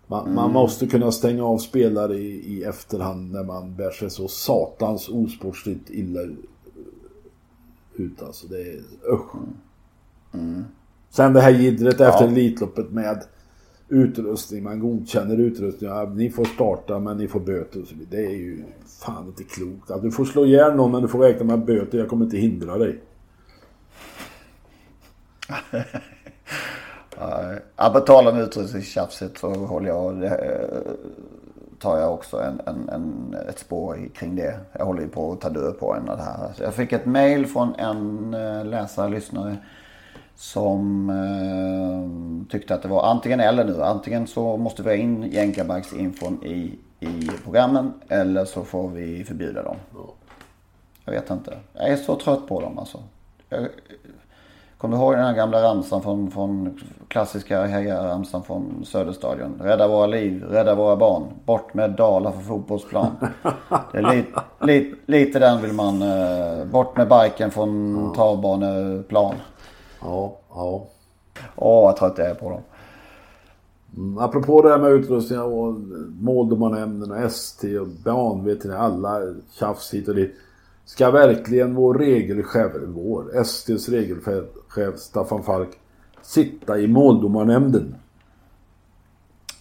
Man, 0.07 0.23
mm. 0.23 0.35
man, 0.35 0.51
måste 0.51 0.87
kunna 0.87 1.11
stänga 1.11 1.45
av 1.45 1.57
spelare 1.57 2.15
i, 2.15 2.57
i 2.57 2.63
efterhand 2.63 3.31
när 3.31 3.43
man 3.43 3.75
bär 3.75 3.91
sig 3.91 4.09
så 4.09 4.27
satans 4.27 5.09
osportsligt 5.09 5.89
illa 5.89 6.19
ut. 7.95 8.23
Alltså 8.23 8.47
det 8.47 8.61
är 8.61 8.81
usch. 9.13 9.35
Mm. 10.33 10.63
Sen 11.09 11.33
det 11.33 11.41
här 11.41 11.51
jiddret 11.51 11.99
ja. 11.99 12.09
efter 12.09 12.27
Elitloppet 12.27 12.91
med 12.91 13.23
utrustning. 13.89 14.63
Man 14.63 14.79
godkänner 14.79 15.37
utrustning. 15.37 15.89
Ja, 15.89 16.13
ni 16.15 16.29
får 16.29 16.45
starta 16.45 16.99
men 16.99 17.17
ni 17.17 17.27
får 17.27 17.39
böter 17.39 17.81
och 17.81 17.87
så 17.87 17.95
vidare. 17.95 18.21
Det 18.21 18.27
är 18.27 18.37
ju 18.37 18.63
fan 18.87 19.27
inte 19.27 19.43
klokt. 19.43 19.91
Att 19.91 20.01
du 20.01 20.11
får 20.11 20.25
slå 20.25 20.45
ihjäl 20.45 20.75
någon 20.75 20.91
men 20.91 21.01
du 21.01 21.07
får 21.07 21.19
räkna 21.19 21.45
med 21.45 21.65
böter. 21.65 21.97
Jag 21.97 22.09
kommer 22.09 22.25
inte 22.25 22.37
hindra 22.37 22.77
dig. 22.77 23.01
ja, 27.75 27.89
på 27.93 27.99
tal 27.99 28.27
om 28.27 28.37
utrustningstjafset 28.37 29.37
så 29.37 29.53
håller 29.53 29.87
jag, 29.87 30.23
eh, 30.23 30.31
tar 31.79 31.99
jag 31.99 32.13
också 32.13 32.41
en, 32.41 32.61
en, 32.65 32.89
en, 32.89 33.35
ett 33.49 33.59
spår 33.59 34.09
kring 34.15 34.35
det. 34.35 34.59
Jag 34.71 34.85
håller 34.85 35.01
ju 35.01 35.07
på 35.07 35.31
att 35.31 35.41
ta 35.41 35.49
död 35.49 35.79
på 35.79 35.93
en 35.93 36.09
av 36.09 36.17
det 36.17 36.23
här. 36.23 36.53
Så 36.53 36.63
jag 36.63 36.73
fick 36.73 36.91
ett 36.91 37.05
mail 37.05 37.47
från 37.47 37.75
en 37.75 38.33
eh, 38.33 38.65
läsare, 38.65 39.09
lyssnare 39.09 39.57
som 40.35 41.09
eh, 41.09 42.51
tyckte 42.51 42.75
att 42.75 42.81
det 42.81 42.87
var 42.87 43.03
antingen 43.03 43.39
eller 43.39 43.63
nu. 43.63 43.83
Antingen 43.83 44.27
så 44.27 44.57
måste 44.57 44.83
vi 44.83 44.89
ha 44.89 44.95
in 44.95 45.23
jänkarbacksinfon 45.23 46.43
i, 46.43 46.79
i 46.99 47.29
programmen 47.43 47.93
eller 48.07 48.45
så 48.45 48.63
får 48.63 48.89
vi 48.89 49.23
förbjuda 49.23 49.63
dem. 49.63 49.75
Jag 51.05 51.13
vet 51.13 51.29
inte. 51.29 51.57
Jag 51.73 51.89
är 51.89 51.97
så 51.97 52.15
trött 52.15 52.47
på 52.47 52.61
dem 52.61 52.79
alltså. 52.79 53.03
Jag, 53.55 53.69
Kommer 54.77 54.97
du 54.97 55.03
ihåg 55.03 55.13
den 55.13 55.25
här 55.25 55.33
gamla 55.33 55.63
ramsan 55.63 56.01
från, 56.01 56.31
från 56.31 56.79
klassiska 57.07 57.65
hejaramsan 57.65 58.43
från 58.43 58.85
Söderstadion? 58.85 59.61
Rädda 59.61 59.87
våra 59.87 60.05
liv, 60.05 60.43
rädda 60.43 60.75
våra 60.75 60.95
barn. 60.95 61.23
Bort 61.45 61.73
med 61.73 61.91
Dala 61.91 62.31
för 62.31 62.41
fotbollsplan. 62.41 63.11
Det 63.91 63.97
är 63.97 64.11
li, 64.11 64.25
li, 64.61 64.95
lite 65.05 65.39
den 65.39 65.61
vill 65.61 65.73
man. 65.73 66.01
Eh, 66.01 66.65
bort 66.65 66.97
med 66.97 67.07
biken 67.07 67.51
från 67.51 67.95
ja. 67.95 68.15
travbaneplan. 68.15 69.35
Ja, 70.01 70.37
ja. 70.49 70.87
Åh, 71.55 71.83
vad 71.83 71.95
trött 71.95 72.17
jag 72.17 72.27
är 72.27 72.35
på 72.35 72.49
dem. 72.49 72.61
Mm, 73.97 74.17
apropå 74.17 74.61
det 74.61 74.69
här 74.69 74.77
med 74.77 74.91
utrustning 74.91 75.39
och 75.39 75.73
måldomarnämnden 76.21 77.11
och 77.11 77.17
ST 77.17 77.79
och 77.79 77.87
banveterinär. 77.87 78.77
Alla 78.77 79.21
tjafs 79.59 79.93
hit 79.93 80.07
och 80.07 80.15
dit. 80.15 80.35
Ska 80.85 81.11
verkligen 81.11 81.75
vår 81.75 81.93
regelchef, 81.93 82.71
vår, 82.87 83.43
STs 83.43 83.89
regelchef 83.89 84.97
Staffan 84.97 85.43
Falk 85.43 85.69
sitta 86.21 86.79
i 86.79 86.87
måldomarnämnden? 86.87 87.95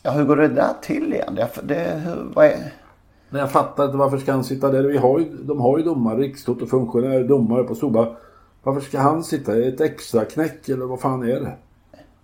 Ja, 0.03 0.11
hur 0.11 0.25
går 0.25 0.37
det 0.37 0.49
där 0.49 0.73
till 0.83 1.13
igen? 1.13 1.35
Det, 1.35 1.49
det, 1.63 2.03
hur, 2.05 2.33
vad 2.35 2.47
är... 2.47 2.73
Nej, 3.31 3.41
jag 3.41 3.51
fattar 3.51 3.85
inte 3.85 3.97
varför 3.97 4.19
ska 4.19 4.33
han 4.33 4.45
sitta 4.45 4.71
där. 4.71 4.83
Vi 4.83 4.97
har 4.97 5.19
ju, 5.19 5.25
de 5.43 5.61
har 5.61 5.79
ju 5.79 5.85
domare, 5.85 6.19
rikstotofunktionärer, 6.19 7.29
domare 7.29 7.65
på 7.65 7.75
Soba. 7.75 8.17
Varför 8.63 8.81
ska 8.81 8.99
han 8.99 9.25
sitta 9.25 9.57
i 9.57 9.69
ett 9.69 9.81
extra 9.81 10.25
knäck 10.25 10.69
eller 10.69 10.85
vad 10.85 11.01
fan 11.01 11.23
är 11.23 11.41
det? 11.41 11.53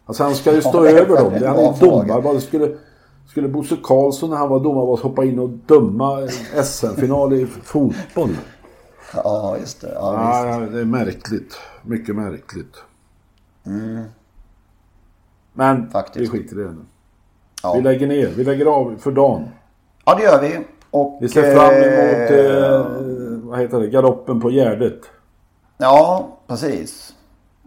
Alltså 0.07 0.23
han 0.23 0.35
ska 0.35 0.55
ju 0.55 0.61
stå 0.61 0.87
ja, 0.87 0.91
över 0.91 1.17
dem. 1.17 1.33
Han 1.33 1.59
är 1.59 1.81
domare. 1.81 2.21
Vad 2.21 2.43
skulle, 2.43 2.77
skulle 3.29 3.49
Bosse 3.49 3.77
Karlsson 3.83 4.31
när 4.31 4.37
han 4.37 4.49
var 4.49 4.61
domare 4.61 4.97
hoppa 5.03 5.25
in 5.25 5.39
och 5.39 5.49
döma 5.49 6.29
SM-final 6.65 7.33
i 7.33 7.47
fotboll? 7.47 8.31
Ja, 9.15 9.57
just 9.59 9.81
det. 9.81 9.93
Ja, 9.95 10.47
ja, 10.47 10.59
det 10.59 10.81
är 10.81 10.85
märkligt. 10.85 11.59
Mycket 11.83 12.17
märkligt. 12.17 12.83
Mm. 13.67 14.05
Men 15.53 15.91
Faktiskt. 15.91 16.23
vi 16.35 16.39
skiter 16.39 16.61
i 16.61 16.63
det 16.63 16.71
nu. 16.71 16.85
Ja. 17.63 17.75
Vi 17.75 17.83
lägger 17.83 18.07
ner. 18.07 18.29
Vi 18.29 18.45
lägger 18.45 18.67
av 18.67 18.97
för 18.99 19.13
dagen. 19.13 19.49
Ja, 20.05 20.15
det 20.15 20.23
gör 20.23 20.41
vi. 20.41 20.59
Och, 20.91 21.19
vi 21.21 21.29
ser 21.29 21.55
fram 21.55 21.75
emot 21.75 22.31
eh, 22.31 23.49
vad 23.49 23.59
heter 23.59 23.81
det, 23.81 23.87
galoppen 23.87 24.41
på 24.41 24.51
Gärdet. 24.51 25.01
Ja, 25.79 26.29
precis. 26.47 27.15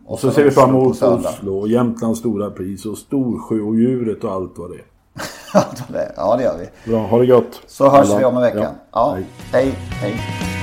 Och, 0.06 0.12
och 0.12 0.20
så, 0.20 0.32
ser 0.32 0.44
vi 0.44 0.52
fram 0.52 0.70
emot 0.70 1.02
Oslo 1.02 1.60
och 1.60 1.68
Jämtlands 1.68 2.20
stora 2.20 2.52
pris 2.52 2.86
och 2.86 2.98
Storsjöodjuret 2.98 4.24
och 4.24 4.32
allt 4.34 4.58
vad 4.58 4.72
det 4.72 4.78
är. 4.78 6.14
ja, 6.16 6.36
det 6.38 6.44
gör 6.44 6.58
vi. 6.58 6.92
Bra, 6.92 7.00
ha 7.00 7.20
det 7.20 7.26
gott. 7.26 7.62
Så 7.68 7.90
hörs 7.90 8.10
Alla. 8.10 8.20
vi 8.20 8.26
om 8.26 8.36
en 8.36 8.42
vecka. 8.42 8.60
Ja. 8.60 8.74
ja. 8.92 9.18
Hej. 9.52 9.76
hej. 9.92 10.12
hej. 10.12 10.63